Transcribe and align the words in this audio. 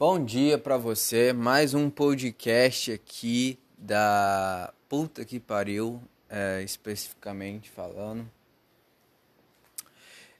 Bom 0.00 0.24
dia 0.24 0.56
para 0.56 0.78
você, 0.78 1.30
mais 1.30 1.74
um 1.74 1.90
podcast 1.90 2.90
aqui 2.90 3.58
da 3.76 4.72
puta 4.88 5.26
que 5.26 5.38
pariu, 5.38 6.00
é, 6.26 6.62
especificamente 6.62 7.68
falando. 7.68 8.26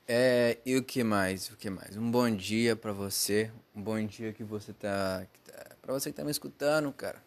É, 0.09 0.57
e 0.65 0.79
o 0.79 0.83
que 0.83 1.05
mais? 1.05 1.51
O 1.51 1.59
que 1.59 1.69
mais? 1.69 1.95
Um 1.95 2.11
bom 2.11 2.35
dia 2.35 2.75
para 2.75 2.91
você, 2.91 3.51
um 3.77 3.83
bom 3.83 4.03
dia 4.03 4.33
que 4.33 4.43
você 4.43 4.73
tá, 4.73 5.27
tá 5.45 5.77
para 5.83 5.93
você 5.93 6.11
que 6.11 6.17
tá 6.17 6.25
me 6.25 6.31
escutando, 6.31 6.91
cara. 6.91 7.23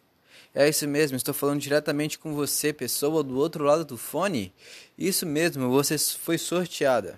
É 0.52 0.68
isso 0.68 0.88
mesmo, 0.88 1.16
estou 1.16 1.32
falando 1.32 1.60
diretamente 1.60 2.18
com 2.18 2.34
você, 2.34 2.72
pessoa 2.72 3.22
do 3.22 3.38
outro 3.38 3.62
lado 3.62 3.84
do 3.84 3.96
fone. 3.96 4.52
Isso 4.98 5.24
mesmo, 5.24 5.70
você 5.70 5.96
foi 5.96 6.36
sorteada. 6.36 7.16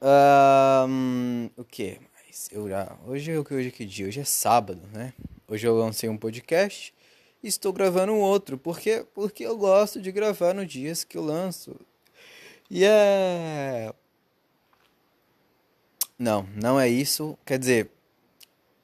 Um, 0.00 1.50
o 1.54 1.64
que? 1.64 2.07
Eu 2.52 2.68
já, 2.68 2.96
hoje 3.04 3.32
é 3.32 3.38
hoje 3.38 3.68
é 3.68 3.70
que 3.70 3.84
dia? 3.84 4.06
Hoje 4.06 4.20
é 4.20 4.24
sábado, 4.24 4.80
né? 4.92 5.12
Hoje 5.48 5.66
eu 5.66 5.76
lancei 5.76 6.08
um 6.08 6.16
podcast 6.16 6.94
e 7.42 7.48
estou 7.48 7.72
gravando 7.72 8.12
um 8.12 8.20
outro, 8.20 8.56
porque 8.56 9.04
porque 9.12 9.44
eu 9.44 9.58
gosto 9.58 10.00
de 10.00 10.12
gravar 10.12 10.54
nos 10.54 10.68
dias 10.68 11.02
que 11.02 11.18
eu 11.18 11.24
lanço. 11.24 11.74
E 12.70 12.84
é 12.84 13.92
Não, 16.18 16.48
não 16.54 16.78
é 16.78 16.88
isso. 16.88 17.36
Quer 17.44 17.58
dizer, 17.58 17.90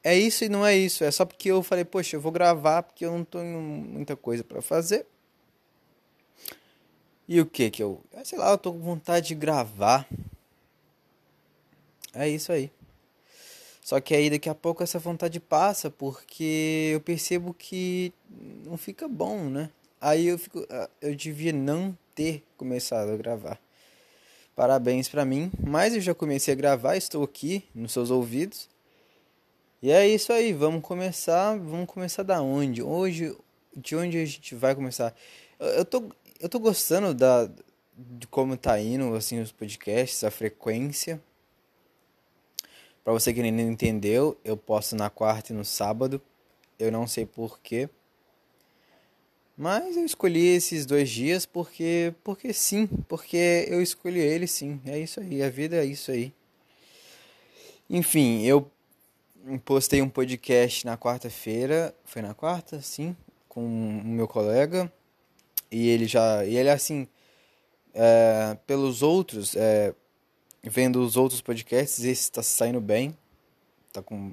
é 0.03 0.19
isso 0.19 0.45
e 0.45 0.49
não 0.49 0.67
é 0.67 0.77
isso. 0.77 1.05
É 1.05 1.11
só 1.11 1.25
porque 1.25 1.51
eu 1.51 1.63
falei, 1.63 1.85
poxa, 1.85 2.17
eu 2.17 2.21
vou 2.21 2.33
gravar 2.33 2.83
porque 2.83 3.07
eu 3.07 3.13
não 3.13 3.25
tenho 3.25 3.61
muita 3.61 4.17
coisa 4.17 4.43
para 4.43 4.61
fazer. 4.61 5.07
E 7.29 7.41
o 7.41 7.47
que 7.47 7.71
que 7.71 7.83
eu, 7.83 8.03
sei 8.25 8.39
lá, 8.39 8.51
eu 8.51 8.59
tô 8.59 8.73
com 8.73 8.81
vontade 8.81 9.29
de 9.29 9.35
gravar. 9.35 10.09
É 12.13 12.29
isso 12.29 12.53
aí. 12.53 12.71
Só 13.85 14.01
que 14.01 14.15
aí 14.15 14.31
daqui 14.31 14.49
a 14.49 14.55
pouco 14.55 14.83
essa 14.83 14.99
vontade 14.99 15.39
passa 15.39 15.91
porque 15.91 16.93
eu 16.95 17.03
percebo 17.03 17.53
que 17.53 18.15
não 18.65 18.79
fica 18.79 19.07
bom, 19.07 19.51
né? 19.51 19.69
Aí 20.01 20.27
eu 20.27 20.39
fico, 20.39 20.67
ah, 20.71 20.89
eu 21.03 21.15
devia 21.15 21.53
não 21.53 21.97
ter 22.15 22.43
começado 22.57 23.13
a 23.13 23.17
gravar. 23.17 23.61
Parabéns 24.57 25.07
para 25.07 25.27
mim, 25.27 25.53
mas 25.63 25.95
eu 25.95 26.01
já 26.01 26.15
comecei 26.15 26.55
a 26.55 26.57
gravar, 26.57 26.97
estou 26.97 27.23
aqui 27.23 27.63
nos 27.75 27.93
seus 27.93 28.11
ouvidos. 28.11 28.71
E 29.83 29.91
é 29.91 30.09
isso 30.09 30.33
aí, 30.33 30.55
vamos 30.55 30.83
começar, 30.83 31.59
vamos 31.59 31.87
começar 31.87 32.23
da 32.23 32.41
onde? 32.41 32.83
Hoje, 32.83 33.37
de 33.77 33.95
onde 33.95 34.17
a 34.17 34.25
gente 34.25 34.55
vai 34.55 34.75
começar? 34.75 35.15
Eu, 35.61 35.67
eu 35.67 35.85
tô 35.85 36.05
eu 36.41 36.49
tô 36.49 36.59
gostando 36.59 37.13
da 37.13 37.51
de 37.95 38.27
como 38.29 38.57
tá 38.57 38.81
indo 38.81 39.15
assim 39.15 39.41
os 39.41 39.53
podcasts, 39.53 40.25
a 40.25 40.31
frequência. 40.31 41.21
Para 43.05 43.13
você 43.13 43.35
que 43.35 43.41
ainda 43.41 43.63
não 43.63 43.71
entendeu, 43.71 44.37
eu 44.43 44.57
posto 44.57 44.97
na 44.97 45.11
quarta 45.11 45.53
e 45.53 45.57
no 45.57 45.65
sábado. 45.65 46.21
Eu 46.79 46.91
não 46.91 47.07
sei 47.07 47.27
porquê. 47.27 47.89
Mas 49.57 49.97
eu 49.97 50.05
escolhi 50.05 50.47
esses 50.47 50.85
dois 50.87 51.09
dias 51.11 51.47
porque 51.47 52.13
porque 52.25 52.53
sim, 52.53 52.89
porque 53.09 53.67
eu 53.69 53.81
escolhi 53.83 54.21
ele 54.21 54.47
sim. 54.47 54.81
É 54.87 54.99
isso 54.99 55.21
aí, 55.21 55.43
a 55.43 55.51
vida 55.51 55.77
é 55.77 55.85
isso 55.85 56.11
aí. 56.11 56.33
Enfim, 57.89 58.43
eu 58.43 58.69
postei 59.65 60.01
um 60.01 60.09
podcast 60.09 60.87
na 60.87 60.97
quarta-feira, 60.97 61.95
foi 62.05 62.23
na 62.23 62.33
quarta, 62.35 62.81
sim, 62.81 63.15
com 63.49 63.61
o 63.65 64.05
meu 64.05 64.27
colega. 64.27 64.91
E 65.71 65.89
ele 65.89 66.07
já, 66.07 66.45
e 66.45 66.57
ele 66.57 66.71
assim, 66.71 67.07
é, 67.93 68.57
pelos 68.67 69.03
outros, 69.03 69.55
é, 69.57 69.95
vendo 70.71 71.01
os 71.01 71.17
outros 71.17 71.41
podcasts, 71.41 72.01
esse 72.01 72.23
está 72.23 72.43
saindo 72.43 72.81
bem. 72.81 73.17
Tá 73.93 74.03
com 74.03 74.33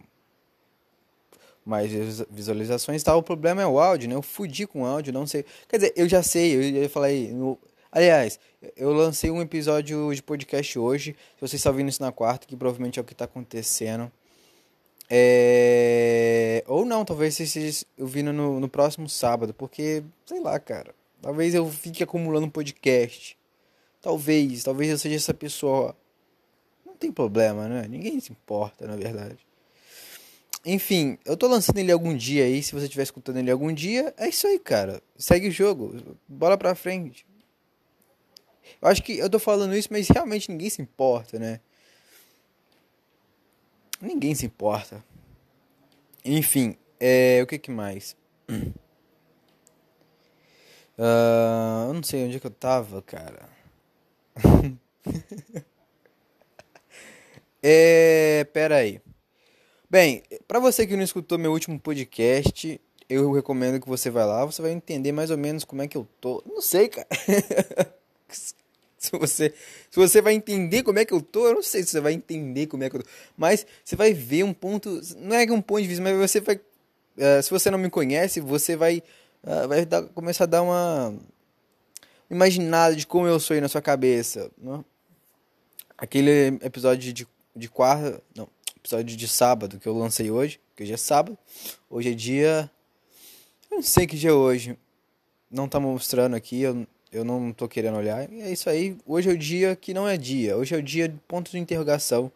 mais 1.65 1.91
visualizações 2.29 3.03
tal. 3.03 3.19
O 3.19 3.23
problema 3.23 3.61
é 3.61 3.67
o 3.67 3.79
áudio, 3.79 4.09
né? 4.09 4.15
Eu 4.15 4.21
fudi 4.21 4.65
com 4.65 4.81
o 4.81 4.85
áudio, 4.85 5.13
não 5.13 5.27
sei. 5.27 5.45
Quer 5.67 5.77
dizer, 5.77 5.93
eu 5.95 6.09
já 6.09 6.23
sei, 6.23 6.83
eu 6.83 6.89
falar 6.89 7.07
aí. 7.07 7.31
No... 7.31 7.57
Aliás, 7.91 8.39
eu 8.75 8.91
lancei 8.94 9.29
um 9.29 9.41
episódio 9.41 10.13
de 10.13 10.23
podcast 10.23 10.79
hoje. 10.79 11.16
Se 11.35 11.41
vocês 11.41 11.59
estão 11.59 11.73
vendo 11.73 11.89
isso 11.89 12.01
na 12.01 12.11
quarta, 12.11 12.47
que 12.47 12.56
provavelmente 12.56 13.00
é 13.00 13.01
o 13.01 13.06
que 13.06 13.13
está 13.13 13.25
acontecendo. 13.25 14.11
É... 15.09 16.63
Ou 16.67 16.85
não, 16.85 17.03
talvez 17.03 17.35
vocês 17.35 17.85
ouvindo 18.00 18.31
no, 18.31 18.59
no 18.59 18.69
próximo 18.69 19.09
sábado, 19.09 19.53
porque, 19.53 20.03
sei 20.25 20.39
lá, 20.39 20.57
cara. 20.59 20.95
Talvez 21.22 21.53
eu 21.53 21.69
fique 21.69 22.01
acumulando 22.01 22.50
podcast. 22.50 23.38
Talvez, 24.01 24.63
talvez 24.63 24.89
eu 24.89 24.97
seja 24.97 25.17
essa 25.17 25.33
pessoa 25.33 25.95
tem 27.01 27.12
problema, 27.12 27.67
né? 27.67 27.88
Ninguém 27.89 28.19
se 28.19 28.31
importa, 28.31 28.85
na 28.85 28.95
verdade. 28.95 29.39
Enfim, 30.63 31.17
eu 31.25 31.35
tô 31.35 31.47
lançando 31.47 31.79
ele 31.79 31.91
algum 31.91 32.16
dia 32.16 32.45
aí. 32.45 32.62
Se 32.62 32.73
você 32.73 32.85
estiver 32.85 33.01
escutando 33.01 33.38
ele 33.38 33.50
algum 33.50 33.73
dia, 33.73 34.13
é 34.16 34.29
isso 34.29 34.45
aí, 34.45 34.59
cara. 34.59 35.01
Segue 35.17 35.47
o 35.47 35.51
jogo. 35.51 36.16
Bola 36.28 36.56
pra 36.57 36.75
frente. 36.75 37.25
Eu 38.79 38.88
acho 38.88 39.01
que 39.01 39.17
eu 39.17 39.29
tô 39.29 39.39
falando 39.39 39.75
isso, 39.75 39.89
mas 39.91 40.07
realmente 40.07 40.51
ninguém 40.51 40.69
se 40.69 40.81
importa, 40.81 41.39
né? 41.39 41.59
Ninguém 44.00 44.35
se 44.35 44.45
importa. 44.45 45.03
Enfim, 46.23 46.78
é, 47.00 47.41
o 47.41 47.47
que 47.47 47.57
que 47.57 47.72
mais? 47.72 48.16
Uh, 48.47 48.73
eu 51.89 51.94
não 51.94 52.03
sei 52.03 52.25
onde 52.25 52.38
é 52.38 52.39
que 52.39 52.47
eu 52.47 52.51
tava, 52.51 53.01
cara. 53.01 53.50
É, 57.63 58.45
pera 58.53 58.77
aí. 58.77 58.99
Bem, 59.89 60.23
para 60.47 60.59
você 60.59 60.88
que 60.88 60.95
não 60.95 61.03
escutou 61.03 61.38
meu 61.38 61.51
último 61.51 61.79
podcast, 61.79 62.79
eu 63.09 63.31
recomendo 63.31 63.79
que 63.79 63.88
você 63.88 64.09
vá 64.09 64.25
lá, 64.25 64.45
você 64.45 64.61
vai 64.61 64.72
entender 64.72 65.11
mais 65.11 65.29
ou 65.29 65.38
menos 65.38 65.63
como 65.63 65.81
é 65.81 65.88
que 65.88 65.97
eu 65.97 66.07
tô. 66.19 66.41
Não 66.45 66.61
sei, 66.61 66.88
cara. 66.88 67.07
se 68.97 69.11
você, 69.11 69.53
se 69.89 70.00
você 70.00 70.21
vai 70.21 70.33
entender 70.33 70.81
como 70.83 70.97
é 70.97 71.05
que 71.05 71.13
eu 71.13 71.21
tô, 71.21 71.47
eu 71.47 71.55
não 71.55 71.61
sei 71.61 71.83
se 71.83 71.89
você 71.89 72.00
vai 72.00 72.13
entender 72.13 72.67
como 72.67 72.83
é 72.83 72.89
que 72.89 72.95
eu 72.95 73.03
tô. 73.03 73.09
Mas 73.38 73.66
você 73.83 73.95
vai 73.95 74.13
ver 74.13 74.44
um 74.44 74.53
ponto, 74.53 75.01
não 75.17 75.35
é 75.35 75.44
um 75.51 75.61
ponto 75.61 75.81
de 75.81 75.88
vista, 75.88 76.03
mas 76.03 76.16
você 76.17 76.39
vai, 76.39 76.55
uh, 76.55 77.44
se 77.44 77.50
você 77.50 77.69
não 77.69 77.77
me 77.77 77.89
conhece, 77.89 78.39
você 78.39 78.75
vai, 78.75 79.03
uh, 79.44 79.67
vai 79.67 79.85
dar, 79.85 80.03
começar 80.03 80.45
a 80.45 80.47
dar 80.47 80.61
uma 80.61 81.13
imaginada 82.29 82.95
de 82.95 83.05
como 83.05 83.27
eu 83.27 83.39
sou 83.39 83.53
aí 83.53 83.61
na 83.61 83.67
sua 83.67 83.81
cabeça. 83.81 84.50
Né? 84.57 84.83
Aquele 85.97 86.59
episódio 86.63 87.11
de 87.11 87.27
de 87.56 87.69
quarta, 87.69 88.22
não, 88.35 88.47
episódio 88.78 89.16
de 89.16 89.28
sábado 89.28 89.79
que 89.79 89.88
eu 89.88 89.97
lancei 89.97 90.31
hoje, 90.31 90.59
que 90.75 90.84
hoje 90.84 90.94
é 90.94 90.97
sábado. 90.97 91.38
Hoje 91.89 92.12
é 92.12 92.13
dia 92.13 92.72
eu 93.72 93.78
não 93.78 93.84
sei 93.84 94.06
que 94.06 94.17
dia 94.17 94.31
é 94.31 94.34
hoje. 94.34 94.78
Não 95.50 95.66
tá 95.66 95.79
mostrando 95.79 96.35
aqui, 96.35 96.62
eu, 96.62 96.85
eu 97.09 97.23
não 97.23 97.53
tô 97.53 97.69
querendo 97.69 97.97
olhar. 97.97 98.29
E 98.29 98.41
é 98.41 98.51
isso 98.51 98.69
aí. 98.69 98.97
Hoje 99.06 99.29
é 99.29 99.34
o 99.34 99.38
dia 99.38 99.78
que 99.78 99.94
não 99.94 100.06
é 100.06 100.17
dia. 100.17 100.57
Hoje 100.57 100.75
é 100.75 100.78
o 100.78 100.84
dia 100.84 101.07
de 101.07 101.17
ponto 101.25 101.50
de 101.50 101.57
interrogação. 101.57 102.29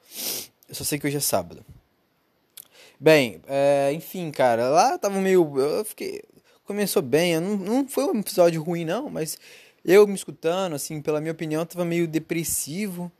Eu 0.69 0.73
só 0.73 0.85
sei 0.85 0.97
que 0.97 1.05
hoje 1.05 1.17
é 1.17 1.19
sábado. 1.19 1.63
Bem, 2.97 3.41
é, 3.47 3.91
enfim, 3.93 4.31
cara, 4.31 4.69
lá 4.69 4.97
tava 4.97 5.19
meio. 5.19 5.59
Eu 5.59 5.83
fiquei. 5.83 6.23
Começou 6.63 7.01
bem, 7.01 7.37
não, 7.39 7.57
não 7.57 7.87
foi 7.87 8.05
um 8.05 8.19
episódio 8.19 8.63
ruim, 8.63 8.85
não, 8.85 9.09
mas 9.09 9.37
eu 9.83 10.07
me 10.07 10.15
escutando, 10.15 10.73
assim, 10.73 10.99
pela 10.99 11.21
minha 11.21 11.33
opinião, 11.33 11.65
tava 11.65 11.85
meio 11.85 12.07
depressivo. 12.07 13.11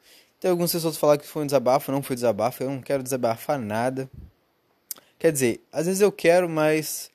Tem 0.46 0.52
algumas 0.52 0.72
pessoas 0.72 0.94
que 0.94 1.00
falaram 1.00 1.20
que 1.20 1.28
foi 1.28 1.42
um 1.42 1.48
desabafo, 1.48 1.92
não 1.92 2.04
foi 2.04 2.16
desabafo, 2.16 2.62
eu 2.62 2.70
não 2.70 2.80
quero 2.80 3.02
desabafar 3.02 3.58
nada. 3.58 4.08
Quer 5.18 5.32
dizer, 5.32 5.60
às 5.72 5.88
vezes 5.88 6.02
eu 6.02 6.12
quero, 6.12 6.48
mas 6.48 7.10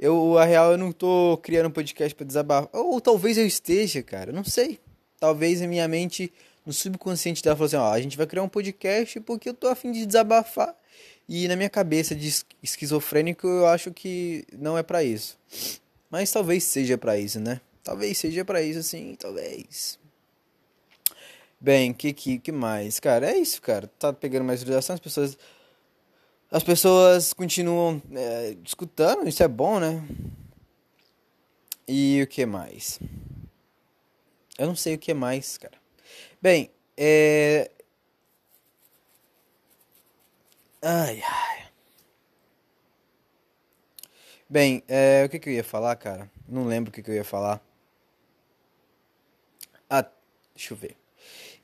eu, 0.00 0.38
a 0.38 0.46
real, 0.46 0.72
eu 0.72 0.78
não 0.78 0.90
tô 0.90 1.38
criando 1.42 1.66
um 1.66 1.70
podcast 1.70 2.14
para 2.14 2.26
desabafar. 2.26 2.70
Ou 2.72 3.02
talvez 3.02 3.36
eu 3.36 3.46
esteja, 3.46 4.02
cara, 4.02 4.32
não 4.32 4.42
sei. 4.42 4.80
Talvez 5.20 5.60
a 5.60 5.66
minha 5.66 5.86
mente, 5.86 6.32
no 6.64 6.72
subconsciente 6.72 7.42
dela, 7.42 7.54
falou 7.54 7.66
assim: 7.66 7.76
ó, 7.76 7.92
a 7.92 8.00
gente 8.00 8.16
vai 8.16 8.26
criar 8.26 8.42
um 8.42 8.48
podcast 8.48 9.20
porque 9.20 9.50
eu 9.50 9.52
tô 9.52 9.68
afim 9.68 9.92
de 9.92 10.06
desabafar. 10.06 10.74
E 11.28 11.46
na 11.48 11.56
minha 11.56 11.68
cabeça 11.68 12.14
de 12.14 12.34
esquizofrênico, 12.62 13.46
eu 13.46 13.66
acho 13.66 13.92
que 13.92 14.42
não 14.58 14.78
é 14.78 14.82
para 14.82 15.04
isso. 15.04 15.36
Mas 16.10 16.32
talvez 16.32 16.64
seja 16.64 16.96
para 16.96 17.18
isso, 17.18 17.38
né? 17.38 17.60
Talvez 17.82 18.16
seja 18.16 18.42
para 18.42 18.62
isso, 18.62 18.82
sim, 18.82 19.14
talvez. 19.18 20.02
Bem, 21.64 21.94
que, 21.94 22.12
que, 22.12 22.38
que 22.38 22.52
mais? 22.52 23.00
Cara, 23.00 23.30
é 23.30 23.38
isso, 23.38 23.62
cara. 23.62 23.86
Tá 23.98 24.12
pegando 24.12 24.44
mais 24.44 24.60
visualização, 24.60 24.92
as 24.92 25.00
pessoas. 25.00 25.38
As 26.50 26.62
pessoas 26.62 27.32
continuam 27.32 28.02
é, 28.12 28.54
escutando, 28.62 29.26
isso 29.26 29.42
é 29.42 29.48
bom, 29.48 29.80
né? 29.80 30.06
E 31.88 32.20
o 32.22 32.26
que 32.26 32.44
mais? 32.44 33.00
Eu 34.58 34.66
não 34.66 34.76
sei 34.76 34.96
o 34.96 34.98
que 34.98 35.14
mais, 35.14 35.56
cara. 35.56 35.78
Bem, 36.42 36.70
é. 36.98 37.70
Ai, 40.82 41.22
ai. 41.22 41.68
Bem, 44.50 44.82
é, 44.86 45.24
o 45.24 45.30
que, 45.30 45.38
que 45.38 45.48
eu 45.48 45.54
ia 45.54 45.64
falar, 45.64 45.96
cara? 45.96 46.30
Não 46.46 46.66
lembro 46.66 46.90
o 46.90 46.92
que, 46.92 47.02
que 47.02 47.10
eu 47.10 47.14
ia 47.14 47.24
falar. 47.24 47.58
Ah, 49.88 50.06
deixa 50.54 50.74
eu 50.74 50.76
ver. 50.76 51.03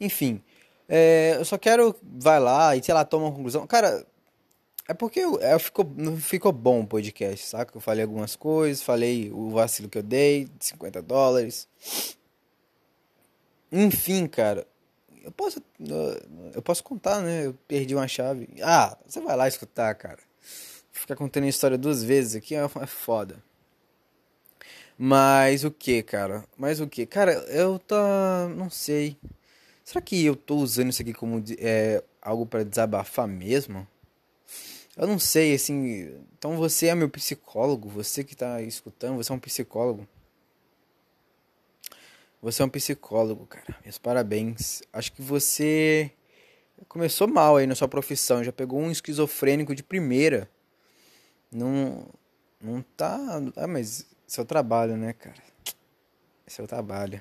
Enfim, 0.01 0.43
é, 0.89 1.37
eu 1.37 1.45
só 1.45 1.59
quero, 1.59 1.95
vai 2.03 2.41
lá 2.41 2.75
e 2.77 2.83
sei 2.83 2.95
lá, 2.95 3.05
toma 3.05 3.27
uma 3.27 3.35
conclusão. 3.35 3.67
Cara, 3.67 4.05
É 4.89 4.95
porque 4.95 5.21
eu, 5.21 5.39
eu 5.41 5.61
ficou, 5.61 5.85
não 5.97 6.17
ficou 6.17 6.53
bom 6.53 6.81
o 6.81 6.87
podcast, 6.87 7.47
saca? 7.47 7.77
Eu 7.77 7.81
falei 7.81 8.03
algumas 8.03 8.35
coisas, 8.37 8.83
falei 8.83 9.31
o 9.33 9.51
vacilo 9.51 9.89
que 9.89 9.99
eu 9.99 10.03
dei, 10.03 10.49
50 10.59 11.01
dólares. 11.03 11.69
Enfim, 13.71 14.27
cara. 14.27 14.67
Eu 15.23 15.31
posso. 15.33 15.63
Eu 16.55 16.63
posso 16.63 16.83
contar, 16.83 17.21
né? 17.21 17.47
Eu 17.47 17.55
perdi 17.69 17.95
uma 17.95 18.09
chave. 18.09 18.49
Ah, 18.63 18.97
você 19.07 19.21
vai 19.21 19.37
lá 19.37 19.47
escutar, 19.49 19.95
cara. 19.95 20.19
Ficar 20.93 21.15
contando 21.17 21.45
a 21.45 21.49
história 21.49 21.79
duas 21.79 22.03
vezes 22.03 22.35
aqui 22.37 22.55
é, 22.55 22.65
é 22.65 22.87
foda. 22.87 23.43
Mas 24.99 25.65
o 25.65 25.71
que, 25.71 26.03
cara? 26.03 26.45
Mas 26.59 26.81
o 26.81 26.87
que? 26.89 27.07
Cara, 27.07 27.33
eu 27.49 27.79
tá. 27.79 28.49
Não 28.57 28.69
sei. 28.71 29.17
Será 29.91 30.01
que 30.01 30.25
eu 30.25 30.37
tô 30.37 30.55
usando 30.55 30.91
isso 30.91 31.03
aqui 31.03 31.13
como 31.13 31.43
é, 31.59 32.01
algo 32.23 32.47
para 32.47 32.63
desabafar 32.63 33.27
mesmo? 33.27 33.85
Eu 34.97 35.09
não 35.09 35.19
sei, 35.19 35.53
assim. 35.53 36.17
Então 36.39 36.57
você 36.57 36.87
é 36.87 36.95
meu 36.95 37.11
psicólogo, 37.11 37.89
você 37.89 38.23
que 38.23 38.37
tá 38.37 38.63
escutando, 38.63 39.17
você 39.17 39.33
é 39.33 39.35
um 39.35 39.41
psicólogo. 39.41 40.07
Você 42.41 42.63
é 42.63 42.65
um 42.65 42.69
psicólogo, 42.69 43.45
cara. 43.47 43.77
Meus 43.83 43.99
parabéns. 43.99 44.81
Acho 44.93 45.11
que 45.11 45.23
você 45.23 46.13
começou 46.87 47.27
mal 47.27 47.57
aí 47.57 47.67
na 47.67 47.75
sua 47.75 47.89
profissão. 47.89 48.45
Já 48.45 48.53
pegou 48.53 48.79
um 48.79 48.93
esquizofrênico 48.93 49.75
de 49.75 49.83
primeira. 49.83 50.49
Não. 51.51 52.07
Não 52.61 52.81
tá. 52.97 53.19
Ah, 53.57 53.67
mas 53.67 54.07
seu 54.25 54.45
trabalho, 54.45 54.97
né, 54.97 55.15
cara? 55.15 55.43
Seu 56.47 56.69
trabalho. 56.69 57.21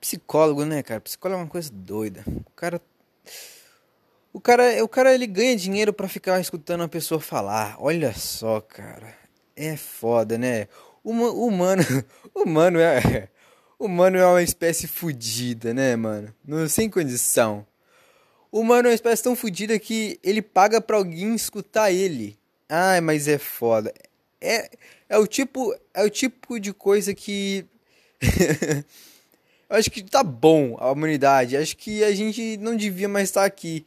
Psicólogo, 0.00 0.64
né, 0.64 0.82
cara? 0.82 1.00
Psicólogo 1.00 1.40
é 1.40 1.44
uma 1.44 1.50
coisa 1.50 1.70
doida. 1.72 2.24
O 2.26 2.50
cara. 2.56 2.80
O 4.32 4.40
cara, 4.40 4.84
o 4.84 4.88
cara 4.88 5.12
ele 5.12 5.26
ganha 5.26 5.56
dinheiro 5.56 5.92
para 5.92 6.08
ficar 6.08 6.40
escutando 6.40 6.82
a 6.84 6.88
pessoa 6.88 7.20
falar. 7.20 7.76
Olha 7.78 8.14
só, 8.14 8.60
cara. 8.60 9.14
É 9.54 9.76
foda, 9.76 10.38
né? 10.38 10.68
O 11.02 11.10
humano, 11.10 11.82
humano 12.34 12.78
é, 12.78 13.28
humano 13.78 14.16
é 14.16 14.26
uma 14.26 14.42
espécie 14.42 14.86
fodida, 14.86 15.74
né, 15.74 15.96
mano? 15.96 16.34
Não, 16.46 16.68
sem 16.68 16.88
condição. 16.88 17.66
Humano 18.52 18.88
é 18.88 18.90
uma 18.90 18.94
espécie 18.94 19.22
tão 19.22 19.36
fodida 19.36 19.78
que 19.78 20.18
ele 20.22 20.42
paga 20.42 20.80
pra 20.80 20.96
alguém 20.96 21.34
escutar 21.34 21.90
ele. 21.90 22.38
Ai, 22.68 23.00
mas 23.00 23.28
é 23.28 23.38
foda. 23.38 23.92
É, 24.40 24.70
é 25.08 25.18
o 25.18 25.26
tipo, 25.26 25.74
é 25.92 26.04
o 26.04 26.10
tipo 26.10 26.58
de 26.58 26.72
coisa 26.72 27.14
que 27.14 27.66
acho 29.70 29.90
que 29.90 30.02
tá 30.02 30.22
bom 30.22 30.76
a 30.78 30.90
humanidade. 30.90 31.56
Acho 31.56 31.76
que 31.76 32.02
a 32.04 32.12
gente 32.12 32.56
não 32.58 32.76
devia 32.76 33.08
mais 33.08 33.28
estar 33.28 33.44
aqui. 33.44 33.86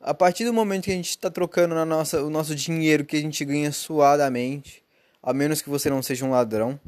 A 0.00 0.14
partir 0.14 0.44
do 0.44 0.52
momento 0.52 0.84
que 0.84 0.90
a 0.92 0.94
gente 0.94 1.10
está 1.10 1.30
trocando 1.30 1.74
na 1.74 1.84
nossa, 1.84 2.22
o 2.22 2.30
nosso 2.30 2.54
dinheiro 2.54 3.04
que 3.04 3.16
a 3.16 3.20
gente 3.20 3.44
ganha 3.44 3.72
suadamente, 3.72 4.82
a 5.22 5.32
menos 5.32 5.60
que 5.60 5.68
você 5.68 5.90
não 5.90 6.02
seja 6.02 6.24
um 6.24 6.30
ladrão. 6.30 6.78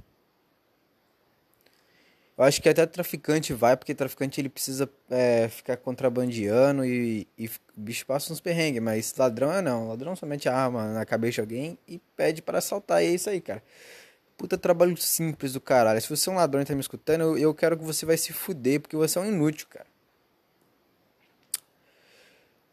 Eu 2.37 2.45
acho 2.45 2.63
que 2.63 2.69
até 2.69 2.87
traficante 2.87 3.53
vai, 3.53 3.77
porque 3.77 3.93
traficante 3.93 4.41
ele 4.41 4.49
precisa 4.49 4.89
é, 5.11 5.49
ficar 5.49 5.77
contrabandeando 5.77 6.85
e, 6.85 7.27
e 7.37 7.49
o 7.49 7.51
bicho 7.77 8.07
passa 8.07 8.33
uns 8.33 8.41
perrengues, 8.41 8.81
mas 8.81 9.13
ladrão 9.19 9.53
é 9.53 9.61
não. 9.61 9.89
Ladrão 9.89 10.15
somente 10.15 10.49
arma 10.49 10.93
na 10.93 11.05
cabeça 11.05 11.35
de 11.35 11.41
alguém 11.41 11.79
e 11.89 12.01
pede 12.17 12.41
para 12.41 12.59
assaltar. 12.59 13.03
E 13.03 13.07
é 13.07 13.11
isso 13.11 13.29
aí, 13.29 13.41
cara. 13.41 13.61
Puta 14.39 14.57
trabalho 14.57 14.97
simples 14.97 15.53
do 15.53 15.61
caralho. 15.61 16.01
Se 16.01 16.09
você 16.09 16.31
é 16.31 16.33
um 16.33 16.37
ladrão 16.37 16.63
e 16.63 16.65
tá 16.65 16.75
me 16.75 16.81
escutando, 16.81 17.23
eu, 17.23 17.39
eu 17.39 17.55
quero 17.55 17.77
que 17.77 17.85
você 17.85 18.07
vai 18.07 18.17
se 18.17 18.33
fuder, 18.33 18.81
porque 18.81 18.97
você 18.97 19.19
é 19.19 19.21
um 19.21 19.27
inútil, 19.27 19.67
cara. 19.69 19.87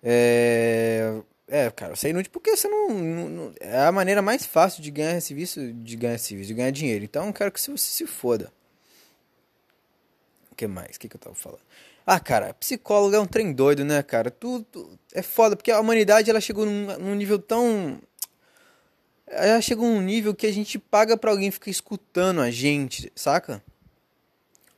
É. 0.04 1.22
É, 1.48 1.70
cara, 1.72 1.96
você 1.96 2.08
é 2.08 2.10
inútil 2.12 2.32
porque 2.32 2.56
você 2.56 2.68
não, 2.68 2.90
não, 2.90 3.54
É 3.60 3.82
a 3.82 3.92
maneira 3.92 4.22
mais 4.22 4.46
fácil 4.46 4.82
de 4.82 4.90
ganhar 4.90 5.20
serviço, 5.22 5.74
de 5.74 5.96
ganhar 5.96 6.18
serviço, 6.18 6.48
de 6.48 6.54
ganhar 6.54 6.72
dinheiro. 6.72 7.04
Então 7.04 7.28
eu 7.28 7.34
quero 7.34 7.52
que 7.52 7.60
você 7.60 7.76
se 7.78 8.08
foda. 8.08 8.52
O 10.52 10.56
que 10.56 10.68
mais? 10.68 10.96
O 10.96 11.00
que, 11.00 11.10
que 11.10 11.16
eu 11.16 11.20
tava 11.20 11.36
falando? 11.36 11.62
Ah, 12.06 12.20
cara, 12.20 12.54
psicólogo 12.54 13.16
é 13.16 13.20
um 13.20 13.26
trem 13.26 13.52
doido, 13.52 13.84
né, 13.84 14.02
cara? 14.04 14.30
Tudo 14.32 14.98
é 15.14 15.22
foda, 15.24 15.56
porque 15.56 15.72
a 15.72 15.80
humanidade 15.80 16.30
ela 16.30 16.40
chegou 16.40 16.66
num, 16.66 16.98
num 16.98 17.16
nível 17.16 17.40
tão. 17.40 18.00
Ela 19.28 19.60
chegou 19.62 19.88
num 19.88 20.02
nível 20.02 20.36
que 20.36 20.46
a 20.46 20.52
gente 20.52 20.78
paga 20.78 21.18
pra 21.18 21.32
alguém 21.32 21.50
ficar 21.50 21.72
escutando 21.72 22.42
a 22.42 22.52
gente, 22.52 23.12
saca? 23.16 23.64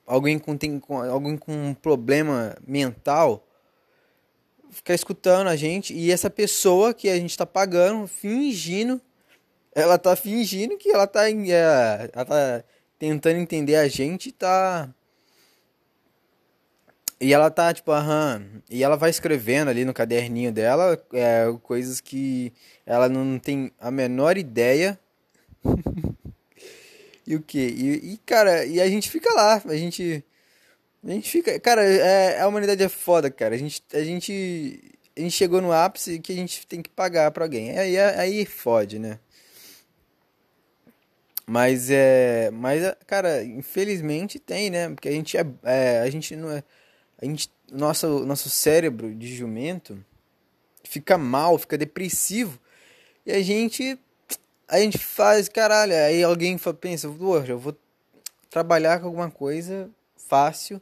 Alguém 0.05 0.39
com, 0.39 0.55
tem, 0.55 0.79
com, 0.79 1.01
alguém 1.01 1.37
com 1.37 1.51
um 1.51 1.73
problema 1.73 2.55
mental 2.65 3.45
ficar 4.69 4.93
escutando 4.93 5.47
a 5.47 5.55
gente 5.55 5.93
e 5.93 6.11
essa 6.11 6.29
pessoa 6.29 6.93
que 6.93 7.09
a 7.09 7.17
gente 7.17 7.37
tá 7.37 7.45
pagando, 7.45 8.07
fingindo, 8.07 9.01
ela 9.73 9.97
tá 9.97 10.15
fingindo 10.15 10.77
que 10.77 10.89
ela 10.89 11.07
tá, 11.07 11.29
é, 11.29 12.09
ela 12.13 12.25
tá 12.25 12.63
tentando 12.97 13.37
entender 13.37 13.75
a 13.75 13.87
gente, 13.87 14.31
tá 14.31 14.89
e 17.19 17.33
ela 17.33 17.49
tá 17.49 17.73
tipo, 17.73 17.91
aham, 17.91 18.43
e 18.69 18.83
ela 18.83 18.95
vai 18.95 19.09
escrevendo 19.09 19.69
ali 19.69 19.85
no 19.85 19.93
caderninho 19.93 20.51
dela 20.51 21.01
é, 21.13 21.45
coisas 21.63 21.99
que 22.01 22.53
ela 22.85 23.09
não 23.09 23.39
tem 23.39 23.71
a 23.79 23.89
menor 23.91 24.37
ideia. 24.37 24.99
e 27.25 27.35
o 27.35 27.41
que? 27.41 27.59
E, 27.59 28.13
e, 28.13 28.17
cara, 28.25 28.65
e 28.65 28.79
a 28.79 28.87
gente 28.87 29.09
fica 29.09 29.33
lá, 29.33 29.61
a 29.65 29.75
gente 29.75 30.23
a 31.07 31.11
gente 31.11 31.29
fica. 31.29 31.59
Cara, 31.59 31.83
é, 31.83 32.41
a 32.41 32.47
humanidade 32.47 32.83
é 32.83 32.89
foda, 32.89 33.31
cara. 33.31 33.55
A 33.55 33.57
gente, 33.57 33.81
a 33.93 34.03
gente. 34.03 34.79
A 35.15 35.21
gente 35.21 35.31
chegou 35.31 35.61
no 35.61 35.71
ápice 35.71 36.19
que 36.19 36.31
a 36.31 36.35
gente 36.35 36.67
tem 36.67 36.81
que 36.81 36.89
pagar 36.89 37.31
pra 37.31 37.45
alguém. 37.45 37.77
Aí, 37.77 37.97
aí 37.97 38.45
fode, 38.45 38.99
né? 38.99 39.19
Mas 41.45 41.89
é. 41.89 42.51
Mas, 42.51 42.83
cara, 43.07 43.43
infelizmente 43.43 44.37
tem, 44.37 44.69
né? 44.69 44.89
Porque 44.89 45.07
a 45.07 45.11
gente 45.11 45.37
é. 45.37 45.45
é 45.63 45.99
a 46.01 46.09
gente 46.09 46.35
não 46.35 46.51
é. 46.51 46.63
A 47.21 47.25
gente. 47.25 47.49
Nosso, 47.69 48.25
nosso 48.25 48.49
cérebro 48.49 49.13
de 49.13 49.35
jumento 49.35 50.03
fica 50.83 51.17
mal, 51.17 51.57
fica 51.57 51.77
depressivo. 51.77 52.59
E 53.25 53.31
a 53.31 53.41
gente. 53.41 53.99
A 54.67 54.79
gente 54.79 54.97
faz, 54.97 55.47
caralho. 55.47 55.93
Aí 55.93 56.23
alguém 56.23 56.57
pensa, 56.79 57.09
poxa, 57.09 57.51
eu 57.51 57.59
vou 57.59 57.75
trabalhar 58.49 58.99
com 58.99 59.07
alguma 59.07 59.31
coisa 59.31 59.89
fácil 60.15 60.81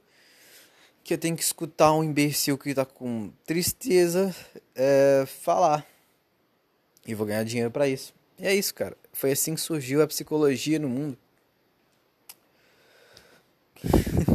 que 1.03 1.13
eu 1.13 1.17
tenho 1.19 1.35
que 1.35 1.43
escutar 1.43 1.93
um 1.93 2.03
imbecil 2.03 2.57
que 2.57 2.73
tá 2.73 2.83
com 2.83 3.31
tristeza 3.45 4.35
é, 4.75 5.23
falar. 5.27 5.85
E 7.05 7.13
vou 7.13 7.27
ganhar 7.27 7.43
dinheiro 7.43 7.69
para 7.69 7.87
isso. 7.87 8.11
E 8.39 8.47
é 8.47 8.55
isso, 8.55 8.73
cara. 8.73 8.97
Foi 9.13 9.31
assim 9.31 9.53
que 9.53 9.61
surgiu 9.61 10.01
a 10.01 10.07
psicologia 10.07 10.79
no 10.79 10.89
mundo. 10.89 11.15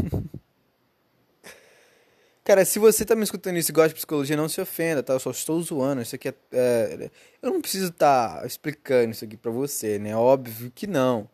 Cara, 2.50 2.64
se 2.64 2.80
você 2.80 3.04
tá 3.04 3.14
me 3.14 3.22
escutando 3.22 3.58
isso 3.58 3.70
e 3.70 3.72
gosta 3.72 3.90
de 3.90 3.94
psicologia, 3.94 4.36
não 4.36 4.48
se 4.48 4.60
ofenda, 4.60 5.04
tá? 5.04 5.12
Eu 5.12 5.20
só 5.20 5.30
estou 5.30 5.62
zoando. 5.62 6.02
Isso 6.02 6.16
aqui 6.16 6.30
é. 6.30 6.34
é 6.50 7.10
eu 7.40 7.52
não 7.52 7.60
preciso 7.60 7.90
estar 7.90 8.40
tá 8.40 8.44
explicando 8.44 9.12
isso 9.12 9.24
aqui 9.24 9.36
pra 9.36 9.52
você, 9.52 10.00
né? 10.00 10.16
Óbvio 10.16 10.68
que 10.74 10.84
não. 10.84 11.30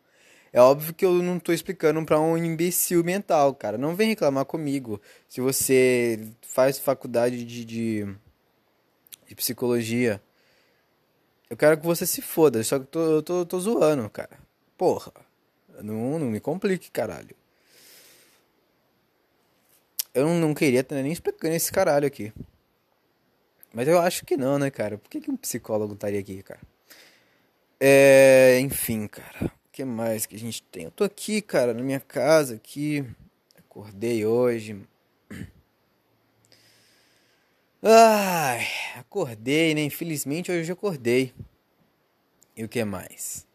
É 0.52 0.60
óbvio 0.60 0.92
que 0.92 1.06
eu 1.06 1.14
não 1.22 1.38
tô 1.38 1.54
explicando 1.54 2.04
para 2.04 2.20
um 2.20 2.36
imbecil 2.36 3.02
mental, 3.02 3.54
cara. 3.54 3.78
Não 3.78 3.96
vem 3.96 4.10
reclamar 4.10 4.44
comigo. 4.44 5.00
Se 5.26 5.40
você 5.40 6.20
faz 6.42 6.78
faculdade 6.78 7.46
de, 7.46 7.64
de, 7.64 8.14
de 9.26 9.34
psicologia, 9.34 10.20
eu 11.48 11.56
quero 11.56 11.78
que 11.78 11.86
você 11.86 12.04
se 12.04 12.20
foda. 12.20 12.62
Só 12.62 12.78
que 12.78 12.84
eu 12.84 12.88
tô, 12.88 13.22
tô, 13.22 13.46
tô 13.46 13.58
zoando, 13.58 14.10
cara. 14.10 14.38
Porra. 14.76 15.12
Não, 15.82 16.18
não 16.18 16.26
me 16.26 16.40
complique, 16.40 16.90
caralho. 16.90 17.34
Eu 20.16 20.26
não, 20.28 20.54
queria 20.54 20.80
estar 20.80 20.96
nem 20.96 21.12
explicando 21.12 21.54
esse 21.54 21.70
caralho 21.70 22.06
aqui. 22.06 22.32
Mas 23.72 23.86
eu 23.86 24.00
acho 24.00 24.24
que 24.24 24.36
não, 24.36 24.58
né, 24.58 24.70
cara? 24.70 24.96
Por 24.96 25.10
que, 25.10 25.20
que 25.20 25.30
um 25.30 25.36
psicólogo 25.36 25.94
estaria 25.94 26.18
aqui, 26.18 26.42
cara? 26.42 26.60
É, 27.78 28.58
enfim, 28.60 29.06
cara 29.06 29.52
que 29.76 29.84
mais 29.84 30.24
que 30.24 30.34
a 30.34 30.38
gente 30.38 30.62
tem? 30.62 30.84
Eu 30.84 30.90
tô 30.90 31.04
aqui, 31.04 31.42
cara, 31.42 31.74
na 31.74 31.82
minha 31.82 32.00
casa 32.00 32.54
aqui. 32.54 33.04
Acordei 33.58 34.24
hoje. 34.24 34.80
Ai, 37.82 38.66
acordei, 38.94 39.74
né? 39.74 39.82
Infelizmente 39.82 40.50
hoje 40.50 40.72
eu 40.72 40.72
acordei. 40.72 41.34
E 42.56 42.64
o 42.64 42.68
que 42.70 42.82
mais? 42.86 43.46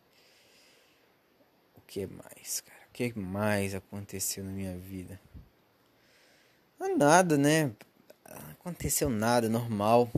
O 1.76 1.82
que 1.88 2.06
mais, 2.06 2.62
cara? 2.62 2.82
O 2.88 2.92
que 2.94 3.18
mais 3.18 3.74
aconteceu 3.74 4.44
na 4.44 4.52
minha 4.52 4.78
vida? 4.78 5.20
Ah, 6.84 6.90
nada, 6.98 7.38
né? 7.38 7.72
Aconteceu 8.26 9.08
nada, 9.08 9.48
normal. 9.48 10.10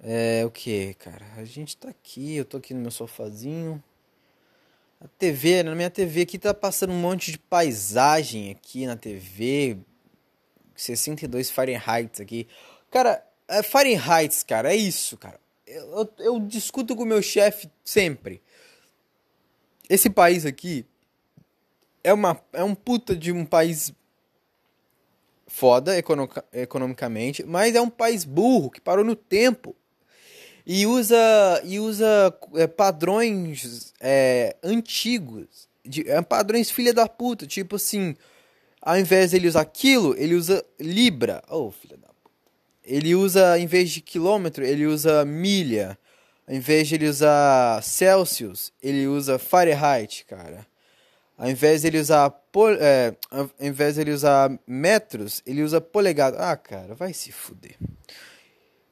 É 0.00 0.44
o 0.44 0.50
que, 0.50 0.94
cara? 0.94 1.24
A 1.36 1.44
gente 1.44 1.76
tá 1.76 1.88
aqui, 1.88 2.34
eu 2.34 2.44
tô 2.44 2.56
aqui 2.56 2.74
no 2.74 2.80
meu 2.80 2.90
sofazinho. 2.90 3.80
A 5.00 5.06
TV, 5.06 5.62
na 5.62 5.72
minha 5.76 5.88
TV 5.88 6.22
aqui 6.22 6.36
tá 6.36 6.52
passando 6.52 6.92
um 6.92 6.98
monte 6.98 7.30
de 7.30 7.38
paisagem 7.38 8.50
aqui 8.50 8.88
na 8.88 8.96
TV. 8.96 9.78
62 10.74 11.52
Fahrenheit 11.52 12.20
aqui. 12.20 12.48
Cara, 12.90 13.24
é 13.46 13.62
Fahrenheit, 13.62 14.44
cara, 14.44 14.72
é 14.72 14.76
isso, 14.76 15.16
cara. 15.16 15.38
Eu, 15.64 15.92
eu, 15.92 16.12
eu 16.18 16.40
discuto 16.40 16.96
com 16.96 17.04
o 17.04 17.06
meu 17.06 17.22
chefe 17.22 17.70
sempre. 17.84 18.42
Esse 19.88 20.10
país 20.10 20.44
aqui 20.44 20.84
é, 22.02 22.12
uma, 22.12 22.40
é 22.52 22.62
um 22.64 22.74
puta 22.74 23.14
de 23.16 23.32
um 23.32 23.44
país 23.44 23.92
foda 25.46 25.94
economicamente, 26.52 27.44
mas 27.44 27.74
é 27.74 27.80
um 27.80 27.90
país 27.90 28.24
burro 28.24 28.70
que 28.70 28.80
parou 28.80 29.04
no 29.04 29.16
tempo 29.16 29.74
e 30.66 30.86
usa 30.86 31.16
e 31.64 31.80
usa 31.80 32.32
é, 32.54 32.66
padrões 32.66 33.94
é, 33.98 34.54
antigos, 34.62 35.66
de, 35.84 36.08
é, 36.08 36.20
padrões 36.20 36.70
filha 36.70 36.92
da 36.92 37.08
puta, 37.08 37.46
tipo 37.46 37.76
assim, 37.76 38.14
ao 38.82 38.98
invés 38.98 39.30
de 39.30 39.36
ele 39.36 39.48
usar 39.48 39.64
quilo, 39.64 40.14
ele 40.18 40.34
usa 40.34 40.64
libra. 40.78 41.42
Oh, 41.48 41.70
filha 41.70 41.96
da 41.96 42.08
puta. 42.08 42.36
Ele 42.84 43.14
usa, 43.14 43.58
em 43.58 43.66
vez 43.66 43.90
de 43.90 44.00
quilômetro, 44.00 44.64
ele 44.64 44.86
usa 44.86 45.24
milha. 45.24 45.98
Ao 46.46 46.54
invés 46.54 46.86
de 46.88 46.94
ele 46.94 47.08
usar 47.08 47.82
Celsius, 47.82 48.72
ele 48.82 49.06
usa 49.06 49.38
Fahrenheit, 49.38 50.24
cara. 50.26 50.66
Ao 51.38 51.48
invés 51.48 51.82
de 51.82 51.86
ele 51.86 52.00
usar, 52.00 52.28
pol, 52.30 52.72
é, 52.72 53.14
ao 53.30 53.48
invés 53.60 53.94
de 53.94 54.00
ele 54.00 54.10
usar 54.10 54.50
metros, 54.66 55.40
ele 55.46 55.62
usa 55.62 55.80
polegada. 55.80 56.36
Ah, 56.36 56.56
cara, 56.56 56.96
vai 56.96 57.12
se 57.12 57.30
fuder. 57.30 57.76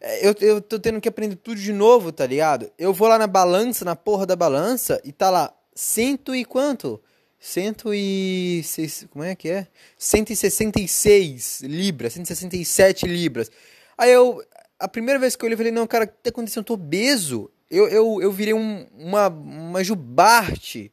É, 0.00 0.28
eu, 0.28 0.32
eu 0.40 0.60
tô 0.60 0.78
tendo 0.78 1.00
que 1.00 1.08
aprender 1.08 1.34
tudo 1.34 1.60
de 1.60 1.72
novo, 1.72 2.12
tá 2.12 2.24
ligado? 2.24 2.70
Eu 2.78 2.92
vou 2.94 3.08
lá 3.08 3.18
na 3.18 3.26
balança, 3.26 3.84
na 3.84 3.96
porra 3.96 4.24
da 4.24 4.36
balança, 4.36 5.00
e 5.02 5.10
tá 5.10 5.28
lá 5.28 5.52
cento 5.74 6.36
e 6.36 6.44
quanto? 6.44 7.02
Cento 7.40 7.92
e... 7.92 8.62
Como 9.10 9.24
é 9.24 9.34
que 9.34 9.48
é? 9.48 9.66
166 9.98 11.62
libras, 11.62 12.12
167 12.12 13.06
libras. 13.06 13.50
Aí 13.98 14.12
eu... 14.12 14.40
A 14.78 14.86
primeira 14.86 15.18
vez 15.18 15.34
que 15.34 15.42
eu 15.42 15.46
olhei, 15.46 15.54
eu 15.54 15.58
falei, 15.58 15.72
não, 15.72 15.86
cara, 15.86 16.04
o 16.04 16.06
que 16.06 16.14
tá 16.22 16.30
acontecendo? 16.30 16.62
Eu 16.62 16.64
tô 16.64 16.74
obeso. 16.74 17.50
Eu, 17.68 17.88
eu, 17.88 18.22
eu 18.22 18.30
virei 18.30 18.54
um, 18.54 18.86
uma, 18.96 19.28
uma 19.28 19.82
jubarte. 19.82 20.92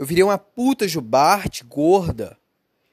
Eu 0.00 0.06
virei 0.06 0.24
uma 0.24 0.38
puta 0.38 0.88
jubarte 0.88 1.62
gorda. 1.62 2.34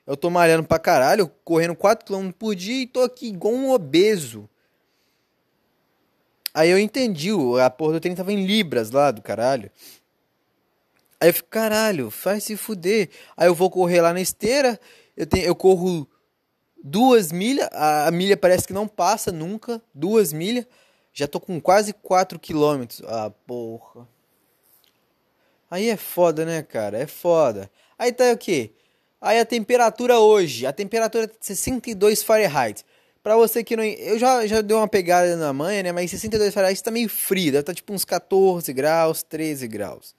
Eu 0.05 0.17
tô 0.17 0.29
malhando 0.29 0.67
pra 0.67 0.77
caralho, 0.77 1.31
correndo 1.41 1.73
4km 1.73 2.33
por 2.33 2.53
dia 2.53 2.81
e 2.81 2.85
tô 2.85 3.01
aqui 3.01 3.29
igual 3.29 3.53
um 3.53 3.71
obeso. 3.71 4.49
Aí 6.53 6.69
eu 6.69 6.77
entendi, 6.77 7.29
a 7.63 7.69
porra 7.69 7.93
do 7.93 7.99
treino 8.01 8.17
tava 8.17 8.33
em 8.33 8.45
libras 8.45 8.91
lá 8.91 9.09
do 9.09 9.21
caralho. 9.21 9.71
Aí 11.17 11.29
eu 11.29 11.33
fico, 11.33 11.47
caralho, 11.47 12.11
faz 12.11 12.43
se 12.43 12.57
fuder. 12.57 13.09
Aí 13.37 13.47
eu 13.47 13.55
vou 13.55 13.71
correr 13.71 14.01
lá 14.01 14.11
na 14.11 14.19
esteira, 14.19 14.77
eu, 15.15 15.25
tenho, 15.25 15.45
eu 15.45 15.55
corro 15.55 16.05
duas 16.83 17.31
milhas, 17.31 17.69
a, 17.71 18.07
a 18.07 18.11
milha 18.11 18.35
parece 18.35 18.67
que 18.67 18.73
não 18.73 18.85
passa 18.85 19.31
nunca, 19.31 19.81
duas 19.93 20.33
milhas. 20.33 20.67
Já 21.13 21.25
tô 21.25 21.39
com 21.39 21.61
quase 21.61 21.93
4 21.93 22.37
quilômetros. 22.37 23.01
Ah, 23.05 23.31
porra. 23.45 24.16
Aí 25.69 25.89
é 25.89 25.97
foda, 25.97 26.45
né, 26.45 26.61
cara? 26.63 26.97
É 26.97 27.07
foda. 27.07 27.69
Aí 27.97 28.11
tá 28.11 28.31
o 28.31 28.37
quê? 28.37 28.71
Aí 29.19 29.39
a 29.39 29.45
temperatura 29.45 30.19
hoje, 30.19 30.65
a 30.65 30.71
temperatura 30.71 31.25
é 31.25 31.29
62 31.39 32.23
Fahrenheit. 32.23 32.85
Pra 33.23 33.35
você 33.35 33.63
que 33.63 33.75
não. 33.75 33.83
Eu 33.83 34.17
já, 34.17 34.47
já 34.47 34.61
dei 34.61 34.77
uma 34.77 34.87
pegada 34.87 35.35
na 35.35 35.51
manhã, 35.51 35.83
né? 35.83 35.91
Mas 35.91 36.11
62 36.11 36.53
Fahrenheit 36.53 36.81
tá 36.81 36.91
meio 36.91 37.09
frio. 37.09 37.51
Deve 37.51 37.63
tá 37.63 37.73
tipo 37.73 37.91
uns 37.91 38.05
14 38.05 38.71
graus, 38.71 39.21
13 39.23 39.67
graus. 39.67 40.15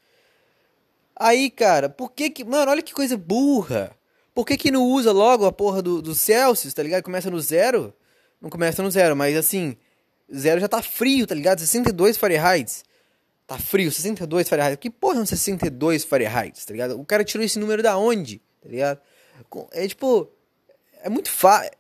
Aí, 1.17 1.49
cara, 1.51 1.89
por 1.89 2.13
que 2.13 2.29
que. 2.29 2.45
Mano, 2.45 2.71
olha 2.71 2.83
que 2.83 2.93
coisa 2.93 3.17
burra. 3.17 3.93
Por 4.35 4.45
que 4.45 4.59
que 4.59 4.71
não 4.71 4.85
usa 4.85 5.11
logo 5.11 5.47
a 5.47 5.53
porra 5.53 5.81
do, 5.81 6.03
do 6.03 6.15
Celsius, 6.15 6.75
tá 6.75 6.83
ligado? 6.83 7.03
Começa 7.03 7.31
no 7.31 7.41
zero. 7.41 7.95
Não 8.43 8.51
começa 8.51 8.83
no 8.83 8.91
zero, 8.91 9.17
mas 9.17 9.37
assim. 9.37 9.77
Zero 10.37 10.61
já 10.61 10.69
tá 10.69 10.83
frio, 10.83 11.27
tá 11.27 11.35
ligado? 11.35 11.61
62 11.61 12.19
Fahrenheit. 12.19 12.83
Tá 13.49 13.59
frio, 13.59 13.91
62 13.91 14.47
Fahrenheit. 14.47 14.77
Que 14.77 14.91
porra 14.91 15.17
é 15.17 15.23
um 15.23 15.27
62 15.27 16.05
Fahrenheit, 16.05 16.67
tá 16.67 16.71
ligado? 16.71 17.01
O 17.01 17.05
cara 17.05 17.25
tirou 17.25 17.43
esse 17.43 17.59
número 17.59 17.83
da 17.83 17.97
onde, 17.97 18.43
tá 18.63 18.69
ligado? 18.69 19.01
É 19.73 19.89
tipo. 19.89 20.31
É 21.03 21.09
muito 21.09 21.31
fácil. 21.31 21.71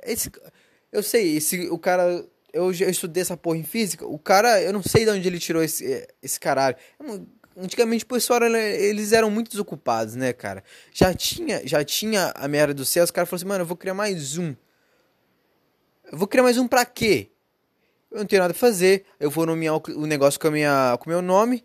Eu 0.90 1.02
sei, 1.02 1.37
esse, 1.37 1.68
o 1.68 1.78
cara. 1.78 2.25
Eu, 2.54 2.72
eu 2.72 2.88
estudei 2.88 3.20
essa 3.20 3.37
porra 3.37 3.58
em 3.58 3.64
física. 3.64 4.06
O 4.06 4.18
cara, 4.18 4.62
eu 4.62 4.72
não 4.72 4.82
sei 4.82 5.04
de 5.04 5.10
onde 5.10 5.28
ele 5.28 5.38
tirou 5.38 5.62
esse, 5.62 6.08
esse 6.22 6.40
caralho. 6.40 6.75
Antigamente 7.54 8.04
o 8.04 8.08
pessoal 8.08 8.42
eles 8.42 9.12
eram 9.12 9.30
muito 9.30 9.50
desocupados, 9.50 10.14
né, 10.16 10.32
cara? 10.32 10.64
Já 10.90 11.12
tinha, 11.12 11.60
já 11.66 11.84
tinha 11.84 12.32
a 12.34 12.48
merda 12.48 12.72
do 12.72 12.87
céu, 12.87 13.04
os 13.04 13.10
caras 13.10 13.28
falaram 13.28 13.42
assim, 13.42 13.48
mano, 13.48 13.62
eu 13.64 13.66
vou 13.66 13.76
criar 13.76 13.92
mais 13.92 14.38
um. 14.38 14.56
Eu 16.10 16.16
vou 16.16 16.26
criar 16.26 16.44
mais 16.44 16.56
um 16.56 16.66
pra 16.66 16.87
quê? 16.87 17.30
Eu 18.11 18.19
não 18.19 18.27
tenho 18.27 18.41
nada 18.41 18.53
a 18.53 18.55
fazer, 18.55 19.05
eu 19.21 19.31
vou 19.31 19.45
nomear 19.45 19.77
o 19.77 20.07
negócio 20.07 20.41
com, 20.41 20.49
a 20.49 20.50
minha, 20.50 20.97
com 20.99 21.07
o 21.07 21.09
meu 21.12 21.21
nome 21.21 21.62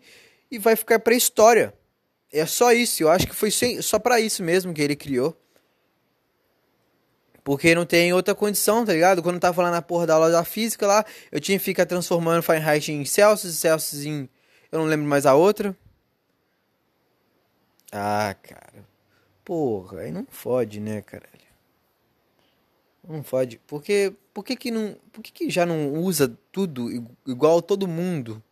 e 0.50 0.58
vai 0.58 0.76
ficar 0.76 0.98
pra 0.98 1.14
história. 1.14 1.72
É 2.32 2.44
só 2.46 2.72
isso, 2.72 3.02
eu 3.02 3.10
acho 3.10 3.26
que 3.26 3.34
foi 3.34 3.50
só 3.50 3.98
para 3.98 4.20
isso 4.20 4.42
mesmo 4.42 4.74
que 4.74 4.82
ele 4.82 4.96
criou. 4.96 5.36
Porque 7.44 7.74
não 7.74 7.84
tem 7.84 8.12
outra 8.12 8.34
condição, 8.34 8.84
tá 8.86 8.92
ligado? 8.92 9.22
Quando 9.22 9.34
eu 9.34 9.40
tava 9.40 9.54
falando 9.54 9.74
na 9.74 9.82
porra 9.82 10.06
da 10.06 10.14
aula 10.14 10.30
da 10.30 10.44
física 10.44 10.86
lá, 10.86 11.04
eu 11.30 11.38
tinha 11.38 11.58
que 11.58 11.64
ficar 11.64 11.84
transformando 11.84 12.42
Fahrenheit 12.42 12.90
em 12.90 13.04
Celsius, 13.04 13.56
Celsius 13.56 14.04
em. 14.04 14.28
Eu 14.72 14.78
não 14.78 14.86
lembro 14.86 15.06
mais 15.06 15.26
a 15.26 15.34
outra. 15.34 15.76
Ah, 17.92 18.34
cara. 18.42 18.84
Porra, 19.44 20.00
aí 20.00 20.10
não 20.10 20.26
fode, 20.30 20.80
né, 20.80 21.02
caralho? 21.02 21.33
Não 23.08 23.22
fode. 23.22 23.60
Porque, 23.66 24.12
por 24.32 24.44
que 24.44 24.56
que 24.56 24.70
não, 24.70 24.96
por 25.12 25.22
que 25.22 25.30
que 25.32 25.50
já 25.50 25.66
não 25.66 25.92
usa 25.94 26.36
tudo 26.50 26.88
igual 27.26 27.60
todo 27.60 27.86
mundo? 27.86 28.42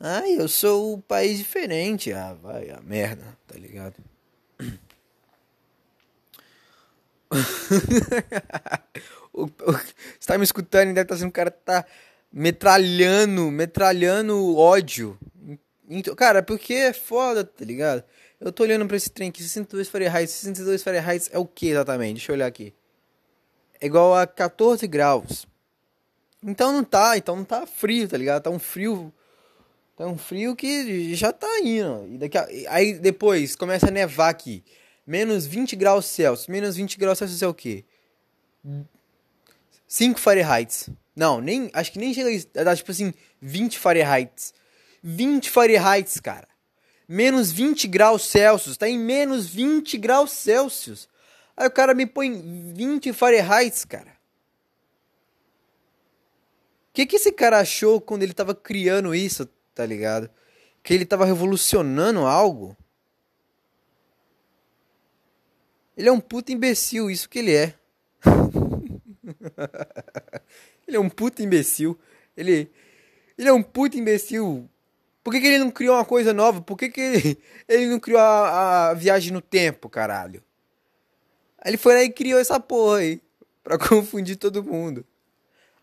Ah, 0.00 0.28
eu 0.28 0.48
sou 0.48 0.94
o 0.94 1.02
país 1.02 1.38
diferente. 1.38 2.12
Ah, 2.12 2.34
vai 2.34 2.70
a 2.70 2.80
merda, 2.80 3.36
tá 3.46 3.56
ligado? 3.56 3.96
você 9.32 10.26
tá 10.26 10.36
me 10.36 10.44
escutando 10.44 10.90
e 10.90 10.92
deve 10.92 11.02
estar 11.02 11.14
tá 11.14 11.18
sendo 11.18 11.28
um 11.28 11.32
cara 11.32 11.50
que 11.50 11.60
tá 11.64 11.86
metralhando, 12.32 13.50
metralhando 13.50 14.56
ódio 14.56 15.18
então, 15.94 16.14
cara, 16.14 16.42
porque 16.42 16.72
é 16.72 16.92
foda, 16.92 17.44
tá 17.44 17.64
ligado? 17.64 18.02
Eu 18.44 18.50
tô 18.50 18.64
olhando 18.64 18.88
pra 18.88 18.96
esse 18.96 19.08
trem 19.08 19.28
aqui, 19.28 19.40
62 19.40 19.88
Fahrenheit. 19.88 20.28
62 20.28 20.82
Fahrenheit 20.82 21.28
é 21.30 21.38
o 21.38 21.46
que 21.46 21.68
exatamente? 21.68 22.14
Deixa 22.14 22.32
eu 22.32 22.34
olhar 22.34 22.46
aqui. 22.46 22.74
É 23.80 23.86
igual 23.86 24.16
a 24.16 24.26
14 24.26 24.84
graus. 24.88 25.46
Então 26.42 26.72
não 26.72 26.82
tá, 26.82 27.16
então 27.16 27.36
não 27.36 27.44
tá 27.44 27.64
frio, 27.64 28.08
tá 28.08 28.16
ligado? 28.16 28.42
Tá 28.42 28.50
um 28.50 28.58
frio. 28.58 29.14
Tá 29.96 30.08
um 30.08 30.18
frio 30.18 30.56
que 30.56 31.14
já 31.14 31.32
tá 31.32 31.60
indo. 31.60 32.04
E 32.10 32.18
daqui 32.18 32.36
a, 32.36 32.48
aí 32.70 32.94
depois 32.94 33.54
começa 33.54 33.86
a 33.86 33.90
nevar 33.92 34.30
aqui. 34.30 34.64
Menos 35.06 35.46
20 35.46 35.76
graus 35.76 36.06
Celsius. 36.06 36.48
Menos 36.48 36.74
20 36.74 36.98
graus 36.98 37.18
Celsius 37.18 37.42
é 37.42 37.46
o 37.46 37.54
quê? 37.54 37.84
5 39.86 40.18
Fahrenheit. 40.18 40.92
Não, 41.14 41.40
nem. 41.40 41.70
Acho 41.72 41.92
que 41.92 41.98
nem 42.00 42.12
chega 42.12 42.28
a 42.60 42.64
dar 42.64 42.76
tipo 42.76 42.90
assim, 42.90 43.14
20 43.40 43.78
Fahrenheit. 43.78 44.52
20 45.00 45.48
Fahrenheit, 45.48 46.20
cara. 46.20 46.51
Menos 47.08 47.52
20 47.52 47.88
graus 47.88 48.26
Celsius. 48.26 48.76
Tá 48.76 48.88
em 48.88 48.98
menos 48.98 49.48
20 49.48 49.96
graus 49.98 50.32
Celsius. 50.32 51.08
Aí 51.56 51.66
o 51.66 51.70
cara 51.70 51.94
me 51.94 52.06
põe 52.06 52.72
20 52.72 53.12
Fahrenheit, 53.12 53.86
cara. 53.86 54.12
O 56.90 56.94
que, 56.94 57.06
que 57.06 57.16
esse 57.16 57.32
cara 57.32 57.58
achou 57.58 58.00
quando 58.00 58.22
ele 58.22 58.34
tava 58.34 58.54
criando 58.54 59.14
isso, 59.14 59.48
tá 59.74 59.86
ligado? 59.86 60.28
Que 60.82 60.92
ele 60.92 61.06
tava 61.06 61.24
revolucionando 61.24 62.20
algo? 62.20 62.76
Ele 65.96 66.08
é 66.08 66.12
um 66.12 66.20
puta 66.20 66.52
imbecil, 66.52 67.10
isso 67.10 67.28
que 67.28 67.38
ele 67.38 67.54
é. 67.54 67.74
ele 70.86 70.96
é 70.96 71.00
um 71.00 71.08
puta 71.08 71.42
imbecil. 71.42 71.98
Ele, 72.36 72.70
ele 73.38 73.48
é 73.48 73.52
um 73.52 73.62
puta 73.62 73.96
imbecil 73.96 74.68
por 75.22 75.32
que, 75.32 75.40
que 75.40 75.46
ele 75.46 75.58
não 75.58 75.70
criou 75.70 75.94
uma 75.94 76.04
coisa 76.04 76.32
nova? 76.32 76.60
Por 76.60 76.76
que, 76.76 76.88
que 76.88 77.38
ele, 77.68 77.86
não 77.86 78.00
criou 78.00 78.18
a, 78.18 78.90
a, 78.90 78.94
viagem 78.94 79.32
no 79.32 79.40
tempo, 79.40 79.88
caralho? 79.88 80.42
Ele 81.64 81.76
foi 81.76 81.94
lá 81.94 82.02
e 82.02 82.10
criou 82.10 82.40
essa 82.40 82.58
porra 82.58 82.98
aí. 82.98 83.20
Pra 83.62 83.78
confundir 83.78 84.34
todo 84.34 84.64
mundo. 84.64 85.06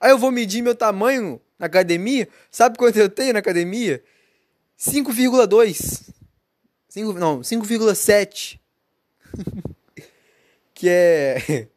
Aí 0.01 0.11
eu 0.11 0.17
vou 0.17 0.31
medir 0.31 0.61
meu 0.61 0.75
tamanho 0.75 1.39
na 1.57 1.67
academia. 1.67 2.27
Sabe 2.51 2.77
quanto 2.77 2.97
eu 2.97 3.09
tenho 3.09 3.31
na 3.31 3.39
academia? 3.39 4.03
5,2. 4.77 6.13
Não, 7.17 7.39
5,7. 7.39 8.59
que 10.73 10.89
é. 10.89 11.67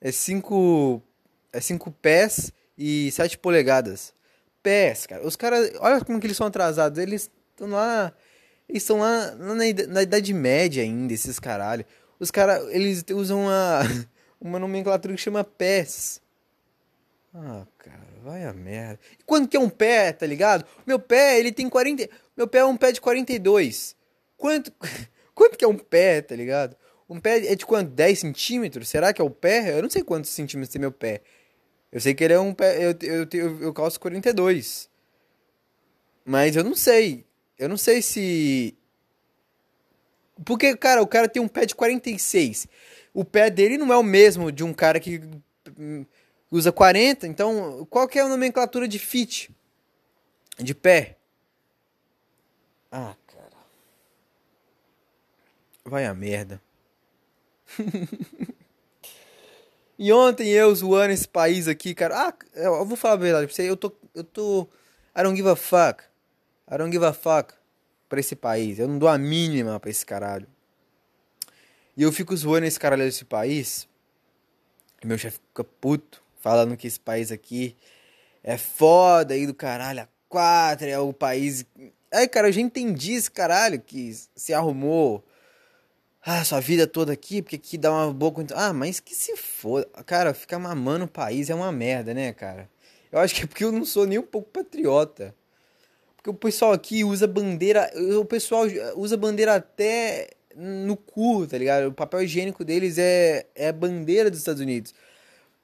É 0.00 0.12
5. 0.12 1.02
É 1.50 1.60
5 1.62 1.90
pés 1.92 2.52
e 2.76 3.10
7 3.10 3.38
polegadas 3.38 4.12
pés, 4.68 5.06
cara. 5.06 5.26
Os 5.26 5.34
caras, 5.34 5.72
olha 5.80 6.04
como 6.04 6.20
que 6.20 6.26
eles 6.26 6.36
são 6.36 6.46
atrasados. 6.46 6.98
Eles 6.98 7.30
estão 7.52 7.70
lá, 7.70 8.12
eles 8.68 8.82
estão 8.82 8.98
lá 8.98 9.30
na, 9.36 9.54
na, 9.54 10.02
Idade 10.02 10.34
Média 10.34 10.82
ainda, 10.82 11.14
esses 11.14 11.38
caralho. 11.38 11.86
Os 12.20 12.30
caras, 12.30 12.68
eles 12.68 13.02
usam 13.10 13.44
uma, 13.44 13.80
uma 14.38 14.58
nomenclatura 14.58 15.14
que 15.14 15.20
chama 15.22 15.42
pés. 15.42 16.20
Ah, 17.34 17.66
cara, 17.78 18.06
vai 18.22 18.44
a 18.44 18.52
merda. 18.52 19.00
E 19.18 19.24
quanto 19.24 19.48
que 19.48 19.56
é 19.56 19.60
um 19.60 19.70
pé, 19.70 20.12
tá 20.12 20.26
ligado? 20.26 20.66
Meu 20.86 20.98
pé, 20.98 21.38
ele 21.38 21.50
tem 21.50 21.66
40. 21.66 22.06
Meu 22.36 22.46
pé 22.46 22.58
é 22.58 22.64
um 22.66 22.76
pé 22.76 22.92
de 22.92 23.00
42. 23.00 23.96
Quanto. 24.36 24.70
Quanto 25.34 25.56
que 25.56 25.64
é 25.64 25.68
um 25.68 25.78
pé, 25.78 26.20
tá 26.20 26.34
ligado? 26.34 26.76
Um 27.08 27.20
pé 27.20 27.46
é 27.46 27.54
de 27.54 27.64
quanto? 27.64 27.92
10 27.92 28.18
centímetros? 28.18 28.88
Será 28.88 29.12
que 29.12 29.20
é 29.20 29.24
o 29.24 29.30
pé? 29.30 29.78
Eu 29.78 29.82
não 29.82 29.88
sei 29.88 30.02
quantos 30.02 30.30
centímetros 30.30 30.72
tem 30.72 30.80
meu 30.80 30.90
pé. 30.90 31.22
Eu 31.90 32.00
sei 32.00 32.14
que 32.14 32.22
ele 32.22 32.34
é 32.34 32.40
um 32.40 32.52
pé. 32.52 32.76
Eu, 32.84 32.94
eu, 33.00 33.28
eu, 33.32 33.62
eu 33.62 33.72
calço 33.72 33.98
42. 33.98 34.88
Mas 36.24 36.54
eu 36.54 36.62
não 36.62 36.74
sei. 36.74 37.24
Eu 37.58 37.68
não 37.68 37.76
sei 37.76 38.02
se. 38.02 38.76
Porque, 40.44 40.76
cara, 40.76 41.02
o 41.02 41.06
cara 41.06 41.28
tem 41.28 41.42
um 41.42 41.48
pé 41.48 41.66
de 41.66 41.74
46. 41.74 42.68
O 43.12 43.24
pé 43.24 43.50
dele 43.50 43.78
não 43.78 43.92
é 43.92 43.96
o 43.96 44.02
mesmo 44.02 44.52
de 44.52 44.62
um 44.62 44.72
cara 44.72 45.00
que 45.00 45.20
hum, 45.78 46.04
usa 46.50 46.70
40. 46.70 47.26
Então, 47.26 47.86
qual 47.90 48.06
que 48.06 48.18
é 48.18 48.22
a 48.22 48.28
nomenclatura 48.28 48.86
de 48.86 48.98
fit? 48.98 49.50
De 50.58 50.74
pé? 50.74 51.16
Ah, 52.92 53.16
cara. 53.26 53.56
Vai 55.84 56.04
a 56.06 56.14
merda. 56.14 56.60
e 59.98 60.12
ontem 60.12 60.48
eu 60.48 60.72
zoando 60.74 61.12
esse 61.12 61.26
país 61.26 61.66
aqui, 61.66 61.94
cara. 61.94 62.28
Ah, 62.28 62.34
eu 62.54 62.84
vou 62.84 62.96
falar 62.96 63.14
a 63.14 63.16
verdade 63.16 63.46
pra 63.46 63.54
você. 63.56 63.68
Eu 63.68 63.76
tô. 63.76 63.92
Eu 64.14 64.22
tô. 64.22 64.68
I 65.16 65.22
don't 65.22 65.36
give 65.36 65.48
a 65.48 65.56
fuck. 65.56 66.04
I 66.70 66.78
don't 66.78 66.92
give 66.92 67.04
a 67.04 67.12
fuck 67.12 67.54
pra 68.08 68.20
esse 68.20 68.36
país. 68.36 68.78
Eu 68.78 68.86
não 68.86 68.98
dou 68.98 69.08
a 69.08 69.18
mínima 69.18 69.80
pra 69.80 69.90
esse 69.90 70.06
caralho. 70.06 70.46
E 71.96 72.02
eu 72.02 72.12
fico 72.12 72.36
zoando 72.36 72.66
esse 72.66 72.78
caralho 72.78 73.04
desse 73.04 73.24
país. 73.24 73.88
E 75.02 75.06
meu 75.06 75.18
chefe 75.18 75.40
fica 75.48 75.64
puto, 75.64 76.22
falando 76.40 76.76
que 76.76 76.86
esse 76.86 77.00
país 77.00 77.32
aqui 77.32 77.76
é 78.42 78.56
foda 78.56 79.34
aí 79.34 79.46
do 79.46 79.54
caralho. 79.54 80.02
A 80.02 80.08
quatro 80.28 80.86
é 80.86 80.98
o 80.98 81.12
país. 81.12 81.64
Aí, 82.12 82.28
cara, 82.28 82.48
eu 82.48 82.52
já 82.52 82.60
entendi 82.60 83.14
esse 83.14 83.30
caralho 83.30 83.80
que 83.80 84.14
se 84.36 84.54
arrumou. 84.54 85.24
Ah, 86.30 86.44
sua 86.44 86.60
vida 86.60 86.86
toda 86.86 87.10
aqui, 87.10 87.40
porque 87.40 87.56
aqui 87.56 87.78
dá 87.78 87.90
uma 87.90 88.12
boa. 88.12 88.34
Ah, 88.54 88.70
mas 88.74 89.00
que 89.00 89.14
se 89.14 89.34
for. 89.34 89.82
Cara, 90.04 90.34
ficar 90.34 90.58
mamando 90.58 91.06
o 91.06 91.08
país 91.08 91.48
é 91.48 91.54
uma 91.54 91.72
merda, 91.72 92.12
né, 92.12 92.34
cara? 92.34 92.68
Eu 93.10 93.18
acho 93.18 93.34
que 93.34 93.44
é 93.44 93.46
porque 93.46 93.64
eu 93.64 93.72
não 93.72 93.82
sou 93.82 94.06
nem 94.06 94.18
um 94.18 94.22
pouco 94.22 94.50
patriota. 94.50 95.34
Porque 96.16 96.28
o 96.28 96.34
pessoal 96.34 96.72
aqui 96.72 97.02
usa 97.02 97.26
bandeira. 97.26 97.90
O 98.20 98.26
pessoal 98.26 98.66
usa 98.96 99.16
bandeira 99.16 99.54
até 99.54 100.28
no 100.54 100.98
cu, 100.98 101.46
tá 101.46 101.56
ligado? 101.56 101.86
O 101.88 101.94
papel 101.94 102.22
higiênico 102.22 102.62
deles 102.62 102.98
é, 102.98 103.46
é 103.54 103.68
a 103.68 103.72
bandeira 103.72 104.28
dos 104.28 104.40
Estados 104.40 104.60
Unidos. 104.60 104.92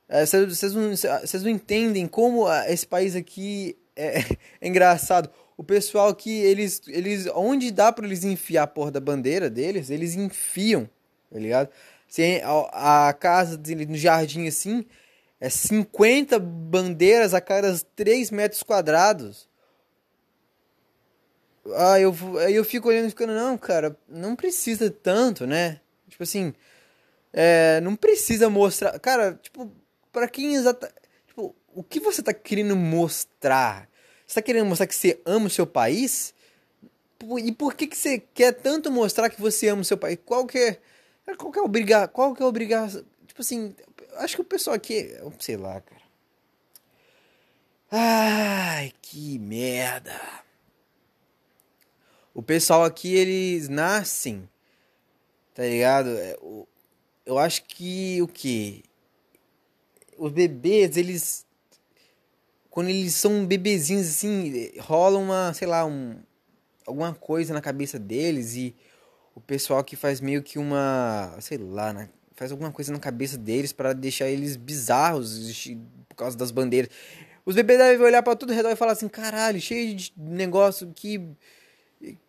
Vocês 0.08 0.72
é, 0.72 0.76
não, 0.76 1.42
não 1.42 1.50
entendem 1.50 2.06
como 2.06 2.50
esse 2.64 2.86
país 2.86 3.14
aqui 3.14 3.76
é, 3.94 4.20
é, 4.60 4.66
engraçado. 4.66 5.30
O 5.56 5.62
pessoal 5.62 6.08
aqui, 6.08 6.30
eles, 6.30 6.82
eles 6.88 7.26
onde 7.34 7.70
dá 7.70 7.92
para 7.92 8.06
eles 8.06 8.24
enfiar 8.24 8.64
a 8.64 8.66
porra 8.66 8.90
da 8.90 9.00
bandeira 9.00 9.48
deles, 9.48 9.88
eles 9.88 10.14
enfiam, 10.14 10.88
tá 11.30 11.38
ligado? 11.38 11.70
Assim, 12.08 12.40
a, 12.72 13.12
casa 13.12 13.56
dele 13.56 13.86
no 13.86 13.96
jardim 13.96 14.46
assim, 14.46 14.84
é 15.40 15.48
50 15.48 16.38
bandeiras 16.38 17.34
a 17.34 17.40
cada 17.40 17.76
3 17.96 18.30
metros 18.30 18.62
quadrados. 18.62 19.48
Ah, 21.76 21.98
eu, 21.98 22.14
eu 22.48 22.64
fico 22.64 22.88
olhando 22.88 23.06
e 23.06 23.10
ficando, 23.10 23.32
não, 23.32 23.56
cara, 23.56 23.96
não 24.08 24.36
precisa 24.36 24.90
tanto, 24.90 25.46
né? 25.46 25.80
Tipo 26.08 26.22
assim, 26.22 26.52
é, 27.32 27.80
não 27.80 27.96
precisa 27.96 28.50
mostrar. 28.50 28.98
Cara, 29.00 29.38
tipo, 29.42 29.72
pra 30.12 30.28
quem 30.28 30.54
exata. 30.54 30.92
Tipo, 31.26 31.54
o 31.74 31.82
que 31.82 31.98
você 31.98 32.22
tá 32.22 32.32
querendo 32.32 32.76
mostrar? 32.76 33.88
Você 34.34 34.40
tá 34.40 34.42
querendo 34.42 34.66
mostrar 34.66 34.88
que 34.88 34.96
você 34.96 35.20
ama 35.24 35.46
o 35.46 35.50
seu 35.50 35.64
país? 35.64 36.34
E 37.38 37.52
por 37.52 37.74
que, 37.74 37.86
que 37.86 37.96
você 37.96 38.18
quer 38.18 38.50
tanto 38.50 38.90
mostrar 38.90 39.30
que 39.30 39.40
você 39.40 39.68
ama 39.68 39.82
o 39.82 39.84
seu 39.84 39.96
país? 39.96 40.18
Qual 40.26 40.44
que 40.44 40.58
é. 40.58 40.80
Qual 41.36 41.52
que 41.52 41.58
é 41.60 41.62
obrigar? 41.62 42.08
Qual 42.08 42.34
que 42.34 42.42
é 42.42 42.44
obrigar? 42.44 42.90
Tipo 42.90 43.40
assim, 43.40 43.76
acho 44.16 44.34
que 44.34 44.42
o 44.42 44.44
pessoal 44.44 44.74
aqui. 44.74 45.16
Sei 45.38 45.56
lá, 45.56 45.80
cara. 45.80 46.02
Ai, 47.92 48.92
que 49.00 49.38
merda 49.38 50.20
o 52.34 52.42
pessoal 52.42 52.82
aqui, 52.82 53.14
eles 53.14 53.68
nascem, 53.68 54.48
tá 55.54 55.62
ligado? 55.62 56.08
É, 56.08 56.36
eu 57.24 57.38
acho 57.38 57.62
que 57.66 58.20
o 58.20 58.26
que? 58.26 58.82
Os 60.18 60.32
bebês, 60.32 60.96
eles. 60.96 61.46
Quando 62.74 62.88
eles 62.88 63.14
são 63.14 63.46
bebezinhos 63.46 64.08
assim, 64.08 64.72
rola 64.80 65.16
uma, 65.16 65.54
sei 65.54 65.68
lá, 65.68 65.86
um, 65.86 66.16
alguma 66.84 67.14
coisa 67.14 67.54
na 67.54 67.60
cabeça 67.60 68.00
deles 68.00 68.56
e 68.56 68.74
o 69.32 69.40
pessoal 69.40 69.78
aqui 69.78 69.94
faz 69.94 70.20
meio 70.20 70.42
que 70.42 70.58
uma, 70.58 71.36
sei 71.40 71.56
lá, 71.56 71.92
né? 71.92 72.08
faz 72.34 72.50
alguma 72.50 72.72
coisa 72.72 72.92
na 72.92 72.98
cabeça 72.98 73.38
deles 73.38 73.72
para 73.72 73.92
deixar 73.92 74.28
eles 74.28 74.56
bizarros 74.56 75.64
por 76.08 76.16
causa 76.16 76.36
das 76.36 76.50
bandeiras. 76.50 76.90
Os 77.46 77.54
bebês 77.54 77.78
devem 77.78 78.04
olhar 78.04 78.24
para 78.24 78.34
tudo 78.34 78.50
ao 78.50 78.56
redor 78.56 78.70
e 78.70 78.76
falar 78.76 78.90
assim: 78.90 79.06
caralho, 79.08 79.60
cheio 79.60 79.94
de 79.94 80.12
negócio 80.16 80.90
que 80.92 81.22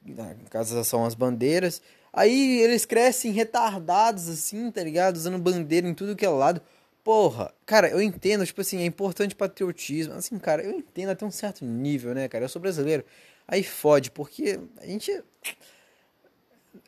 na 0.05 0.35
casa 0.51 0.83
são 0.83 1.05
as 1.05 1.15
bandeiras. 1.15 1.81
Aí 2.13 2.61
eles 2.61 2.85
crescem 2.85 3.31
retardados, 3.31 4.29
assim, 4.29 4.69
tá 4.69 4.83
ligado? 4.83 5.15
Usando 5.15 5.39
bandeira 5.39 5.89
em 5.89 5.93
tudo 5.95 6.15
que 6.15 6.23
é 6.23 6.29
lado. 6.29 6.61
Porra, 7.05 7.53
cara, 7.67 7.87
eu 7.87 8.01
entendo, 8.01 8.43
tipo 8.47 8.61
assim, 8.61 8.79
é 8.81 8.85
importante 8.85 9.35
patriotismo. 9.35 10.15
Assim, 10.15 10.39
cara, 10.39 10.63
eu 10.63 10.71
entendo 10.71 11.09
até 11.11 11.23
um 11.23 11.29
certo 11.29 11.63
nível, 11.63 12.15
né, 12.15 12.27
cara? 12.27 12.45
Eu 12.45 12.49
sou 12.49 12.59
brasileiro. 12.59 13.05
Aí 13.47 13.63
fode, 13.63 14.09
porque 14.09 14.59
a 14.81 14.87
gente. 14.87 15.23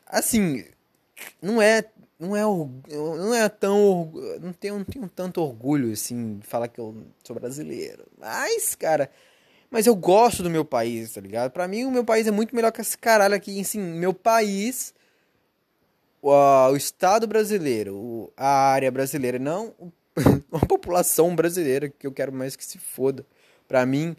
Assim, 0.05 0.65
não 1.41 1.61
é. 1.61 1.83
Não 2.19 2.35
é, 2.35 2.41
não 2.41 3.33
é 3.35 3.47
tão. 3.49 4.11
Não 4.41 4.51
tenho, 4.53 4.77
não 4.79 4.85
tenho 4.85 5.09
tanto 5.09 5.41
orgulho, 5.41 5.91
assim, 5.93 6.39
de 6.39 6.47
falar 6.47 6.67
que 6.67 6.79
eu 6.79 6.95
sou 7.23 7.35
brasileiro. 7.35 8.05
Mas, 8.17 8.73
cara, 8.75 9.11
mas 9.69 9.87
eu 9.87 9.95
gosto 9.95 10.43
do 10.43 10.49
meu 10.49 10.65
país, 10.65 11.13
tá 11.13 11.21
ligado? 11.21 11.51
Pra 11.51 11.67
mim, 11.67 11.85
o 11.85 11.91
meu 11.91 12.05
país 12.05 12.27
é 12.27 12.31
muito 12.31 12.55
melhor 12.55 12.71
que 12.71 12.81
esse 12.81 12.97
caralho 12.97 13.35
aqui. 13.35 13.61
Assim, 13.61 13.79
meu 13.79 14.13
país, 14.13 14.95
o, 16.21 16.31
o 16.71 16.75
Estado 16.75 17.27
brasileiro, 17.27 18.31
a 18.35 18.47
área 18.71 18.91
brasileira, 18.91 19.39
não 19.39 19.73
a 20.51 20.65
população 20.65 21.35
brasileira, 21.35 21.89
que 21.89 22.07
eu 22.07 22.11
quero 22.11 22.33
mais 22.33 22.55
que 22.55 22.65
se 22.65 22.77
foda. 22.77 23.25
Pra 23.67 23.85
mim, 23.85 24.15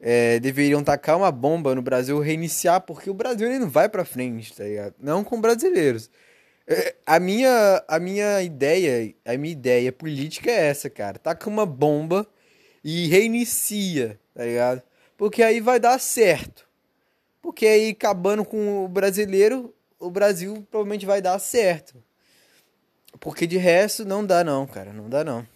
é, 0.00 0.38
deveriam 0.40 0.82
tacar 0.82 1.16
uma 1.16 1.30
bomba 1.32 1.74
no 1.74 1.82
Brasil, 1.82 2.18
reiniciar, 2.20 2.80
porque 2.82 3.10
o 3.10 3.14
Brasil 3.14 3.48
ele 3.48 3.58
não 3.58 3.68
vai 3.68 3.88
pra 3.88 4.04
frente, 4.04 4.54
tá 4.54 4.64
ligado? 4.64 4.94
Não 4.98 5.24
com 5.24 5.40
brasileiros. 5.40 6.10
É, 6.66 6.94
a 7.04 7.18
minha, 7.18 7.84
a 7.88 7.98
minha 7.98 8.42
ideia, 8.42 9.12
a 9.24 9.36
minha 9.36 9.52
ideia 9.52 9.92
política 9.92 10.50
é 10.50 10.68
essa, 10.68 10.88
cara. 10.88 11.18
Taca 11.18 11.48
uma 11.48 11.66
bomba 11.66 12.26
e 12.84 13.08
reinicia, 13.08 14.18
tá 14.34 14.44
ligado? 14.44 14.82
Porque 15.16 15.42
aí 15.42 15.60
vai 15.60 15.80
dar 15.80 15.98
certo. 15.98 16.68
Porque 17.42 17.66
aí, 17.66 17.90
acabando 17.90 18.44
com 18.44 18.84
o 18.84 18.88
brasileiro, 18.88 19.74
o 19.98 20.10
Brasil 20.10 20.66
provavelmente 20.70 21.06
vai 21.06 21.20
dar 21.20 21.38
certo. 21.38 22.02
Porque 23.18 23.46
de 23.46 23.56
resto, 23.56 24.04
não 24.04 24.24
dá 24.24 24.44
não, 24.44 24.66
cara. 24.66 24.92
Não 24.92 25.08
dá 25.08 25.24
não. 25.24 25.46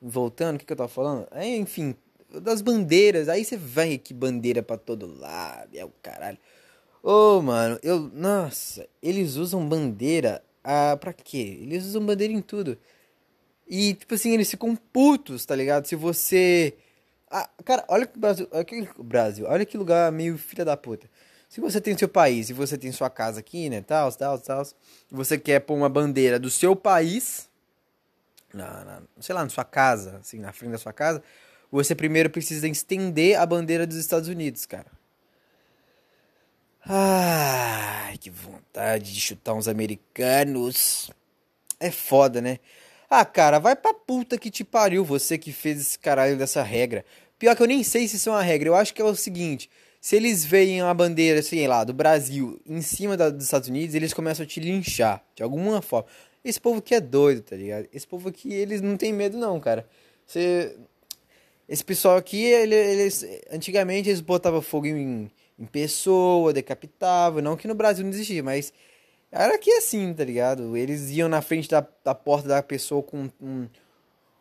Voltando, 0.00 0.56
o 0.56 0.58
que, 0.58 0.64
que 0.64 0.72
eu 0.72 0.76
tava 0.76 0.88
falando? 0.88 1.26
É, 1.32 1.56
enfim, 1.56 1.94
das 2.42 2.62
bandeiras. 2.62 3.28
Aí 3.28 3.44
você 3.44 3.56
vai 3.56 3.98
que 3.98 4.14
bandeira 4.14 4.62
pra 4.62 4.76
todo 4.76 5.06
lado. 5.18 5.76
É 5.76 5.84
o 5.84 5.92
caralho. 6.02 6.38
Ô, 7.02 7.38
oh, 7.38 7.42
mano, 7.42 7.78
eu. 7.82 8.10
Nossa, 8.12 8.88
eles 9.02 9.36
usam 9.36 9.68
bandeira. 9.68 10.42
Ah, 10.62 10.96
pra 10.98 11.12
quê? 11.12 11.58
Eles 11.62 11.84
usam 11.84 12.04
bandeira 12.04 12.32
em 12.32 12.42
tudo. 12.42 12.78
E, 13.68 13.94
tipo 13.94 14.14
assim, 14.14 14.32
eles 14.32 14.50
ficam 14.50 14.74
putos, 14.74 15.44
tá 15.44 15.54
ligado? 15.54 15.86
Se 15.86 15.94
você 15.94 16.74
ah, 17.30 17.48
cara, 17.64 17.84
olha 17.88 18.06
que 18.06 18.18
Brasil, 18.18 18.48
olha 18.50 18.64
que 18.64 18.88
Brasil, 18.98 19.46
olha 19.46 19.66
que 19.66 19.76
lugar 19.76 20.10
meio 20.10 20.38
filha 20.38 20.64
da 20.64 20.76
puta. 20.76 21.08
Se 21.48 21.60
você 21.60 21.80
tem 21.80 21.96
seu 21.96 22.08
país 22.08 22.50
e 22.50 22.52
você 22.52 22.76
tem 22.76 22.92
sua 22.92 23.08
casa 23.08 23.40
aqui, 23.40 23.70
né, 23.70 23.80
tal, 23.80 24.12
tal, 24.12 24.38
tal, 24.38 24.62
e 25.10 25.14
você 25.14 25.38
quer 25.38 25.60
pôr 25.60 25.74
uma 25.74 25.88
bandeira 25.88 26.38
do 26.38 26.50
seu 26.50 26.76
país, 26.76 27.48
na, 28.52 28.84
na, 28.84 29.02
sei 29.20 29.34
lá, 29.34 29.42
na 29.42 29.48
sua 29.48 29.64
casa, 29.64 30.18
assim, 30.20 30.38
na 30.38 30.52
frente 30.52 30.72
da 30.72 30.78
sua 30.78 30.92
casa, 30.92 31.22
você 31.70 31.94
primeiro 31.94 32.28
precisa 32.30 32.68
estender 32.68 33.38
a 33.38 33.46
bandeira 33.46 33.86
dos 33.86 33.96
Estados 33.96 34.28
Unidos, 34.28 34.66
cara. 34.66 34.86
Ai, 36.84 38.16
que 38.18 38.30
vontade 38.30 39.12
de 39.12 39.20
chutar 39.20 39.54
uns 39.54 39.68
americanos. 39.68 41.10
É 41.78 41.90
foda, 41.90 42.40
né? 42.40 42.58
Ah, 43.10 43.24
cara, 43.24 43.58
vai 43.58 43.76
pra 43.76 43.92
puta 43.94 44.38
que 44.38 44.50
te 44.50 44.64
pariu 44.64 45.04
você 45.04 45.38
que 45.38 45.52
fez 45.52 45.80
esse 45.80 45.98
caralho 45.98 46.36
dessa 46.36 46.62
regra. 46.62 47.04
Pior 47.38 47.54
que 47.54 47.62
eu 47.62 47.66
nem 47.66 47.82
sei 47.82 48.08
se 48.08 48.16
isso 48.16 48.28
é 48.30 48.32
uma 48.32 48.42
regra. 48.42 48.68
Eu 48.68 48.74
acho 48.74 48.94
que 48.94 49.02
é 49.02 49.04
o 49.04 49.14
seguinte: 49.14 49.70
se 50.00 50.16
eles 50.16 50.44
veem 50.44 50.82
uma 50.82 50.94
bandeira, 50.94 51.42
sei 51.42 51.66
lá, 51.66 51.84
do 51.84 51.92
Brasil 51.92 52.60
em 52.64 52.80
cima 52.80 53.16
da, 53.16 53.30
dos 53.30 53.44
Estados 53.44 53.68
Unidos, 53.68 53.94
eles 53.94 54.14
começam 54.14 54.44
a 54.44 54.46
te 54.46 54.60
linchar 54.60 55.24
de 55.34 55.42
alguma 55.42 55.82
forma. 55.82 56.08
Esse 56.44 56.60
povo 56.60 56.78
aqui 56.78 56.94
é 56.94 57.00
doido, 57.00 57.42
tá 57.42 57.56
ligado? 57.56 57.88
Esse 57.92 58.06
povo 58.06 58.28
aqui, 58.28 58.52
eles 58.52 58.80
não 58.80 58.96
tem 58.96 59.12
medo, 59.12 59.36
não, 59.36 59.58
cara. 59.60 59.88
Você. 60.26 60.76
Esse 61.68 61.84
pessoal 61.84 62.16
aqui, 62.16 62.42
ele, 62.44 62.74
eles. 62.74 63.26
Antigamente 63.50 64.08
eles 64.08 64.20
botavam 64.20 64.62
fogo 64.62 64.86
em, 64.86 65.30
em 65.58 65.66
pessoa, 65.66 66.52
decapitavam. 66.52 67.42
Não 67.42 67.56
que 67.56 67.68
no 67.68 67.74
Brasil 67.74 68.04
não 68.04 68.12
existia, 68.12 68.42
mas. 68.42 68.72
Era 69.30 69.56
aqui 69.56 69.70
assim, 69.72 70.14
tá 70.14 70.24
ligado? 70.24 70.74
Eles 70.74 71.10
iam 71.10 71.28
na 71.28 71.42
frente 71.42 71.68
da, 71.68 71.86
da 72.02 72.14
porta 72.14 72.48
da 72.48 72.62
pessoa 72.62 73.02
com 73.02 73.28
um, 73.38 73.68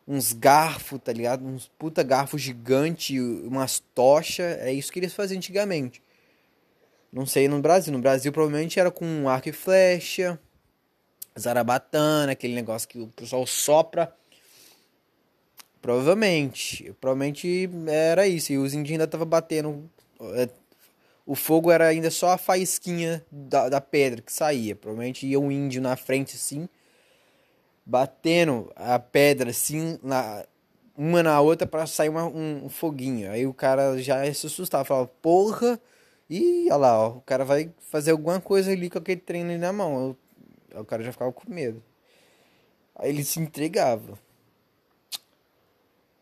uns 0.07 0.31
garfos, 0.31 0.99
tá 1.03 1.11
ligado? 1.11 1.45
Uns 1.45 1.67
puta 1.77 2.01
garfo 2.01 2.37
gigante, 2.37 3.19
umas 3.19 3.79
tochas. 3.93 4.57
É 4.59 4.71
isso 4.71 4.91
que 4.91 4.99
eles 4.99 5.13
faziam 5.13 5.37
antigamente. 5.37 6.01
Não 7.11 7.25
sei 7.25 7.47
no 7.47 7.59
Brasil. 7.59 7.91
No 7.91 7.99
Brasil 7.99 8.31
provavelmente 8.31 8.79
era 8.79 8.89
com 8.89 9.27
arco 9.27 9.49
e 9.49 9.51
flecha, 9.51 10.39
zarabatana, 11.37 12.31
aquele 12.31 12.53
negócio 12.53 12.87
que 12.87 12.99
o 12.99 13.07
pessoal 13.07 13.45
sopra. 13.45 14.13
Provavelmente. 15.81 16.93
Provavelmente 17.01 17.69
era 17.87 18.27
isso. 18.27 18.53
E 18.53 18.57
os 18.57 18.73
índios 18.73 18.93
ainda 18.93 19.03
estavam 19.03 19.27
batendo. 19.27 19.89
É, 20.35 20.49
o 21.25 21.35
fogo 21.35 21.69
era 21.69 21.87
ainda 21.87 22.09
só 22.09 22.29
a 22.29 22.37
faísquinha 22.37 23.25
da, 23.29 23.67
da 23.67 23.81
pedra 23.81 24.21
que 24.21 24.31
saía. 24.31 24.75
Provavelmente 24.75 25.27
ia 25.27 25.39
um 25.39 25.51
índio 25.51 25.81
na 25.81 25.97
frente 25.97 26.35
assim, 26.35 26.69
batendo 27.87 28.69
a 28.75 28.99
pedra 28.99 29.51
assim, 29.51 29.97
na, 30.03 30.45
uma 30.95 31.23
na 31.23 31.39
outra 31.39 31.65
para 31.65 31.87
sair 31.87 32.09
uma, 32.09 32.25
um, 32.25 32.67
foguinho. 32.67 33.31
Aí 33.31 33.47
o 33.47 33.53
cara 33.53 33.97
já 34.01 34.21
se 34.33 34.47
assustava, 34.47 34.83
falava, 34.83 35.07
porra 35.21 35.79
e 36.29 36.65
olha 36.65 36.75
lá, 36.75 36.99
ó, 36.99 37.09
o 37.17 37.21
cara 37.21 37.45
vai 37.45 37.71
fazer 37.79 38.11
alguma 38.11 38.41
coisa 38.41 38.71
ali 38.71 38.89
com 38.89 38.97
aquele 38.97 39.21
treino 39.21 39.49
ali 39.51 39.57
na 39.57 39.71
mão. 39.71 40.17
O 40.75 40.83
cara 40.83 41.01
já 41.01 41.13
ficava 41.13 41.31
com 41.31 41.49
medo. 41.49 41.81
Aí 42.93 43.09
ele 43.09 43.23
se 43.23 43.39
entregava. 43.39 44.19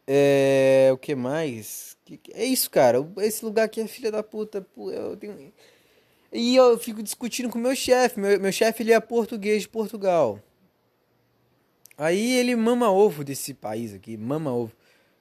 É, 0.05 0.91
o 0.93 0.97
que 0.99 1.15
mais? 1.15 1.97
É 2.31 2.45
isso, 2.45 2.69
cara. 2.69 2.99
Esse 3.17 3.43
lugar 3.43 3.63
aqui 3.63 3.81
é 3.81 3.87
filha 3.87 4.11
da 4.11 4.21
puta. 4.21 4.65
Eu 4.77 5.17
tenho... 5.17 5.51
E 6.31 6.55
eu 6.55 6.77
fico 6.77 7.01
discutindo 7.01 7.49
com 7.49 7.57
meu 7.57 7.75
chefe. 7.75 8.19
Meu, 8.19 8.39
meu 8.39 8.51
chefe 8.51 8.83
ele 8.83 8.93
é 8.93 8.99
português 8.99 9.63
de 9.63 9.69
Portugal. 9.69 10.39
Aí 11.97 12.33
ele 12.37 12.55
mama 12.55 12.91
ovo 12.91 13.23
desse 13.23 13.53
país 13.53 13.93
aqui. 13.93 14.17
Mama 14.17 14.53
ovo. 14.53 14.73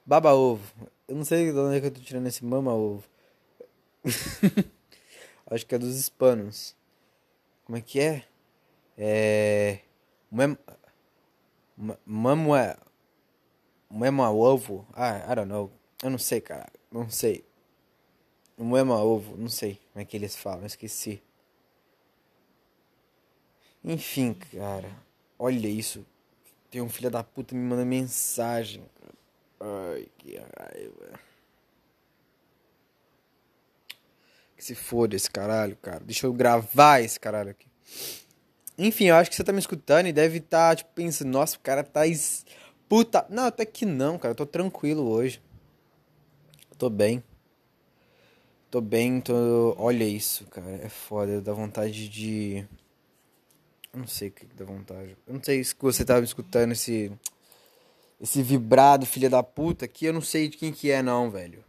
Baba 0.05 0.33
ovo. 0.33 0.61
Eu 1.07 1.15
não 1.15 1.23
sei 1.23 1.51
de 1.51 1.57
onde 1.57 1.77
é 1.77 1.81
que 1.81 1.87
eu 1.87 1.91
tô 1.91 2.01
tirando 2.01 2.27
esse 2.27 2.43
mama 2.43 2.73
ovo. 2.73 3.03
Acho 5.47 5.65
que 5.65 5.75
é 5.75 5.77
dos 5.77 5.95
hispanos. 5.95 6.75
Como 7.63 7.77
é 7.77 7.81
que 7.81 7.99
é? 7.99 8.25
É. 8.97 9.79
Mamua. 12.05 12.77
Mema 13.89 14.29
ovo. 14.31 14.85
Ah, 14.93 15.31
I 15.31 15.35
don't 15.35 15.47
know. 15.47 15.71
Eu 16.03 16.09
não 16.09 16.17
sei, 16.17 16.41
cara. 16.41 16.71
Não 16.91 17.09
sei. 17.09 17.45
Mema 18.57 19.01
ovo. 19.01 19.37
Não 19.37 19.49
sei 19.49 19.79
como 19.93 20.01
é 20.01 20.05
que 20.05 20.17
eles 20.17 20.35
falam. 20.35 20.65
Esqueci. 20.65 21.21
Enfim, 23.83 24.33
cara. 24.33 24.91
Olha 25.39 25.67
isso. 25.67 26.05
Tem 26.75 26.81
um 26.81 26.89
filho 26.89 27.09
da 27.09 27.23
puta 27.23 27.55
me 27.55 27.61
mandando 27.61 27.87
mensagem. 27.87 28.83
Ai, 29.61 30.09
que 30.17 30.35
raiva. 30.35 31.19
Que 34.57 34.61
se 34.61 34.75
foda 34.75 35.15
esse 35.15 35.31
caralho, 35.31 35.77
cara. 35.77 36.01
Deixa 36.01 36.27
eu 36.27 36.33
gravar 36.33 36.99
esse 36.99 37.17
caralho 37.17 37.51
aqui. 37.51 37.65
Enfim, 38.77 39.05
eu 39.05 39.15
acho 39.15 39.29
que 39.29 39.37
você 39.37 39.43
tá 39.45 39.53
me 39.53 39.59
escutando 39.59 40.07
e 40.07 40.11
deve 40.11 40.39
estar, 40.39 40.71
tá, 40.71 40.75
tipo, 40.75 40.89
pensando, 40.93 41.29
nossa, 41.29 41.55
o 41.55 41.61
cara 41.61 41.81
tá. 41.81 42.05
Es... 42.05 42.45
Puta. 42.89 43.25
Não, 43.29 43.45
até 43.45 43.65
que 43.65 43.85
não, 43.85 44.19
cara. 44.19 44.33
Eu 44.33 44.35
tô 44.35 44.45
tranquilo 44.45 45.07
hoje. 45.07 45.41
Eu 46.71 46.75
tô 46.75 46.89
bem. 46.89 47.23
Tô 48.69 48.81
bem, 48.81 49.21
tô. 49.21 49.77
Olha 49.77 50.03
isso, 50.03 50.43
cara. 50.47 50.71
É 50.83 50.89
foda. 50.89 51.39
Dá 51.39 51.53
vontade 51.53 52.09
de. 52.09 52.67
Não 53.95 54.05
sei 54.07 54.27
o 54.27 54.31
que 54.31 54.45
dá 54.45 54.65
vontade. 54.65 55.17
Eu 55.25 55.33
não 55.33 55.41
sei 55.41 55.63
se 55.63 55.73
você 55.79 56.03
tava 56.03 56.19
me 56.19 56.27
escutando 56.27 56.73
esse. 56.73 57.11
Esse 58.19 58.41
vibrado, 58.41 59.05
filha 59.05 59.29
da 59.29 59.43
puta, 59.43 59.85
aqui 59.85 60.05
eu 60.05 60.13
não 60.13 60.21
sei 60.21 60.47
de 60.47 60.57
quem 60.57 60.71
que 60.71 60.89
é, 60.89 61.01
não, 61.01 61.29
velho. 61.29 61.63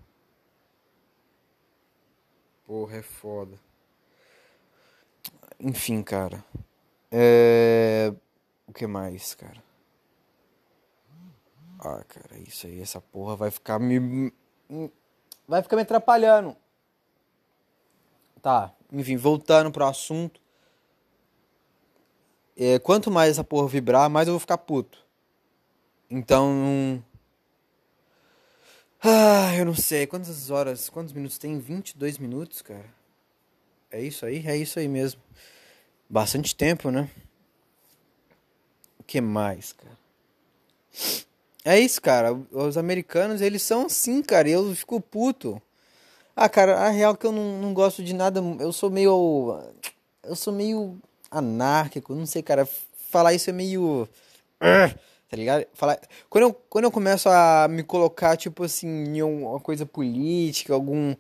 Porra, 2.65 2.99
é 2.99 3.03
foda. 3.03 3.59
Enfim, 5.59 6.03
cara. 6.03 6.45
É... 7.11 8.13
O 8.67 8.73
que 8.73 8.87
mais, 8.87 9.35
cara? 9.35 9.63
Ah, 11.79 12.03
cara, 12.09 12.39
isso 12.39 12.67
aí, 12.67 12.81
essa 12.81 13.01
porra 13.01 13.37
vai 13.37 13.51
ficar 13.51 13.79
me. 13.79 14.33
Vai 15.47 15.63
ficar 15.63 15.77
me 15.77 15.83
atrapalhando. 15.83 16.57
Tá, 18.43 18.73
enfim, 18.93 19.17
voltando 19.17 19.71
pro 19.71 19.87
assunto. 19.87 20.41
É, 22.57 22.79
quanto 22.79 23.11
mais 23.11 23.33
essa 23.33 23.45
porra 23.45 23.69
vibrar, 23.69 24.09
mais 24.09 24.27
eu 24.27 24.33
vou 24.33 24.41
ficar 24.41 24.57
puto. 24.59 25.05
Então. 26.11 27.05
Ah, 29.03 29.55
eu 29.57 29.65
não 29.65 29.75
sei. 29.75 30.07
Quantas 30.07 30.51
horas, 30.51 30.89
quantos 30.89 31.13
minutos 31.13 31.37
tem? 31.37 31.59
22 31.59 32.19
minutos, 32.19 32.63
cara. 32.63 32.87
É 33.91 34.01
isso 34.01 34.25
aí? 34.25 34.47
É 34.47 34.57
isso 34.57 34.79
aí 34.79 34.89
mesmo. 34.89 35.21
Bastante 36.09 36.55
tempo, 36.55 36.91
né? 36.91 37.11
O 38.99 39.03
que 39.03 39.21
mais, 39.21 39.73
cara? 39.73 39.99
É 41.65 41.79
isso, 41.79 42.01
cara. 42.01 42.33
Os 42.53 42.79
americanos, 42.79 43.41
eles 43.41 43.63
são 43.63 43.87
assim, 43.87 44.23
cara. 44.23 44.49
Eu 44.49 44.75
fico 44.75 45.01
puto. 45.01 45.61
Ah, 46.35 46.49
cara, 46.49 46.79
a 46.79 46.91
real 46.91 47.15
é 47.15 47.17
que 47.17 47.27
eu 47.27 47.33
não, 47.33 47.61
não 47.61 47.75
gosto 47.75 48.03
de 48.03 48.15
nada. 48.15 48.41
Eu 48.61 48.73
sou 48.73 48.91
meio. 48.91 49.63
Eu 50.23 50.37
sou 50.37 50.53
meio 50.53 50.99
anárquico. 51.31 52.15
Não 52.15 52.27
sei, 52.27 52.43
cara. 52.43 52.69
Falar 53.11 53.35
isso 53.35 53.51
é 53.51 53.53
meio 53.53 54.09
tá 55.29 55.37
ligado? 55.37 55.67
Falar, 55.75 55.99
quando, 56.31 56.45
eu, 56.45 56.55
quando 56.69 56.85
eu 56.85 56.91
começo 56.91 57.29
a 57.29 57.67
me 57.69 57.83
colocar, 57.83 58.37
tipo 58.37 58.65
assim, 58.65 58.87
em 58.89 59.23
uma 59.23 59.61
coisa 59.61 59.85
política, 59.85 60.73
algum 60.73 61.15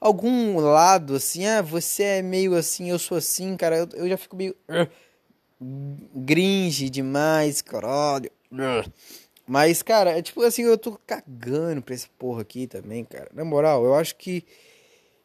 algum 0.00 0.58
lado, 0.58 1.16
assim, 1.16 1.46
ah, 1.46 1.60
você 1.60 2.02
é 2.04 2.22
meio 2.22 2.54
assim, 2.54 2.88
eu 2.88 2.98
sou 2.98 3.18
assim, 3.18 3.54
cara, 3.54 3.76
eu, 3.76 3.88
eu 3.92 4.08
já 4.08 4.16
fico 4.16 4.34
meio 4.34 4.56
uh, 4.66 4.88
gringe 6.14 6.88
demais, 6.88 7.60
caralho. 7.60 8.30
Uh. 8.50 8.90
Mas, 9.46 9.82
cara, 9.82 10.18
é 10.18 10.22
tipo 10.22 10.42
assim, 10.42 10.62
eu 10.62 10.78
tô 10.78 10.98
cagando 11.06 11.82
pra 11.82 11.94
essa 11.94 12.08
porra 12.18 12.42
aqui 12.42 12.66
também, 12.66 13.04
cara. 13.04 13.30
Na 13.34 13.44
moral, 13.44 13.84
eu 13.84 13.94
acho 13.94 14.16
que 14.16 14.44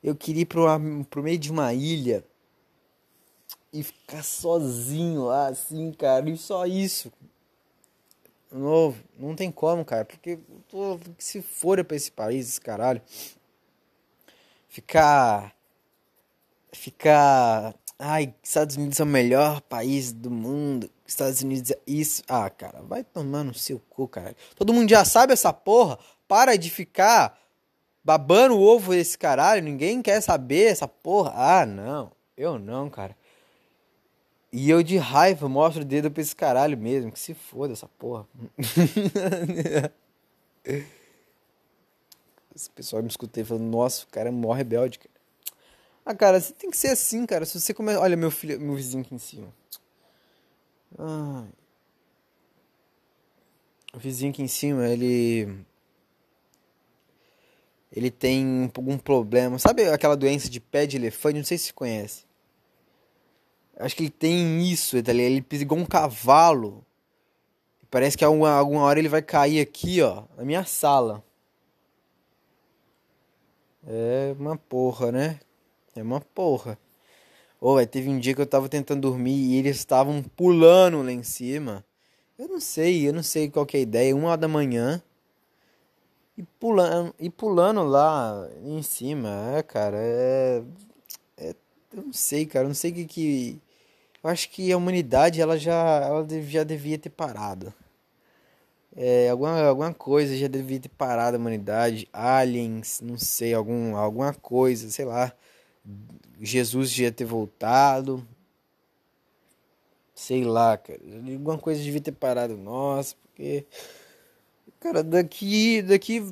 eu 0.04 0.16
queria 0.16 0.42
ir 0.42 0.46
pro, 0.46 0.66
pro 1.10 1.24
meio 1.24 1.38
de 1.38 1.52
uma 1.52 1.74
ilha 1.74 2.24
e 3.80 3.84
ficar 3.84 4.24
sozinho 4.24 5.26
lá, 5.26 5.48
assim, 5.48 5.92
cara, 5.92 6.30
e 6.30 6.38
só 6.38 6.66
isso 6.66 7.12
novo. 8.56 8.98
Não 9.18 9.36
tem 9.36 9.52
como, 9.52 9.84
cara. 9.86 10.06
Porque 10.06 10.40
pô, 10.70 11.00
se 11.18 11.42
for 11.42 11.84
pra 11.84 11.98
esse 11.98 12.12
país, 12.12 12.48
esse 12.48 12.62
caralho. 12.62 13.02
Ficar. 14.70 15.54
Ficar. 16.72 17.76
Ai, 17.98 18.34
Estados 18.44 18.76
Unidos 18.76 19.00
é 19.00 19.04
o 19.04 19.08
melhor 19.08 19.62
país 19.62 20.12
do 20.12 20.32
mundo. 20.32 20.90
Estados 21.06 21.42
Unidos 21.42 21.72
é 21.72 21.80
isso. 21.86 22.24
Ah, 22.28 22.50
cara, 22.50 22.82
vai 22.82 23.04
tomar 23.04 23.44
no 23.44 23.54
seu 23.54 23.80
cu, 23.90 24.08
cara. 24.08 24.36
Todo 24.56 24.74
mundo 24.74 24.90
já 24.90 25.06
sabe 25.06 25.34
essa 25.34 25.54
porra. 25.54 26.00
Para 26.28 26.56
de 26.58 26.70
ficar 26.70 27.38
babando 28.04 28.56
o 28.56 28.62
ovo 28.62 28.92
desse 28.92 29.18
caralho. 29.18 29.64
Ninguém 29.64 30.02
quer 30.02 30.20
saber 30.22 30.72
essa 30.72 30.88
porra. 30.88 31.34
Ah, 31.36 31.66
não. 31.66 32.12
Eu 32.36 32.60
não, 32.60 32.90
cara. 32.90 33.16
E 34.58 34.70
eu 34.70 34.82
de 34.82 34.96
raiva 34.96 35.50
mostro 35.50 35.82
o 35.82 35.86
dedo 35.86 36.10
pra 36.10 36.22
esse 36.22 36.34
caralho 36.34 36.78
mesmo. 36.78 37.12
Que 37.12 37.20
se 37.20 37.34
foda 37.34 37.74
essa 37.74 37.90
porra. 37.90 38.26
esse 42.56 42.70
pessoal 42.70 43.04
me 43.04 43.10
escutei 43.10 43.44
falando, 43.44 43.66
nossa, 43.66 44.06
o 44.06 44.08
cara 44.08 44.30
é 44.30 44.32
mó 44.32 44.54
rebelde, 44.54 45.00
cara. 45.00 45.12
Ah, 46.06 46.16
cara, 46.16 46.40
você 46.40 46.54
tem 46.54 46.70
que 46.70 46.78
ser 46.78 46.88
assim, 46.88 47.26
cara. 47.26 47.44
Se 47.46 47.60
você 47.60 47.74
começa. 47.74 48.00
Olha 48.00 48.16
meu 48.16 48.32
filho, 48.32 48.58
meu 48.62 48.76
vizinho 48.76 49.04
aqui 49.04 49.14
em 49.14 49.20
cima. 49.20 49.54
Ai. 50.98 51.50
O 53.94 54.00
vizinho 54.00 54.32
aqui 54.32 54.42
em 54.42 54.48
cima, 54.48 54.88
ele. 54.88 55.66
Ele 57.92 58.10
tem 58.10 58.72
algum 58.74 58.98
problema. 58.98 59.60
Sabe 59.60 59.84
aquela 59.90 60.16
doença 60.16 60.50
de 60.50 60.62
pé 60.62 60.86
de 60.86 60.96
elefante? 60.96 61.40
Não 61.40 61.44
sei 61.44 61.58
se 61.58 61.66
você 61.66 61.74
conhece. 61.74 62.25
Acho 63.78 63.96
que 63.96 64.04
ele 64.04 64.10
tem 64.10 64.64
isso, 64.72 65.02
tá 65.04 65.14
Ele 65.14 65.46
igual 65.52 65.80
um 65.80 65.86
cavalo. 65.86 66.86
Parece 67.92 68.18
que 68.18 68.26
alguma, 68.26 68.52
alguma 68.52 68.82
hora 68.82 69.00
ele 69.00 69.10
vai 69.10 69.22
cair 69.22 69.60
aqui, 69.60 70.02
ó, 70.02 70.24
na 70.38 70.44
minha 70.44 70.66
sala. 70.66 71.24
É 73.88 74.36
uma 74.40 74.58
porra, 74.58 75.12
né? 75.12 75.40
É 75.96 76.02
uma 76.02 76.20
porra. 76.20 76.78
Ou 77.62 77.78
oh, 77.78 77.86
teve 77.86 78.10
um 78.10 78.20
dia 78.20 78.34
que 78.34 78.42
eu 78.42 78.46
tava 78.46 78.68
tentando 78.68 79.02
dormir 79.02 79.32
e 79.32 79.56
eles 79.58 79.78
estavam 79.78 80.22
pulando 80.22 81.02
lá 81.02 81.12
em 81.12 81.24
cima. 81.24 81.86
Eu 82.38 82.48
não 82.50 82.60
sei, 82.60 83.08
eu 83.08 83.14
não 83.14 83.24
sei 83.24 83.50
qual 83.50 83.66
que 83.66 83.78
é 83.78 83.80
a 83.80 83.84
ideia. 83.84 84.16
Uma 84.16 84.30
hora 84.30 84.42
da 84.42 84.48
manhã. 84.48 85.02
E 86.38 86.44
pulando, 86.44 87.16
e 87.18 87.30
pulando 87.30 87.84
lá 87.84 88.50
em 88.64 88.82
cima. 88.82 89.30
É, 89.58 89.64
cara, 89.64 89.98
é, 89.98 90.64
é. 91.38 91.56
Eu 91.94 92.04
não 92.04 92.14
sei, 92.14 92.46
cara. 92.46 92.66
Eu 92.66 92.70
não 92.70 92.76
sei 92.76 92.92
o 92.92 92.94
que 92.94 93.06
que. 93.06 93.62
Eu 94.26 94.32
acho 94.32 94.50
que 94.50 94.72
a 94.72 94.78
humanidade 94.78 95.40
ela 95.40 95.56
já, 95.56 96.02
ela 96.04 96.28
já 96.42 96.64
devia 96.64 96.98
ter 96.98 97.12
parado. 97.12 97.72
É, 98.96 99.30
alguma, 99.30 99.62
alguma 99.62 99.94
coisa 99.94 100.36
já 100.36 100.48
devia 100.48 100.80
ter 100.80 100.90
parado 100.90 101.38
a 101.38 101.40
humanidade. 101.40 102.10
Aliens, 102.12 103.02
não 103.02 103.20
sei, 103.20 103.54
algum, 103.54 103.96
alguma 103.96 104.34
coisa, 104.34 104.90
sei 104.90 105.06
lá. 105.06 105.32
Jesus 106.42 106.90
já 106.90 107.12
ter 107.12 107.26
voltado. 107.26 108.28
Sei 110.16 110.44
lá, 110.44 110.76
cara. 110.76 111.00
Alguma 111.32 111.60
coisa 111.60 111.84
devia 111.84 112.02
ter 112.02 112.14
parado. 112.14 112.58
Nossa, 112.58 113.16
porque. 113.22 113.64
Cara, 114.80 115.04
daqui, 115.04 115.84
daqui 115.84 116.24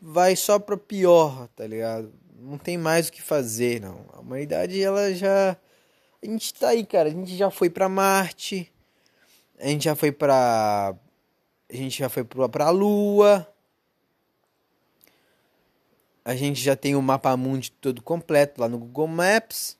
vai 0.00 0.34
só 0.34 0.58
pra 0.58 0.78
pior, 0.78 1.46
tá 1.48 1.66
ligado? 1.66 2.10
Não 2.38 2.56
tem 2.56 2.78
mais 2.78 3.08
o 3.08 3.12
que 3.12 3.20
fazer, 3.20 3.82
não. 3.82 4.06
A 4.14 4.20
humanidade, 4.20 4.80
ela 4.80 5.12
já. 5.12 5.58
A 6.24 6.26
gente 6.26 6.54
tá 6.54 6.68
aí, 6.70 6.86
cara. 6.86 7.10
A 7.10 7.12
gente 7.12 7.36
já 7.36 7.50
foi 7.50 7.68
pra 7.68 7.86
Marte. 7.86 8.72
A 9.58 9.68
gente 9.68 9.84
já 9.84 9.94
foi 9.94 10.10
pra. 10.10 10.94
A 11.68 11.76
gente 11.76 11.98
já 11.98 12.08
foi 12.08 12.24
pra, 12.24 12.48
pra 12.48 12.70
Lua. 12.70 13.46
A 16.24 16.34
gente 16.34 16.62
já 16.62 16.74
tem 16.74 16.96
o 16.96 17.02
mapa 17.02 17.36
mundi 17.36 17.70
todo 17.72 18.00
completo 18.00 18.58
lá 18.58 18.68
no 18.68 18.78
Google 18.78 19.06
Maps. 19.06 19.76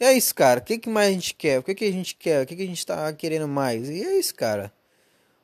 E 0.00 0.04
é 0.04 0.12
isso, 0.12 0.34
cara. 0.34 0.58
O 0.58 0.64
que, 0.64 0.78
que 0.78 0.88
mais 0.88 1.10
a 1.10 1.12
gente 1.12 1.32
quer? 1.34 1.60
O 1.60 1.62
que, 1.62 1.76
que 1.76 1.84
a 1.84 1.92
gente 1.92 2.16
quer? 2.16 2.42
O 2.42 2.46
que, 2.46 2.56
que 2.56 2.62
a 2.62 2.66
gente 2.66 2.84
tá 2.84 3.12
querendo 3.12 3.46
mais? 3.46 3.88
E 3.88 4.02
é 4.02 4.18
isso, 4.18 4.34
cara. 4.34 4.72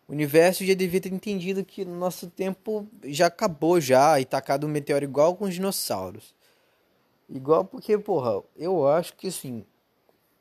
O 0.08 0.12
universo 0.12 0.64
já 0.64 0.74
devia 0.74 1.00
ter 1.00 1.12
entendido 1.12 1.64
que 1.64 1.84
nosso 1.84 2.28
tempo 2.28 2.88
já 3.04 3.26
acabou 3.26 3.80
já 3.80 4.18
e 4.20 4.24
tacado 4.24 4.66
um 4.66 4.70
meteoro 4.70 5.04
igual 5.04 5.36
com 5.36 5.44
os 5.44 5.54
dinossauros. 5.54 6.34
Igual 7.28 7.64
porque, 7.64 7.96
porra, 7.96 8.42
eu 8.56 8.88
acho 8.88 9.14
que 9.14 9.28
assim. 9.28 9.64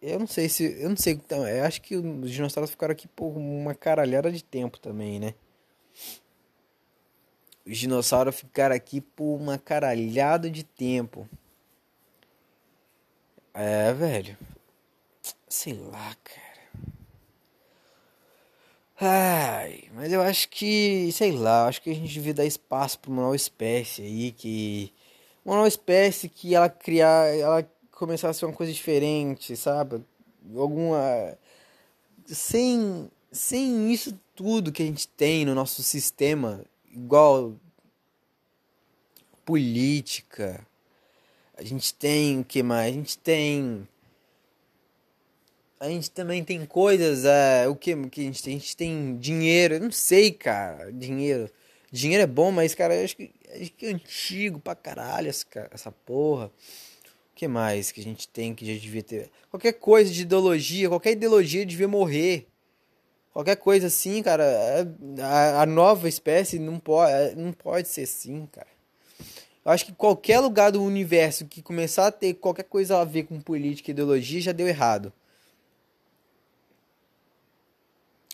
Eu 0.02 0.20
não 0.20 0.28
sei 0.28 0.50
se. 0.50 0.82
Eu 0.82 0.90
não 0.90 0.98
sei. 0.98 1.14
Então, 1.14 1.48
eu 1.48 1.64
acho 1.64 1.82
que 1.82 1.96
os 1.96 2.32
dinossauros 2.32 2.72
ficaram 2.72 2.92
aqui 2.92 3.08
por 3.08 3.38
uma 3.38 3.76
caralhada 3.76 4.32
de 4.32 4.44
tempo 4.44 4.80
também, 4.80 5.20
né? 5.20 5.36
Os 7.66 7.78
dinossauros 7.78 8.36
ficaram 8.36 8.76
aqui 8.76 9.00
por 9.02 9.36
uma 9.36 9.60
caralhada 9.60 10.50
de 10.50 10.64
tempo. 10.64 11.30
É, 13.54 13.94
velho. 13.94 14.38
Sei 15.48 15.74
lá, 15.74 16.16
cara. 16.24 16.52
Ai, 19.00 19.90
mas 19.94 20.12
eu 20.14 20.22
acho 20.22 20.48
que, 20.50 21.12
sei 21.12 21.32
lá, 21.32 21.68
acho 21.68 21.82
que 21.82 21.90
a 21.90 21.94
gente 21.94 22.14
devia 22.14 22.34
dar 22.34 22.46
espaço 22.46 23.00
para 23.00 23.10
uma 23.12 23.24
nova 23.24 23.36
espécie 23.36 24.04
aí 24.04 24.32
que 24.32 24.94
uma 25.44 25.56
nova 25.56 25.68
espécie 25.68 26.30
que 26.30 26.54
ela 26.54 26.70
criar, 26.70 27.28
ela 27.36 27.68
começar 28.02 28.30
a 28.30 28.34
ser 28.34 28.46
uma 28.46 28.56
coisa 28.56 28.74
diferente, 28.74 29.56
sabe? 29.56 30.04
Alguma 30.56 31.38
sem 32.26 33.08
sem 33.32 33.94
isso 33.94 34.20
tudo 34.36 34.72
que 34.72 34.82
a 34.82 34.86
gente 34.86 35.08
tem 35.08 35.46
no 35.46 35.54
nosso 35.54 35.84
sistema 35.84 36.66
igual 36.92 37.54
política. 39.46 40.66
A 41.56 41.64
gente 41.64 41.94
tem 41.94 42.40
o 42.40 42.44
que 42.44 42.64
mais? 42.64 42.92
A 42.92 42.98
gente 42.98 43.18
tem 43.20 43.88
a 45.80 45.88
gente 45.88 46.10
também 46.10 46.44
tem 46.44 46.66
coisas, 46.66 47.26
é, 47.26 47.68
o 47.68 47.76
que, 47.76 47.96
que 48.10 48.22
a 48.22 48.24
gente 48.24 48.44
tem? 48.44 48.56
A 48.56 48.60
gente 48.60 48.78
tem 48.78 49.18
dinheiro, 49.18 49.76
eu 49.76 49.80
não 49.80 49.92
sei, 49.92 50.32
cara, 50.32 50.92
dinheiro. 50.92 51.50
Dinheiro 51.92 52.24
é 52.24 52.28
bom, 52.28 52.52
mas, 52.52 52.74
cara, 52.76 53.04
acho 53.04 53.16
que, 53.16 53.32
acho 53.60 53.72
que 53.72 53.86
é 53.88 53.90
antigo 53.90 54.60
pra 54.60 54.76
caralho 54.76 55.28
essa, 55.28 55.46
essa 55.72 55.92
porra. 55.92 56.52
Que 57.42 57.48
mais 57.48 57.92
que 57.92 58.00
a 58.00 58.04
gente 58.04 58.28
tem 58.28 58.54
que 58.54 58.64
já 58.64 58.80
devia 58.80 59.02
ter? 59.02 59.32
Qualquer 59.50 59.74
coisa 59.74 60.12
de 60.14 60.22
ideologia, 60.22 60.88
qualquer 60.88 61.14
ideologia 61.14 61.66
devia 61.66 61.88
morrer. 61.88 62.48
Qualquer 63.34 63.56
coisa 63.56 63.88
assim, 63.88 64.22
cara, 64.22 64.44
é, 64.44 64.86
a, 65.24 65.64
a 65.64 65.66
nova 65.66 66.08
espécie 66.08 66.60
não 66.60 66.78
pode, 66.80 67.12
é, 67.12 67.34
não 67.34 67.52
pode 67.52 67.88
ser 67.88 68.04
assim, 68.04 68.46
cara. 68.46 68.68
Eu 69.66 69.72
acho 69.72 69.88
que 69.88 69.92
qualquer 69.92 70.40
lugar 70.40 70.72
do 70.72 70.84
universo 70.84 71.48
que 71.48 71.64
começar 71.64 72.06
a 72.06 72.12
ter 72.12 72.36
qualquer 72.36 72.66
coisa 72.66 73.02
a 73.02 73.04
ver 73.04 73.24
com 73.24 73.42
política 73.42 73.90
e 73.90 73.94
ideologia 73.94 74.40
já 74.40 74.52
deu 74.52 74.68
errado. 74.68 75.12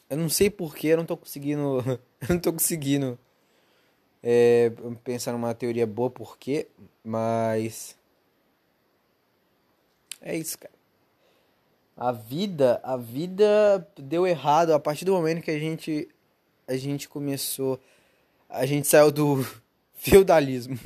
Eu 0.10 0.18
não 0.18 0.28
sei 0.28 0.50
porquê, 0.50 0.88
eu 0.88 0.98
não 0.98 1.06
tô 1.06 1.16
conseguindo. 1.16 1.80
eu 2.28 2.28
não 2.28 2.40
tô 2.40 2.52
conseguindo 2.52 3.18
é, 4.22 4.70
pensar 5.02 5.32
numa 5.32 5.54
teoria 5.54 5.88
boa 5.88 6.10
porquê, 6.10 6.68
mas. 7.02 7.97
É 10.22 10.36
isso, 10.36 10.58
cara. 10.58 10.74
A 11.96 12.12
vida, 12.12 12.80
a 12.84 12.96
vida 12.96 13.88
deu 13.98 14.28
errado 14.28 14.72
a 14.72 14.80
partir 14.80 15.04
do 15.04 15.14
momento 15.14 15.42
que 15.42 15.52
a 15.52 15.60
gente 15.60 16.08
a 16.68 16.76
gente 16.76 17.08
começou, 17.08 17.80
a 18.50 18.66
gente 18.66 18.88
saiu 18.88 19.12
do 19.12 19.46
feudalismo. 19.96 20.78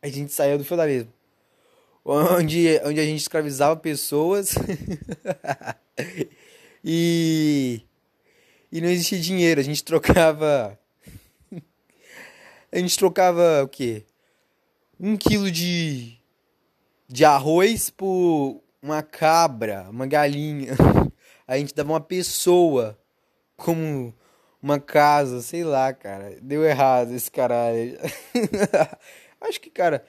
A 0.00 0.08
gente 0.08 0.32
saiu 0.32 0.58
do 0.58 0.64
feudalismo. 0.64 1.12
Onde, 2.04 2.80
onde 2.84 2.98
a 2.98 3.04
gente 3.04 3.20
escravizava 3.20 3.76
pessoas. 3.76 4.54
e 6.82 7.82
e 8.72 8.80
não 8.80 8.88
existia 8.88 9.20
dinheiro, 9.20 9.60
a 9.60 9.64
gente 9.64 9.84
trocava 9.84 10.78
a 12.72 12.78
gente 12.78 12.98
trocava 12.98 13.62
o 13.62 13.68
quê? 13.68 14.06
Um 14.98 15.14
quilo 15.14 15.50
de 15.50 16.18
de 17.12 17.26
arroz 17.26 17.90
por 17.90 18.62
uma 18.80 19.02
cabra, 19.02 19.86
uma 19.90 20.06
galinha. 20.06 20.72
A 21.46 21.58
gente 21.58 21.74
dava 21.74 21.92
uma 21.92 22.00
pessoa 22.00 22.98
como 23.54 24.14
uma 24.62 24.80
casa, 24.80 25.42
sei 25.42 25.62
lá, 25.62 25.92
cara. 25.92 26.38
Deu 26.40 26.64
errado 26.64 27.12
esse 27.12 27.30
caralho. 27.30 27.98
acho 29.42 29.60
que, 29.60 29.68
cara, 29.68 30.02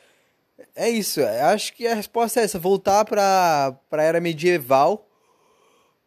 é 0.74 0.89
isso. 0.89 1.20
Acho 1.22 1.74
que 1.74 1.86
a 1.86 1.94
resposta 1.94 2.39
é 2.39 2.44
essa: 2.44 2.58
voltar 2.58 3.04
pra, 3.04 3.78
pra 3.89 4.04
era 4.04 4.22
medieval, 4.22 5.06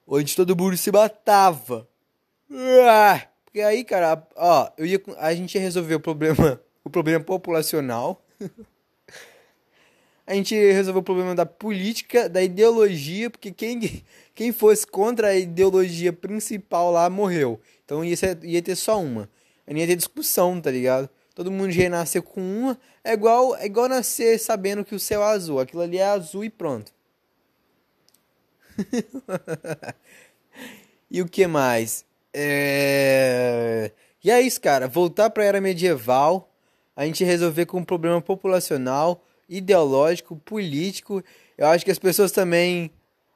onde 0.07 0.35
todo 0.35 0.57
mundo 0.57 0.77
se 0.79 0.91
matava. 0.91 1.87
Ah, 2.89 3.27
porque 3.45 3.61
aí, 3.61 3.85
cara, 3.85 4.27
ó, 4.35 4.71
eu 4.79 4.87
ia, 4.87 5.03
a 5.19 5.35
gente 5.35 5.57
ia 5.57 5.61
resolver 5.61 5.97
o 5.97 6.01
problema, 6.01 6.59
o 6.83 6.89
problema 6.89 7.23
populacional. 7.23 8.25
A 10.27 10.35
gente 10.35 10.55
resolveu 10.55 11.01
o 11.01 11.05
problema 11.05 11.35
da 11.35 11.47
política, 11.47 12.29
da 12.29 12.43
ideologia, 12.43 13.31
porque 13.31 13.53
quem, 13.53 14.03
quem 14.35 14.53
fosse 14.53 14.85
contra 14.85 15.29
a 15.29 15.37
ideologia 15.37 16.13
principal 16.13 16.91
lá 16.91 17.09
morreu. 17.09 17.61
Então 17.85 18.05
ia, 18.05 18.17
ser, 18.17 18.43
ia 18.43 18.61
ter 18.61 18.75
só 18.75 19.01
uma. 19.01 19.31
Aí 19.67 19.77
ia 19.77 19.87
ter 19.87 19.95
discussão, 19.95 20.61
tá 20.61 20.71
ligado? 20.71 21.09
Todo 21.33 21.53
mundo 21.53 21.71
ia 21.73 21.89
nascer 21.89 22.23
com 22.23 22.41
uma. 22.41 22.79
É 23.05 23.13
igual, 23.13 23.57
é 23.57 23.67
igual 23.67 23.89
nascer 23.89 24.39
sabendo 24.41 24.85
que 24.85 24.95
o 24.95 25.01
céu 25.01 25.23
é 25.23 25.27
azul. 25.27 25.61
Aquilo 25.61 25.83
ali 25.83 25.99
é 25.99 26.07
azul 26.07 26.45
e 26.45 26.51
pronto. 26.51 26.93
e 31.09 31.23
o 31.23 31.29
que 31.29 31.47
mais? 31.47 32.05
É... 32.35 33.93
E 34.25 34.31
é 34.31 34.41
isso, 34.41 34.61
cara. 34.61 34.89
Voltar 34.89 35.31
pra 35.31 35.45
era 35.45 35.61
medieval. 35.61 36.53
A 36.97 37.05
gente 37.05 37.23
resolver 37.23 37.67
com 37.67 37.79
um 37.79 37.85
problema 37.85 38.21
populacional 38.21 39.23
ideológico, 39.49 40.37
político. 40.37 41.23
Eu 41.57 41.67
acho 41.69 41.85
que 41.85 41.91
as 41.91 41.99
pessoas 41.99 42.33
também. 42.33 42.91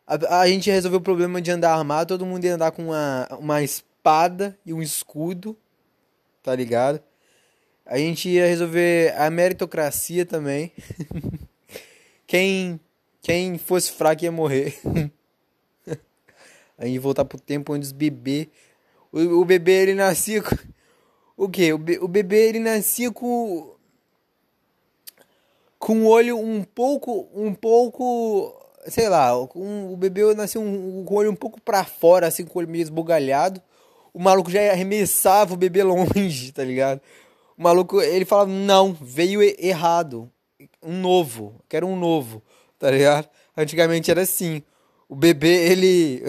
A, 0.07 0.41
a 0.41 0.49
gente 0.49 0.71
resolveu 0.71 0.99
o 0.99 1.03
problema 1.03 1.41
de 1.41 1.51
andar 1.51 1.75
armado, 1.75 2.09
todo 2.09 2.27
mundo 2.27 2.45
ia 2.45 2.55
andar 2.55 2.73
com 2.73 2.87
uma, 2.87 3.29
uma 3.39 3.63
espada 3.63 4.59
e 4.67 4.73
um 4.73 4.83
escudo, 4.83 5.57
tá 6.43 6.55
ligado? 6.55 7.01
A 7.87 7.99
gente 7.99 8.29
ia 8.29 8.47
resolver 8.47 9.15
a 9.17 9.31
meritocracia 9.31 10.25
também. 10.25 10.73
quem, 12.27 12.79
quem 13.21 13.59
fosse 13.59 13.91
fraco 13.93 14.25
ia 14.25 14.33
morrer. 14.33 14.79
a 16.79 16.87
gente 16.87 16.99
voltar 16.99 17.25
pro 17.25 17.41
tempo 17.41 17.73
onde 17.75 17.87
os 17.87 17.93
bebês. 17.93 18.49
O, 19.13 19.41
o 19.41 19.45
bebê 19.45 19.83
ele 19.83 19.95
nascia 19.95 20.43
com. 20.43 20.57
O 21.37 21.49
quê? 21.49 21.73
O, 21.73 21.79
be, 21.79 21.99
o 21.99 22.07
bebê 22.07 22.49
ele 22.49 22.61
nascia 22.61 23.11
com 23.11 23.75
com 25.81 26.03
o 26.03 26.07
olho 26.09 26.39
um 26.39 26.63
pouco, 26.63 27.27
um 27.35 27.55
pouco, 27.55 28.55
sei 28.87 29.09
lá, 29.09 29.31
com, 29.49 29.91
o 29.91 29.97
bebê 29.97 30.35
nasceu 30.35 30.61
um, 30.61 31.03
com 31.07 31.15
o 31.15 31.17
olho 31.17 31.31
um 31.31 31.35
pouco 31.35 31.59
para 31.59 31.83
fora, 31.85 32.27
assim, 32.27 32.45
com 32.45 32.59
o 32.59 32.63
olho 32.63 32.69
meio 32.69 32.83
esbugalhado. 32.83 33.63
O 34.13 34.21
maluco 34.21 34.51
já 34.51 34.61
arremessava 34.71 35.55
o 35.55 35.57
bebê 35.57 35.83
longe, 35.83 36.53
tá 36.53 36.63
ligado? 36.63 37.01
O 37.57 37.63
maluco, 37.63 38.01
ele 38.03 38.27
falava, 38.27 38.51
não, 38.51 38.93
veio 38.93 39.41
errado. 39.59 40.31
Um 40.83 41.01
novo, 41.01 41.59
quero 41.67 41.87
um 41.87 41.99
novo, 41.99 42.43
tá 42.79 42.91
ligado? 42.91 43.29
antigamente 43.57 44.11
era 44.11 44.21
assim. 44.21 44.63
O 45.09 45.17
bebê, 45.17 45.71
ele. 45.71 46.23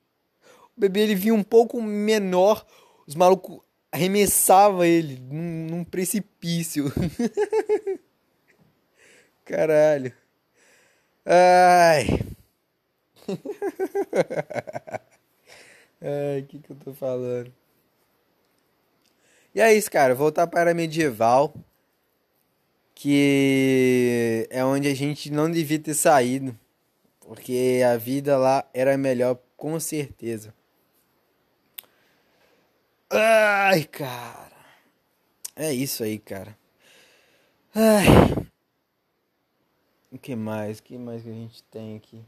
o 0.74 0.80
bebê 0.80 1.00
ele 1.00 1.14
vinha 1.14 1.34
um 1.34 1.42
pouco 1.42 1.82
menor, 1.82 2.66
os 3.06 3.14
malucos 3.14 3.58
arremessavam 3.92 4.82
ele 4.84 5.18
num, 5.20 5.66
num 5.70 5.84
precipício. 5.84 6.90
Caralho. 9.46 10.12
Ai. 11.24 12.06
Ai, 16.02 16.40
o 16.40 16.46
que, 16.46 16.58
que 16.58 16.70
eu 16.70 16.76
tô 16.76 16.92
falando? 16.92 17.52
E 19.54 19.60
é 19.60 19.72
isso, 19.72 19.88
cara. 19.90 20.14
Voltar 20.16 20.48
para 20.48 20.74
medieval. 20.74 21.54
Que 22.92 24.48
é 24.50 24.64
onde 24.64 24.88
a 24.88 24.94
gente 24.94 25.30
não 25.30 25.48
devia 25.48 25.78
ter 25.78 25.94
saído. 25.94 26.58
Porque 27.20 27.82
a 27.88 27.96
vida 27.96 28.36
lá 28.36 28.68
era 28.74 28.98
melhor, 28.98 29.38
com 29.56 29.78
certeza. 29.78 30.52
Ai, 33.08 33.84
cara. 33.84 34.56
É 35.54 35.72
isso 35.72 36.02
aí, 36.02 36.18
cara. 36.18 36.58
Ai. 37.74 38.45
O 40.16 40.18
que 40.18 40.34
mais? 40.34 40.78
O 40.78 40.82
que 40.82 40.96
mais 40.96 41.22
que 41.22 41.28
a 41.28 41.32
gente 41.32 41.62
tem 41.64 41.94
aqui? 41.94 42.24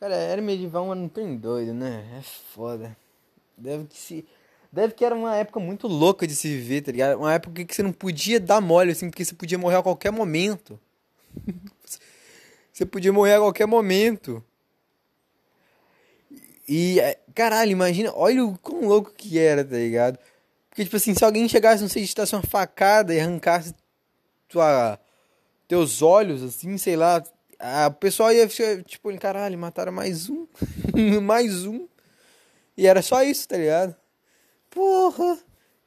Cara, 0.00 0.14
era 0.14 0.40
medieval, 0.40 0.86
mas 0.86 0.98
não 0.98 1.08
tem 1.10 1.36
doido, 1.36 1.74
né? 1.74 2.18
É 2.18 2.22
foda. 2.22 2.96
Deve 3.56 3.84
que 3.84 3.98
se. 3.98 4.26
Deve 4.72 4.94
que 4.94 5.04
era 5.04 5.14
uma 5.14 5.36
época 5.36 5.60
muito 5.60 5.86
louca 5.86 6.26
de 6.26 6.34
se 6.34 6.48
viver, 6.48 6.80
tá 6.80 6.90
ligado? 6.90 7.18
Uma 7.18 7.34
época 7.34 7.64
que 7.64 7.74
você 7.74 7.82
não 7.82 7.92
podia 7.92 8.40
dar 8.40 8.62
mole, 8.62 8.92
assim, 8.92 9.10
porque 9.10 9.24
você 9.26 9.34
podia 9.34 9.58
morrer 9.58 9.76
a 9.76 9.82
qualquer 9.82 10.10
momento. 10.10 10.80
você 12.72 12.86
podia 12.86 13.12
morrer 13.12 13.34
a 13.34 13.40
qualquer 13.40 13.66
momento. 13.66 14.42
E, 16.66 16.98
é, 16.98 17.18
caralho, 17.34 17.70
imagina, 17.70 18.10
olha 18.14 18.42
o 18.42 18.56
quão 18.58 18.86
louco 18.88 19.12
que 19.14 19.38
era, 19.38 19.62
tá 19.62 19.76
ligado? 19.76 20.18
Porque, 20.70 20.84
tipo 20.84 20.96
assim, 20.96 21.14
se 21.14 21.24
alguém 21.24 21.46
chegasse, 21.46 21.82
não 21.82 21.90
sei, 21.90 22.06
te 22.06 22.14
desse 22.14 22.34
uma 22.34 22.42
facada 22.42 23.14
e 23.14 23.20
arrancasse 23.20 23.74
tua, 24.48 24.98
teus 25.68 26.02
olhos, 26.02 26.42
assim, 26.42 26.76
sei 26.78 26.96
lá, 26.96 27.22
a, 27.58 27.88
o 27.88 27.94
pessoal 27.94 28.32
ia 28.32 28.46
tipo, 28.84 29.16
caralho, 29.18 29.58
mataram 29.58 29.92
mais 29.92 30.28
um, 30.28 30.46
mais 31.22 31.64
um. 31.64 31.86
E 32.76 32.86
era 32.86 33.02
só 33.02 33.22
isso, 33.22 33.48
tá 33.48 33.56
ligado? 33.56 33.96
Porra, 34.70 35.38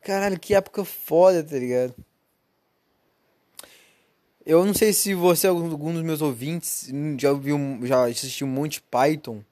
caralho, 0.02 0.39
que 0.39 0.56
época 0.56 0.84
foda, 0.84 1.44
tá 1.44 1.58
ligado? 1.58 1.96
Eu 4.46 4.65
não 4.65 4.74
sei 4.74 4.92
se 4.94 5.13
você, 5.13 5.46
algum 5.46 5.94
dos 5.94 6.02
meus 6.02 6.22
ouvintes, 6.22 6.89
já 7.20 7.32
ouviu, 7.32 7.60
já 7.84 8.06
assistiu 8.06 8.48
monte 8.48 8.82
Python. 8.82 9.44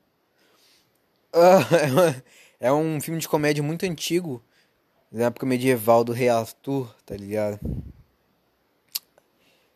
é 2.60 2.72
um 2.72 3.00
filme 3.00 3.20
de 3.20 3.28
comédia 3.28 3.62
muito 3.62 3.86
antigo, 3.86 4.42
da 5.12 5.26
época 5.26 5.46
medieval 5.46 6.04
do 6.04 6.13
Rei 6.13 6.30
Arthur, 6.30 6.92
tá 7.06 7.16
ligado? 7.16 7.60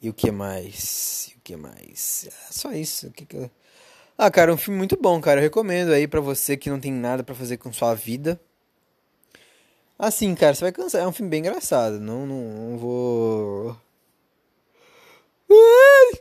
E 0.02 0.10
o 0.10 0.14
que 0.14 0.32
mais? 0.32 1.30
E 1.32 1.38
o 1.38 1.42
que 1.44 1.56
mais? 1.56 2.28
É 2.28 2.52
só 2.52 2.72
isso. 2.74 3.08
O 3.08 3.12
que 3.12 3.26
que 3.26 3.38
eu... 3.38 3.52
Ah, 4.18 4.32
cara, 4.32 4.54
um 4.54 4.58
filme 4.58 4.78
muito 4.78 4.98
bom, 5.00 5.20
cara. 5.22 5.40
Eu 5.40 5.44
recomendo 5.44 5.92
aí 5.94 6.08
para 6.08 6.22
você 6.22 6.58
que 6.58 6.70
não 6.70 6.80
tem 6.80 6.92
nada 6.92 7.24
para 7.24 7.36
fazer 7.36 7.58
com 7.58 7.72
sua 7.72 7.94
vida. 7.96 8.40
Assim, 9.98 10.34
cara, 10.36 10.56
você 10.56 10.62
vai 10.66 10.72
cansar. 10.72 11.04
É 11.04 11.08
um 11.08 11.12
filme 11.12 11.30
bem 11.30 11.40
engraçado. 11.42 12.00
Não, 12.00 12.26
não, 12.26 12.42
não 12.72 12.78
vou. 12.78 13.78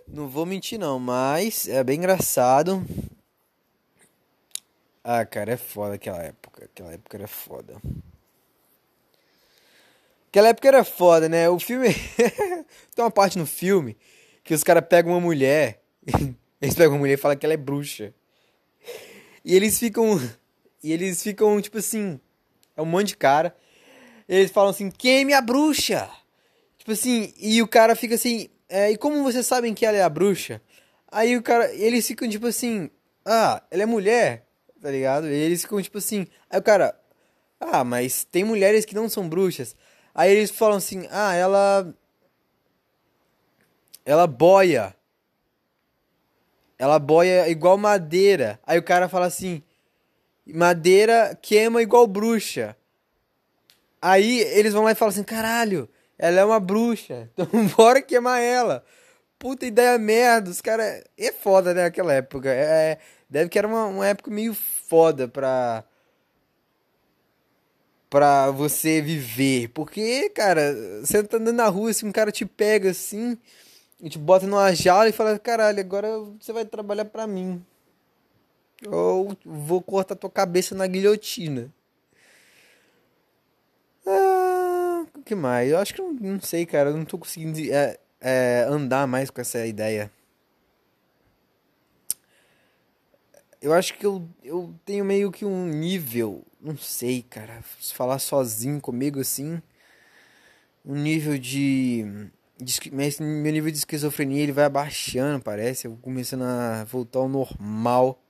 Não 0.08 0.28
vou 0.28 0.44
mentir, 0.44 0.78
não, 0.78 0.98
mas 0.98 1.68
é 1.68 1.82
bem 1.82 1.98
engraçado. 1.98 2.84
Ah, 5.04 5.24
cara, 5.24 5.52
é 5.52 5.56
foda 5.56 5.94
aquela 5.94 6.22
época. 6.22 6.64
Aquela 6.64 6.92
época 6.92 7.16
era 7.16 7.28
foda. 7.28 7.80
Aquela 10.30 10.48
época 10.48 10.68
era 10.68 10.84
foda, 10.84 11.28
né? 11.28 11.50
O 11.50 11.58
filme. 11.58 11.88
Tem 12.94 13.04
uma 13.04 13.10
parte 13.10 13.36
no 13.36 13.46
filme 13.46 13.96
que 14.44 14.54
os 14.54 14.62
caras 14.62 14.84
pegam 14.88 15.12
uma 15.12 15.20
mulher. 15.20 15.82
eles 16.62 16.74
pegam 16.76 16.92
uma 16.92 17.00
mulher 17.00 17.14
e 17.14 17.16
falam 17.16 17.36
que 17.36 17.44
ela 17.44 17.54
é 17.54 17.56
bruxa. 17.56 18.14
E 19.44 19.56
eles 19.56 19.76
ficam. 19.76 20.20
E 20.82 20.92
eles 20.92 21.20
ficam, 21.20 21.60
tipo 21.60 21.78
assim. 21.78 22.20
É 22.76 22.80
um 22.80 22.86
monte 22.86 23.08
de 23.08 23.16
cara. 23.16 23.56
Eles 24.28 24.52
falam 24.52 24.70
assim: 24.70 24.88
queime 24.88 25.34
a 25.34 25.40
bruxa! 25.40 26.08
Tipo 26.78 26.92
assim, 26.92 27.34
e 27.36 27.60
o 27.60 27.66
cara 27.66 27.96
fica 27.96 28.14
assim. 28.14 28.48
É, 28.68 28.88
e 28.88 28.96
como 28.96 29.24
vocês 29.24 29.44
sabem 29.44 29.74
que 29.74 29.84
ela 29.84 29.96
é 29.96 30.02
a 30.02 30.08
bruxa? 30.08 30.62
Aí 31.10 31.36
o 31.36 31.42
cara. 31.42 31.74
Eles 31.74 32.06
ficam 32.06 32.28
tipo 32.28 32.46
assim: 32.46 32.88
ah, 33.24 33.60
ela 33.68 33.82
é 33.82 33.86
mulher, 33.86 34.46
tá 34.80 34.92
ligado? 34.92 35.28
E 35.28 35.34
eles 35.34 35.62
ficam 35.62 35.82
tipo 35.82 35.98
assim. 35.98 36.28
Aí 36.48 36.60
o 36.60 36.62
cara. 36.62 36.96
Ah, 37.58 37.82
mas 37.82 38.24
tem 38.24 38.44
mulheres 38.44 38.84
que 38.84 38.94
não 38.94 39.08
são 39.08 39.28
bruxas. 39.28 39.74
Aí 40.14 40.30
eles 40.30 40.50
falam 40.50 40.76
assim: 40.76 41.06
ah, 41.10 41.34
ela. 41.34 41.94
Ela 44.04 44.26
boia. 44.26 44.94
Ela 46.78 46.98
boia 46.98 47.48
igual 47.48 47.76
madeira. 47.76 48.58
Aí 48.66 48.78
o 48.78 48.82
cara 48.82 49.08
fala 49.08 49.26
assim: 49.26 49.62
madeira 50.46 51.38
queima 51.40 51.82
igual 51.82 52.06
bruxa. 52.06 52.76
Aí 54.02 54.40
eles 54.40 54.72
vão 54.72 54.84
lá 54.84 54.92
e 54.92 54.94
falam 54.94 55.10
assim: 55.10 55.22
caralho, 55.22 55.88
ela 56.18 56.40
é 56.40 56.44
uma 56.44 56.60
bruxa. 56.60 57.30
Então 57.38 57.66
bora 57.76 58.02
queimar 58.02 58.40
ela. 58.40 58.84
Puta 59.38 59.66
ideia 59.66 59.98
merda. 59.98 60.50
Os 60.50 60.60
caras. 60.60 61.04
É 61.16 61.32
foda, 61.32 61.72
né? 61.72 61.84
Aquela 61.84 62.12
época. 62.12 62.50
É, 62.50 62.98
deve 63.28 63.48
que 63.48 63.58
era 63.58 63.68
uma, 63.68 63.86
uma 63.86 64.06
época 64.06 64.30
meio 64.30 64.54
foda 64.54 65.28
pra 65.28 65.84
pra 68.10 68.50
você 68.50 69.00
viver. 69.00 69.68
Porque, 69.68 70.28
cara, 70.30 70.74
você 71.00 71.22
tá 71.22 71.36
andando 71.36 71.56
na 71.56 71.68
rua, 71.68 71.90
assim, 71.90 72.06
um 72.06 72.12
cara 72.12 72.32
te 72.32 72.44
pega 72.44 72.90
assim, 72.90 73.38
e 74.00 74.10
te 74.10 74.18
bota 74.18 74.46
numa 74.46 74.74
jaula 74.74 75.08
e 75.08 75.12
fala, 75.12 75.38
caralho, 75.38 75.78
agora 75.80 76.08
você 76.40 76.52
vai 76.52 76.64
trabalhar 76.64 77.04
pra 77.04 77.26
mim. 77.26 77.64
Ou 78.88 79.36
vou 79.44 79.80
cortar 79.80 80.16
tua 80.16 80.30
cabeça 80.30 80.74
na 80.74 80.86
guilhotina. 80.86 81.72
Ah, 84.06 85.04
o 85.14 85.22
que 85.22 85.34
mais? 85.34 85.70
Eu 85.70 85.78
acho 85.78 85.94
que 85.94 86.00
não, 86.00 86.12
não 86.12 86.40
sei, 86.40 86.66
cara. 86.66 86.90
Eu 86.90 86.96
não 86.96 87.04
tô 87.04 87.18
conseguindo 87.18 87.58
é, 87.72 87.98
é, 88.20 88.64
andar 88.68 89.06
mais 89.06 89.30
com 89.30 89.40
essa 89.40 89.66
ideia. 89.66 90.10
Eu 93.60 93.74
acho 93.74 93.92
que 93.98 94.06
eu, 94.06 94.26
eu 94.42 94.74
tenho 94.86 95.04
meio 95.04 95.30
que 95.30 95.44
um 95.44 95.66
nível 95.66 96.42
não 96.60 96.76
sei, 96.76 97.22
cara, 97.22 97.62
falar 97.94 98.18
sozinho 98.18 98.80
comigo 98.80 99.20
assim, 99.20 99.60
um 100.84 100.94
nível 100.94 101.38
de, 101.38 102.04
de 102.58 102.78
meu 102.92 103.52
nível 103.52 103.70
de 103.70 103.78
esquizofrenia 103.78 104.42
ele 104.42 104.52
vai 104.52 104.64
abaixando, 104.64 105.42
parece, 105.42 105.86
eu 105.86 105.98
começando 106.02 106.42
a 106.42 106.84
voltar 106.84 107.20
ao 107.20 107.28
normal. 107.28 108.22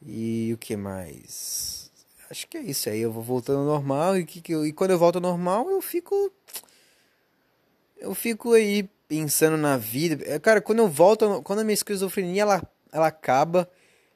E 0.00 0.52
o 0.54 0.58
que 0.58 0.76
mais? 0.76 1.90
Acho 2.30 2.46
que 2.46 2.56
é 2.56 2.62
isso 2.62 2.88
aí, 2.88 3.00
eu 3.00 3.10
vou 3.10 3.22
voltando 3.22 3.60
ao 3.60 3.64
normal 3.64 4.16
e 4.18 4.24
que, 4.24 4.40
que 4.40 4.52
eu, 4.52 4.66
e 4.66 4.72
quando 4.72 4.92
eu 4.92 4.98
volto 4.98 5.16
ao 5.16 5.22
normal, 5.22 5.68
eu 5.70 5.80
fico 5.80 6.32
eu 7.96 8.14
fico 8.14 8.52
aí 8.52 8.88
pensando 9.08 9.56
na 9.56 9.76
vida. 9.76 10.24
É, 10.24 10.38
cara, 10.38 10.60
quando 10.60 10.78
eu 10.78 10.88
volto, 10.88 11.42
quando 11.42 11.60
a 11.60 11.64
minha 11.64 11.74
esquizofrenia 11.74 12.42
ela 12.42 12.62
ela 12.92 13.08
acaba, 13.08 13.68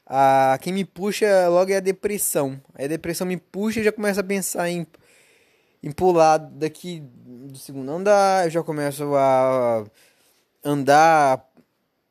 a 0.06 0.58
quem 0.60 0.72
me 0.72 0.84
puxa 0.84 1.48
logo 1.48 1.70
é 1.70 1.76
a 1.76 1.80
depressão. 1.80 2.60
Aí 2.74 2.84
a 2.84 2.88
depressão 2.88 3.26
me 3.26 3.36
puxa 3.36 3.80
e 3.80 3.84
já 3.84 3.92
começa 3.92 4.20
a 4.20 4.24
pensar 4.24 4.68
em, 4.68 4.86
em 5.82 5.90
pular 5.92 6.38
daqui 6.38 7.02
do 7.24 7.58
segundo 7.58 7.90
andar, 7.90 8.46
eu 8.46 8.50
já 8.50 8.62
começo 8.62 9.14
a 9.14 9.84
andar 10.64 11.52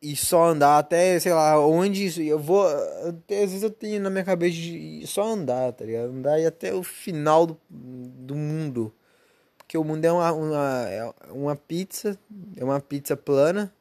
e 0.01 0.15
só 0.15 0.45
andar 0.45 0.79
até, 0.79 1.19
sei 1.19 1.33
lá, 1.33 1.59
onde 1.65 2.27
eu 2.27 2.39
vou. 2.39 2.65
Até, 3.07 3.43
às 3.43 3.51
vezes 3.51 3.63
eu 3.63 3.69
tenho 3.69 4.01
na 4.01 4.09
minha 4.09 4.23
cabeça 4.23 4.55
de 4.55 5.05
só 5.05 5.23
andar, 5.23 5.71
tá 5.73 5.85
ligado? 5.85 6.09
Andar 6.09 6.39
e 6.39 6.45
até 6.45 6.73
o 6.73 6.81
final 6.81 7.45
do, 7.45 7.57
do 7.69 8.35
mundo. 8.35 8.91
Porque 9.57 9.77
o 9.77 9.83
mundo 9.83 10.03
é 10.03 10.11
uma, 10.11 10.31
uma, 10.31 10.89
é 10.89 11.13
uma 11.29 11.55
pizza, 11.55 12.17
é 12.57 12.63
uma 12.63 12.79
pizza 12.79 13.15
plana. 13.15 13.71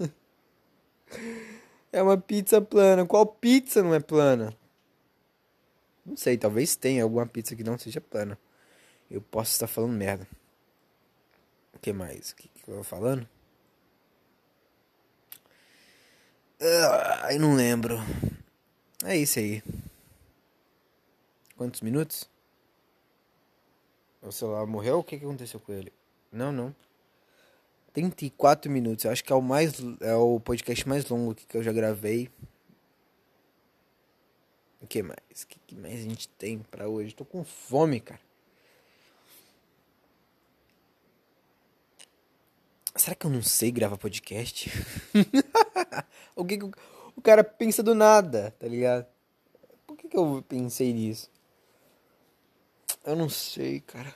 É 1.94 2.02
uma 2.02 2.18
pizza 2.18 2.60
plana. 2.60 3.06
Qual 3.06 3.24
pizza 3.24 3.80
não 3.80 3.94
é 3.94 4.00
plana? 4.00 4.52
Não 6.04 6.16
sei, 6.16 6.36
talvez 6.36 6.74
tenha 6.74 7.04
alguma 7.04 7.24
pizza 7.24 7.54
que 7.54 7.62
não 7.62 7.78
seja 7.78 8.00
plana. 8.00 8.36
Eu 9.08 9.22
posso 9.22 9.52
estar 9.52 9.68
falando 9.68 9.92
merda. 9.92 10.26
O 11.72 11.78
que 11.78 11.92
mais? 11.92 12.32
O 12.32 12.34
que, 12.34 12.48
que 12.48 12.68
eu 12.68 12.78
tô 12.78 12.82
falando? 12.82 13.28
Ai, 17.22 17.38
não 17.38 17.54
lembro. 17.54 17.96
É 19.04 19.16
isso 19.16 19.38
aí. 19.38 19.62
Quantos 21.56 21.80
minutos? 21.80 22.28
O 24.20 24.32
celular 24.32 24.66
morreu? 24.66 24.98
O 24.98 25.04
que, 25.04 25.16
que 25.16 25.24
aconteceu 25.24 25.60
com 25.60 25.72
ele? 25.72 25.92
Não, 26.32 26.50
não. 26.50 26.74
34 27.94 28.70
minutos. 28.70 29.04
Eu 29.04 29.12
acho 29.12 29.24
que 29.24 29.32
é 29.32 29.36
o 29.36 29.40
mais 29.40 29.74
é 30.00 30.14
o 30.14 30.40
podcast 30.40 30.86
mais 30.86 31.08
longo 31.08 31.34
que 31.34 31.56
eu 31.56 31.62
já 31.62 31.72
gravei. 31.72 32.28
O 34.82 34.86
que 34.86 35.02
mais? 35.02 35.42
O 35.42 35.46
que 35.46 35.74
mais 35.74 36.00
a 36.00 36.02
gente 36.02 36.28
tem 36.28 36.58
para 36.58 36.88
hoje? 36.88 37.14
Tô 37.14 37.24
com 37.24 37.42
fome, 37.42 38.00
cara. 38.00 38.20
Será 42.96 43.14
que 43.14 43.26
eu 43.26 43.30
não 43.30 43.42
sei 43.42 43.70
gravar 43.70 43.96
podcast? 43.96 44.70
o 46.36 46.44
que, 46.44 46.58
que 46.58 46.64
o, 46.64 46.72
o 47.16 47.22
cara 47.22 47.42
pensa 47.42 47.82
do 47.82 47.94
nada, 47.94 48.54
tá 48.58 48.68
ligado? 48.68 49.06
Por 49.86 49.96
que, 49.96 50.08
que 50.08 50.16
eu 50.16 50.44
pensei 50.48 50.92
nisso? 50.92 51.30
Eu 53.04 53.16
não 53.16 53.28
sei, 53.28 53.80
cara. 53.80 54.14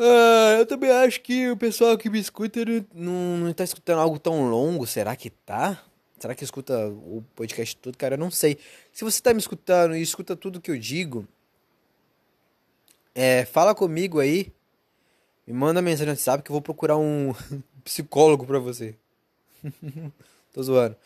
Ah, 0.00 0.54
eu 0.60 0.64
também 0.64 0.92
acho 0.92 1.20
que 1.20 1.50
o 1.50 1.56
pessoal 1.56 1.98
que 1.98 2.08
me 2.08 2.20
escuta 2.20 2.60
não, 2.94 3.36
não 3.38 3.52
tá 3.52 3.64
escutando 3.64 3.98
algo 3.98 4.16
tão 4.16 4.48
longo. 4.48 4.86
Será 4.86 5.16
que 5.16 5.28
tá? 5.28 5.82
Será 6.20 6.36
que 6.36 6.44
escuta 6.44 6.88
o 6.88 7.24
podcast 7.34 7.76
todo? 7.76 7.98
Cara, 7.98 8.14
eu 8.14 8.18
não 8.18 8.30
sei. 8.30 8.58
Se 8.92 9.02
você 9.02 9.20
tá 9.20 9.34
me 9.34 9.40
escutando 9.40 9.96
e 9.96 10.00
escuta 10.00 10.36
tudo 10.36 10.60
que 10.60 10.70
eu 10.70 10.78
digo, 10.78 11.26
é, 13.12 13.44
fala 13.44 13.74
comigo 13.74 14.20
aí. 14.20 14.52
Me 15.44 15.52
manda 15.52 15.82
mensagem 15.82 16.06
no 16.06 16.12
WhatsApp 16.12 16.44
que 16.44 16.50
eu 16.50 16.54
vou 16.54 16.62
procurar 16.62 16.96
um 16.96 17.34
psicólogo 17.82 18.46
pra 18.46 18.60
você. 18.60 18.94
Tô 20.54 20.62
zoando. 20.62 20.96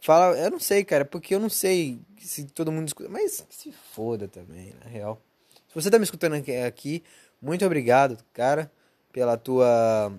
Fala, 0.00 0.36
eu 0.36 0.50
não 0.50 0.58
sei, 0.58 0.84
cara, 0.84 1.04
porque 1.04 1.32
eu 1.32 1.38
não 1.38 1.48
sei 1.48 2.00
se 2.18 2.46
todo 2.46 2.72
mundo 2.72 2.88
escuta. 2.88 3.08
Mas 3.08 3.46
se 3.50 3.70
foda 3.70 4.26
também, 4.26 4.74
na 4.82 4.90
real. 4.90 5.20
Se 5.68 5.74
você 5.74 5.90
tá 5.90 5.98
me 5.98 6.04
escutando 6.04 6.34
aqui, 6.34 7.04
muito 7.42 7.66
obrigado, 7.66 8.16
cara, 8.32 8.70
pela 9.12 9.36
tua 9.36 10.16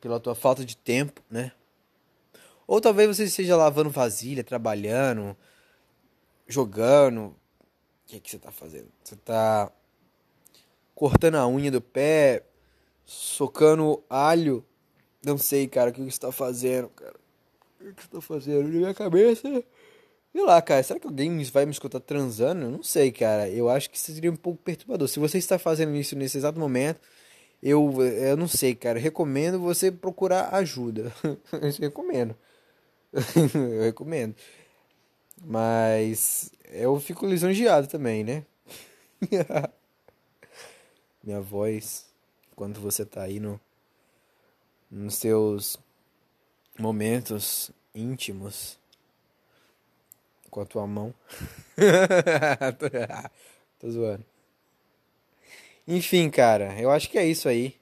pela 0.00 0.20
tua 0.20 0.34
falta 0.34 0.64
de 0.64 0.76
tempo, 0.76 1.20
né? 1.28 1.52
Ou 2.66 2.80
talvez 2.80 3.08
você 3.08 3.24
esteja 3.24 3.56
lavando 3.56 3.90
vasilha, 3.90 4.44
trabalhando, 4.44 5.36
jogando. 6.46 7.26
O 7.26 7.36
que, 8.06 8.16
é 8.16 8.20
que 8.20 8.30
você 8.30 8.38
tá 8.38 8.52
fazendo? 8.52 8.88
Você 9.02 9.16
tá 9.16 9.70
cortando 10.94 11.34
a 11.36 11.46
unha 11.48 11.70
do 11.70 11.80
pé, 11.80 12.44
socando 13.04 14.02
alho. 14.08 14.64
Não 15.24 15.36
sei, 15.36 15.66
cara, 15.66 15.90
o 15.90 15.92
que 15.92 16.00
você 16.00 16.18
tá 16.18 16.32
fazendo, 16.32 16.88
cara. 16.90 17.16
O 17.80 17.92
que 17.92 18.02
você 18.02 18.08
tá 18.08 18.20
fazendo? 18.20 18.62
Na 18.62 18.68
minha 18.68 18.94
cabeça. 18.94 19.64
Sei 20.32 20.42
lá, 20.42 20.60
cara, 20.62 20.82
será 20.82 20.98
que 20.98 21.06
alguém 21.06 21.42
vai 21.44 21.66
me 21.66 21.72
escutar 21.72 22.00
transando? 22.00 22.62
Eu 22.62 22.70
não 22.70 22.82
sei, 22.82 23.12
cara. 23.12 23.48
Eu 23.50 23.68
acho 23.68 23.90
que 23.90 23.98
seria 24.00 24.32
um 24.32 24.36
pouco 24.36 24.62
perturbador. 24.62 25.06
Se 25.06 25.18
você 25.18 25.36
está 25.38 25.58
fazendo 25.58 25.94
isso 25.94 26.16
nesse 26.16 26.38
exato 26.38 26.58
momento, 26.58 27.00
eu, 27.62 28.02
eu 28.02 28.36
não 28.36 28.48
sei, 28.48 28.74
cara. 28.74 28.98
recomendo 28.98 29.60
você 29.60 29.92
procurar 29.92 30.54
ajuda. 30.54 31.12
eu 31.52 31.70
recomendo. 31.80 32.34
eu 33.54 33.82
recomendo. 33.82 34.34
Mas 35.44 36.50
eu 36.70 36.98
fico 37.00 37.26
lisonjeado 37.26 37.86
também, 37.86 38.24
né? 38.24 38.44
Minha 41.22 41.40
voz, 41.40 42.06
quando 42.56 42.80
você 42.80 43.04
tá 43.04 43.22
aí 43.22 43.38
no, 43.38 43.60
nos 44.90 45.14
seus 45.16 45.78
momentos 46.78 47.70
íntimos 47.94 48.78
com 50.52 50.60
a 50.60 50.66
tua 50.66 50.86
mão. 50.86 51.14
Tô 53.80 53.90
zoando. 53.90 54.24
Enfim, 55.88 56.28
cara, 56.28 56.78
eu 56.78 56.90
acho 56.90 57.08
que 57.08 57.16
é 57.16 57.26
isso 57.26 57.48
aí. 57.48 57.74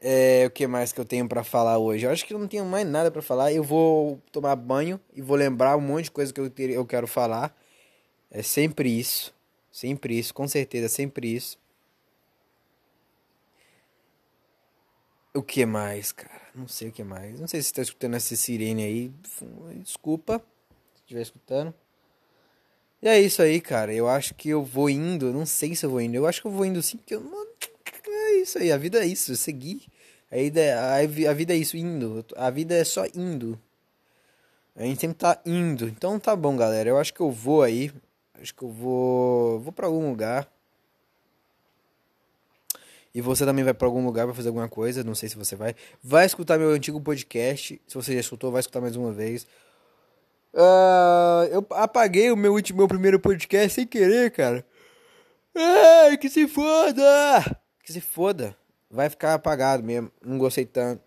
É, 0.00 0.44
o 0.46 0.50
que 0.50 0.66
mais 0.66 0.92
que 0.92 1.00
eu 1.00 1.04
tenho 1.04 1.28
para 1.28 1.44
falar 1.44 1.78
hoje? 1.78 2.06
Eu 2.06 2.10
acho 2.10 2.24
que 2.24 2.32
eu 2.32 2.38
não 2.38 2.48
tenho 2.48 2.64
mais 2.64 2.86
nada 2.86 3.10
para 3.10 3.20
falar. 3.20 3.52
Eu 3.52 3.62
vou 3.62 4.18
tomar 4.32 4.56
banho 4.56 4.98
e 5.14 5.20
vou 5.20 5.36
lembrar 5.36 5.76
um 5.76 5.80
monte 5.80 6.04
de 6.04 6.10
coisa 6.10 6.32
que 6.32 6.40
eu, 6.40 6.48
ter, 6.48 6.70
eu 6.70 6.86
quero 6.86 7.06
falar. 7.06 7.54
É 8.30 8.42
sempre 8.42 8.88
isso. 8.88 9.34
Sempre 9.70 10.18
isso, 10.18 10.32
com 10.32 10.48
certeza, 10.48 10.88
sempre 10.88 11.34
isso. 11.34 11.58
O 15.34 15.42
que 15.42 15.66
mais, 15.66 16.12
cara? 16.12 16.40
Não 16.54 16.66
sei 16.66 16.88
o 16.88 16.92
que 16.92 17.04
mais. 17.04 17.38
Não 17.38 17.46
sei 17.46 17.60
se 17.60 17.68
você 17.68 17.74
tá 17.74 17.82
escutando 17.82 18.14
essa 18.14 18.34
sirene 18.36 18.84
aí. 18.84 19.12
Desculpa 19.82 20.42
estiver 21.04 21.22
escutando. 21.22 21.74
E 23.02 23.08
é 23.08 23.20
isso 23.20 23.42
aí, 23.42 23.60
cara. 23.60 23.92
Eu 23.92 24.08
acho 24.08 24.34
que 24.34 24.48
eu 24.48 24.62
vou 24.64 24.88
indo. 24.88 25.32
Não 25.32 25.44
sei 25.44 25.74
se 25.74 25.84
eu 25.84 25.90
vou 25.90 26.00
indo. 26.00 26.14
Eu 26.14 26.26
acho 26.26 26.40
que 26.40 26.46
eu 26.46 26.50
vou 26.50 26.64
indo 26.64 26.82
sim, 26.82 26.96
porque 26.96 27.14
eu. 27.14 27.22
É 28.06 28.32
isso 28.36 28.58
aí. 28.58 28.72
A 28.72 28.76
vida 28.76 29.02
é 29.02 29.06
isso. 29.06 29.32
Eu 29.32 29.36
segui 29.36 29.86
a, 30.30 30.38
ideia, 30.38 30.80
a 31.30 31.34
vida 31.34 31.52
é 31.52 31.56
isso, 31.56 31.76
indo. 31.76 32.24
A 32.36 32.50
vida 32.50 32.74
é 32.74 32.82
só 32.82 33.04
indo. 33.14 33.60
A 34.74 34.82
gente 34.82 35.00
sempre 35.00 35.16
tá 35.18 35.40
indo. 35.44 35.86
Então 35.86 36.18
tá 36.18 36.34
bom, 36.34 36.56
galera. 36.56 36.88
Eu 36.88 36.98
acho 36.98 37.12
que 37.12 37.20
eu 37.20 37.30
vou 37.30 37.62
aí. 37.62 37.92
Acho 38.40 38.54
que 38.54 38.62
eu 38.62 38.70
vou. 38.70 39.60
Vou 39.60 39.72
pra 39.72 39.86
algum 39.86 40.10
lugar. 40.10 40.50
E 43.14 43.20
você 43.20 43.44
também 43.44 43.62
vai 43.62 43.72
para 43.72 43.86
algum 43.86 44.04
lugar 44.04 44.26
para 44.26 44.34
fazer 44.34 44.48
alguma 44.48 44.68
coisa. 44.68 45.04
Não 45.04 45.14
sei 45.14 45.28
se 45.28 45.36
você 45.36 45.54
vai. 45.54 45.76
Vai 46.02 46.26
escutar 46.26 46.58
meu 46.58 46.70
antigo 46.70 47.00
podcast. 47.00 47.80
Se 47.86 47.94
você 47.94 48.14
já 48.14 48.20
escutou, 48.20 48.50
vai 48.50 48.60
escutar 48.60 48.80
mais 48.80 48.96
uma 48.96 49.12
vez. 49.12 49.46
Uh, 50.54 51.44
eu 51.50 51.66
apaguei 51.70 52.30
o 52.30 52.36
meu 52.36 52.54
último, 52.54 52.78
meu 52.78 52.88
primeiro 52.88 53.20
podcast 53.20 53.74
sem 53.74 53.86
querer, 53.86 54.30
cara. 54.30 54.64
Ai, 55.54 56.16
que 56.16 56.30
se 56.30 56.48
foda! 56.48 57.60
Que 57.82 57.92
se 57.92 58.00
foda 58.00 58.56
vai 58.94 59.10
ficar 59.10 59.34
apagado 59.34 59.82
mesmo. 59.82 60.10
Não 60.24 60.38
gostei 60.38 60.64
tanto. 60.64 61.02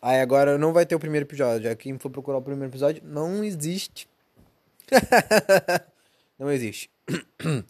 Aí 0.00 0.20
agora 0.20 0.56
não 0.56 0.72
vai 0.72 0.86
ter 0.86 0.94
o 0.94 1.00
primeiro 1.00 1.26
episódio. 1.26 1.64
Já 1.64 1.74
quem 1.74 1.98
for 1.98 2.08
procurar 2.10 2.38
o 2.38 2.42
primeiro 2.42 2.70
episódio, 2.70 3.02
não 3.04 3.42
existe. 3.44 4.08
não 6.38 6.50
existe. 6.50 6.88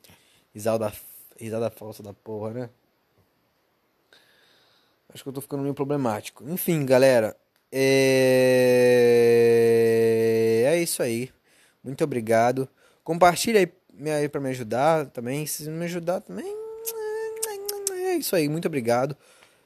risada, 0.55 0.93
risada 1.39 1.70
falsa 1.70 2.03
da 2.03 2.12
porra, 2.12 2.51
né? 2.53 2.68
Acho 5.12 5.22
que 5.22 5.28
eu 5.28 5.33
tô 5.33 5.41
ficando 5.41 5.62
meio 5.62 5.74
problemático. 5.74 6.45
Enfim, 6.49 6.85
galera. 6.87 7.37
É, 7.70 7.83
é 10.73 10.83
isso 10.83 11.03
aí. 11.03 11.31
Muito 11.83 12.03
obrigado. 12.03 12.68
Compartilha 13.05 13.61
aí, 13.61 14.11
aí 14.11 14.29
pra 14.29 14.41
me 14.41 14.51
ajudar 14.51 15.07
também. 15.07 15.47
Se 15.47 15.68
me 15.68 15.85
ajudar 15.85 16.20
também. 16.20 16.57
É 17.91 18.16
isso 18.16 18.35
aí. 18.37 18.49
Muito 18.49 18.66
obrigado 18.66 19.16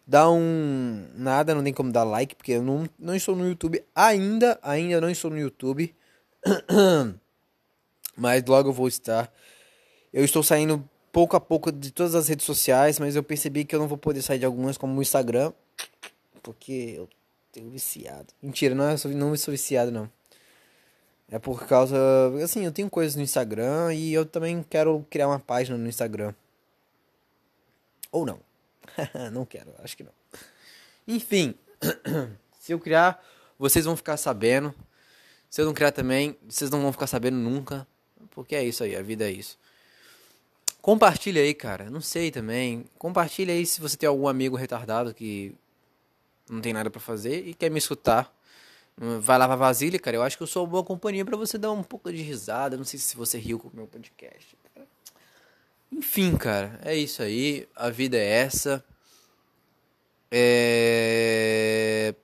dá 0.06 0.30
um 0.30 1.04
nada, 1.16 1.54
não 1.54 1.64
tem 1.64 1.72
como 1.72 1.90
dar 1.90 2.04
like, 2.04 2.36
porque 2.36 2.52
eu 2.52 2.62
não, 2.62 2.88
não 2.98 3.14
estou 3.14 3.34
no 3.34 3.48
YouTube 3.48 3.82
ainda, 3.94 4.58
ainda 4.62 5.00
não 5.00 5.10
estou 5.10 5.30
no 5.30 5.38
YouTube. 5.38 5.92
mas 8.16 8.44
logo 8.44 8.68
eu 8.68 8.72
vou 8.72 8.86
estar. 8.86 9.32
Eu 10.12 10.24
estou 10.24 10.42
saindo 10.42 10.88
pouco 11.10 11.36
a 11.36 11.40
pouco 11.40 11.72
de 11.72 11.90
todas 11.90 12.14
as 12.14 12.28
redes 12.28 12.46
sociais, 12.46 13.00
mas 13.00 13.16
eu 13.16 13.22
percebi 13.22 13.64
que 13.64 13.74
eu 13.74 13.80
não 13.80 13.88
vou 13.88 13.98
poder 13.98 14.22
sair 14.22 14.38
de 14.38 14.46
algumas, 14.46 14.78
como 14.78 14.96
o 14.98 15.02
Instagram, 15.02 15.52
porque 16.42 16.94
eu 16.96 17.08
tenho 17.50 17.68
viciado. 17.70 18.32
Mentira, 18.40 18.74
não, 18.74 18.90
eu 18.90 18.98
sou, 18.98 19.10
não 19.10 19.36
sou 19.36 19.52
viciado, 19.52 19.90
não. 19.90 20.08
É 21.30 21.38
por 21.38 21.66
causa. 21.66 21.96
Assim, 22.42 22.64
eu 22.64 22.72
tenho 22.72 22.88
coisas 22.88 23.16
no 23.16 23.22
Instagram 23.22 23.92
e 23.94 24.12
eu 24.12 24.24
também 24.24 24.62
quero 24.62 25.04
criar 25.10 25.28
uma 25.28 25.40
página 25.40 25.76
no 25.76 25.88
Instagram. 25.88 26.32
Ou 28.12 28.24
não. 28.24 28.40
não 29.32 29.44
quero, 29.44 29.74
acho 29.82 29.96
que 29.96 30.04
não. 30.04 30.12
Enfim, 31.06 31.54
se 32.58 32.72
eu 32.72 32.78
criar, 32.78 33.22
vocês 33.58 33.84
vão 33.84 33.96
ficar 33.96 34.16
sabendo. 34.16 34.74
Se 35.50 35.60
eu 35.60 35.66
não 35.66 35.74
criar 35.74 35.92
também, 35.92 36.36
vocês 36.48 36.70
não 36.70 36.80
vão 36.80 36.92
ficar 36.92 37.06
sabendo 37.06 37.36
nunca. 37.36 37.86
Porque 38.30 38.54
é 38.54 38.64
isso 38.64 38.84
aí, 38.84 38.94
a 38.94 39.02
vida 39.02 39.24
é 39.24 39.30
isso. 39.30 39.58
Compartilha 40.80 41.42
aí, 41.42 41.54
cara. 41.54 41.90
Não 41.90 42.00
sei 42.00 42.30
também. 42.30 42.84
Compartilha 42.98 43.52
aí 43.52 43.66
se 43.66 43.80
você 43.80 43.96
tem 43.96 44.08
algum 44.08 44.28
amigo 44.28 44.56
retardado 44.56 45.12
que 45.12 45.54
não 46.48 46.60
tem 46.60 46.72
nada 46.72 46.90
para 46.90 47.00
fazer 47.00 47.46
e 47.46 47.54
quer 47.54 47.70
me 47.70 47.78
escutar. 47.78 48.32
Vai 48.98 49.36
lavar 49.36 49.58
vasilha, 49.58 49.98
cara. 49.98 50.16
Eu 50.16 50.22
acho 50.22 50.36
que 50.36 50.42
eu 50.42 50.46
sou 50.46 50.64
uma 50.64 50.70
boa 50.70 50.84
companhia 50.84 51.24
para 51.24 51.36
você 51.36 51.58
dar 51.58 51.70
um 51.70 51.82
pouco 51.82 52.10
de 52.10 52.22
risada. 52.22 52.76
Não 52.76 52.84
sei 52.84 52.98
se 52.98 53.16
você 53.16 53.38
riu 53.38 53.58
com 53.58 53.68
o 53.68 53.72
meu 53.74 53.86
podcast. 53.86 54.56
Enfim, 55.92 56.36
cara, 56.36 56.80
é 56.82 56.96
isso 56.96 57.22
aí. 57.22 57.68
A 57.76 57.90
vida 57.90 58.16
é 58.16 58.26
essa. 58.26 58.84
É... 60.30 62.14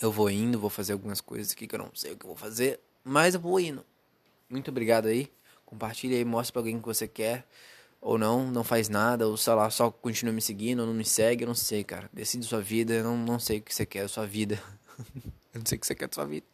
Eu 0.00 0.10
vou 0.10 0.30
indo, 0.30 0.58
vou 0.58 0.70
fazer 0.70 0.92
algumas 0.92 1.20
coisas 1.20 1.52
aqui 1.52 1.66
que 1.66 1.74
eu 1.74 1.78
não 1.78 1.90
sei 1.94 2.12
o 2.12 2.16
que 2.16 2.24
eu 2.24 2.28
vou 2.28 2.36
fazer, 2.36 2.80
mas 3.04 3.34
eu 3.34 3.40
vou 3.40 3.60
indo. 3.60 3.84
Muito 4.48 4.70
obrigado 4.70 5.06
aí. 5.06 5.30
Compartilha 5.64 6.16
aí, 6.16 6.24
mostra 6.24 6.52
pra 6.52 6.60
alguém 6.60 6.80
que 6.80 6.86
você 6.86 7.06
quer. 7.06 7.46
Ou 8.00 8.18
não, 8.18 8.50
não 8.50 8.64
faz 8.64 8.88
nada, 8.88 9.28
ou 9.28 9.36
sei 9.36 9.52
lá, 9.54 9.70
só 9.70 9.90
continua 9.90 10.34
me 10.34 10.42
seguindo, 10.42 10.80
ou 10.80 10.86
não 10.86 10.94
me 10.94 11.04
segue, 11.04 11.44
eu 11.44 11.48
não 11.48 11.54
sei, 11.54 11.84
cara. 11.84 12.10
Decide 12.12 12.44
sua 12.44 12.60
vida, 12.60 12.94
eu 12.94 13.04
não, 13.04 13.16
não 13.16 13.38
sei 13.38 13.58
o 13.58 13.62
que 13.62 13.72
você 13.72 13.86
quer 13.86 14.08
sua 14.08 14.26
vida. 14.26 14.60
eu 15.52 15.58
não 15.58 15.66
sei 15.66 15.76
o 15.76 15.80
que 15.80 15.86
você 15.86 15.94
quer 15.94 16.08
da 16.08 16.14
sua 16.14 16.26
vida. 16.26 16.46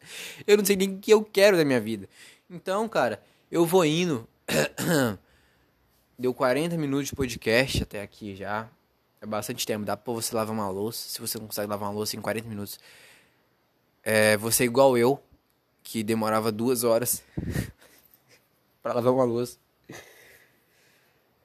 Eu 0.45 0.57
não 0.57 0.65
sei 0.65 0.75
nem 0.75 0.95
o 0.95 0.99
que 0.99 1.11
eu 1.11 1.23
quero 1.23 1.57
da 1.57 1.65
minha 1.65 1.79
vida. 1.79 2.07
Então, 2.49 2.87
cara, 2.87 3.21
eu 3.51 3.65
vou 3.65 3.85
indo. 3.85 4.27
Deu 6.17 6.33
40 6.33 6.77
minutos 6.77 7.07
de 7.07 7.15
podcast 7.15 7.83
até 7.83 8.01
aqui 8.01 8.35
já. 8.35 8.69
É 9.21 9.25
bastante 9.25 9.65
tempo. 9.65 9.85
Dá 9.85 9.95
pra 9.95 10.13
você 10.13 10.35
lavar 10.35 10.53
uma 10.53 10.69
louça. 10.69 11.09
Se 11.09 11.19
você 11.19 11.37
não 11.37 11.47
consegue 11.47 11.69
lavar 11.69 11.89
uma 11.89 11.95
louça 11.95 12.15
em 12.15 12.21
40 12.21 12.47
minutos. 12.47 12.79
É, 14.03 14.37
você 14.37 14.63
é 14.63 14.65
igual 14.65 14.97
eu, 14.97 15.21
que 15.83 16.03
demorava 16.03 16.51
duas 16.51 16.83
horas 16.83 17.23
para 18.81 18.93
lavar 18.93 19.13
uma 19.13 19.23
louça. 19.23 19.57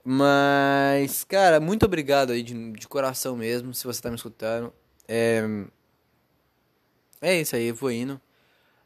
Mas, 0.04 1.24
cara, 1.24 1.58
muito 1.58 1.86
obrigado 1.86 2.32
aí 2.32 2.42
de, 2.42 2.72
de 2.72 2.86
coração 2.86 3.34
mesmo, 3.36 3.72
se 3.72 3.84
você 3.84 4.02
tá 4.02 4.10
me 4.10 4.16
escutando. 4.16 4.70
É, 5.08 5.42
é 7.24 7.40
isso 7.40 7.56
aí, 7.56 7.66
eu 7.68 7.74
vou 7.74 7.90
indo. 7.90 8.20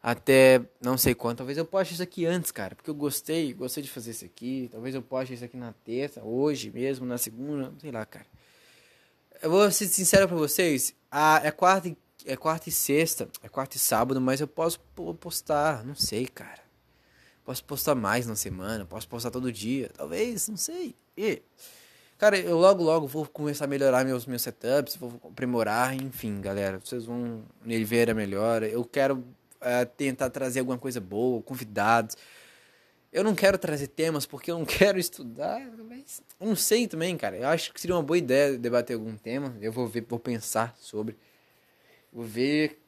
Até 0.02 0.62
não 0.80 0.96
sei 0.96 1.14
quanto. 1.14 1.38
Talvez 1.38 1.58
eu 1.58 1.64
poste 1.64 1.94
isso 1.94 2.02
aqui 2.02 2.24
antes, 2.24 2.50
cara. 2.50 2.74
Porque 2.74 2.88
eu 2.88 2.94
gostei, 2.94 3.52
gostei 3.52 3.82
de 3.82 3.90
fazer 3.90 4.12
isso 4.12 4.24
aqui. 4.24 4.68
Talvez 4.70 4.94
eu 4.94 5.02
poste 5.02 5.34
isso 5.34 5.44
aqui 5.44 5.56
na 5.56 5.72
terça, 5.84 6.22
hoje 6.22 6.70
mesmo, 6.70 7.04
na 7.04 7.18
segunda, 7.18 7.72
sei 7.80 7.90
lá, 7.90 8.06
cara. 8.06 8.26
Eu 9.42 9.50
vou 9.50 9.70
ser 9.70 9.86
sincero 9.86 10.28
pra 10.28 10.36
vocês. 10.36 10.94
É 11.42 11.50
quarta, 11.50 11.94
é 12.24 12.36
quarta 12.36 12.68
e 12.68 12.72
sexta, 12.72 13.28
é 13.42 13.48
quarta 13.48 13.76
e 13.76 13.80
sábado, 13.80 14.20
mas 14.20 14.40
eu 14.40 14.46
posso 14.46 14.80
postar, 15.20 15.84
não 15.84 15.94
sei, 15.94 16.26
cara. 16.26 16.60
Posso 17.44 17.64
postar 17.64 17.94
mais 17.94 18.26
na 18.26 18.36
semana, 18.36 18.84
posso 18.84 19.08
postar 19.08 19.30
todo 19.30 19.50
dia, 19.50 19.90
talvez, 19.96 20.48
não 20.48 20.56
sei. 20.56 20.94
E, 21.16 21.42
cara, 22.18 22.38
eu 22.38 22.58
logo 22.58 22.82
logo 22.82 23.06
vou 23.06 23.26
começar 23.26 23.64
a 23.64 23.68
melhorar 23.68 24.04
meus 24.04 24.26
meus 24.26 24.42
setups, 24.42 24.96
vou 24.96 25.18
aprimorar, 25.24 25.94
enfim, 25.94 26.40
galera, 26.40 26.80
vocês 26.84 27.04
vão 27.04 27.44
nele 27.64 27.84
ver 27.84 28.10
a 28.10 28.14
melhora. 28.14 28.68
Eu 28.68 28.84
quero 28.84 29.24
é, 29.60 29.84
tentar 29.84 30.28
trazer 30.30 30.60
alguma 30.60 30.76
coisa 30.78 31.00
boa, 31.00 31.40
convidados. 31.42 32.16
Eu 33.12 33.24
não 33.24 33.34
quero 33.34 33.56
trazer 33.56 33.88
temas 33.88 34.26
porque 34.26 34.50
eu 34.50 34.58
não 34.58 34.66
quero 34.66 34.98
estudar, 34.98 35.60
mas 35.88 36.22
não 36.38 36.56
sei 36.56 36.86
também, 36.86 37.16
cara. 37.16 37.36
Eu 37.36 37.48
acho 37.48 37.72
que 37.72 37.80
seria 37.80 37.96
uma 37.96 38.02
boa 38.02 38.18
ideia 38.18 38.58
debater 38.58 38.94
algum 38.94 39.16
tema. 39.16 39.56
Eu 39.60 39.72
vou 39.72 39.86
ver, 39.86 40.04
vou 40.08 40.18
pensar 40.18 40.76
sobre. 40.78 41.16
Vou 42.12 42.24
ver. 42.24 42.80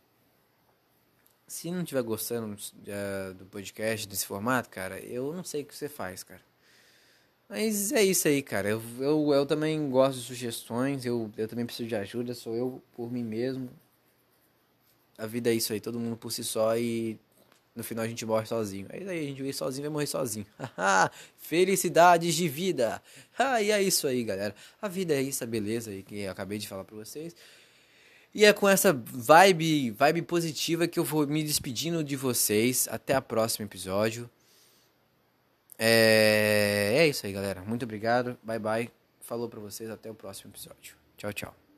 Se 1.47 1.70
não 1.70 1.83
estiver 1.83 2.03
gostando 2.03 2.55
uh, 2.55 3.35
do 3.35 3.45
podcast, 3.47 4.07
desse 4.07 4.24
formato, 4.24 4.68
cara, 4.70 5.01
eu 5.01 5.33
não 5.33 5.43
sei 5.43 5.62
o 5.62 5.64
que 5.64 5.74
você 5.74 5.89
faz, 5.89 6.22
cara. 6.22 6.41
Mas 7.51 7.90
é 7.90 8.05
isso 8.05 8.28
aí, 8.28 8.42
cara. 8.42 8.68
Eu, 8.68 8.80
eu, 9.01 9.34
eu 9.34 9.44
também 9.44 9.90
gosto 9.90 10.20
de 10.20 10.24
sugestões, 10.24 11.05
eu, 11.05 11.28
eu 11.36 11.48
também 11.48 11.66
preciso 11.66 11.88
de 11.88 11.96
ajuda, 11.96 12.32
sou 12.32 12.55
eu 12.55 12.80
por 12.94 13.11
mim 13.11 13.24
mesmo. 13.24 13.68
A 15.18 15.26
vida 15.26 15.51
é 15.51 15.55
isso 15.55 15.72
aí, 15.72 15.80
todo 15.80 15.98
mundo 15.98 16.16
por 16.16 16.30
si 16.30 16.44
só 16.44 16.76
e 16.78 17.18
no 17.74 17.82
final 17.82 18.05
a 18.05 18.09
gente 18.09 18.24
morre 18.24 18.46
sozinho. 18.46 18.86
Aí 18.88 19.03
a 19.03 19.26
gente 19.26 19.42
vive 19.42 19.53
sozinho 19.53 19.82
vai 19.82 19.90
morrer 19.90 20.07
sozinho. 20.07 20.46
Felicidades 21.38 22.36
de 22.36 22.48
vida. 22.48 23.03
Ah, 23.42 23.62
e 23.62 23.70
é 23.70 23.82
isso 23.82 24.07
aí, 24.07 24.22
galera. 24.22 24.55
A 24.82 24.86
vida 24.86 25.14
é 25.14 25.22
isso, 25.22 25.42
a 25.42 25.46
beleza 25.46 25.90
aí 25.90 26.03
que 26.03 26.20
eu 26.20 26.30
acabei 26.30 26.59
de 26.59 26.68
falar 26.68 26.84
pra 26.84 26.94
vocês. 26.94 27.34
E 28.34 28.44
é 28.44 28.53
com 28.53 28.68
essa 28.68 28.92
vibe, 28.92 29.92
vibe 29.92 30.22
positiva 30.22 30.86
que 30.86 30.98
eu 30.98 31.05
vou 31.05 31.26
me 31.26 31.42
despedindo 31.42 32.05
de 32.05 32.16
vocês. 32.16 32.86
Até 32.90 33.18
o 33.18 33.22
próximo 33.22 33.64
episódio. 33.64 34.28
É... 35.81 36.93
é 36.99 37.09
isso 37.09 37.24
aí, 37.24 37.33
galera. 37.33 37.62
Muito 37.62 37.85
obrigado. 37.85 38.39
Bye 38.43 38.59
bye. 38.59 38.91
Falou 39.20 39.49
pra 39.49 39.59
vocês. 39.59 39.89
Até 39.89 40.11
o 40.11 40.14
próximo 40.14 40.51
episódio. 40.51 40.95
Tchau, 41.16 41.33
tchau. 41.33 41.69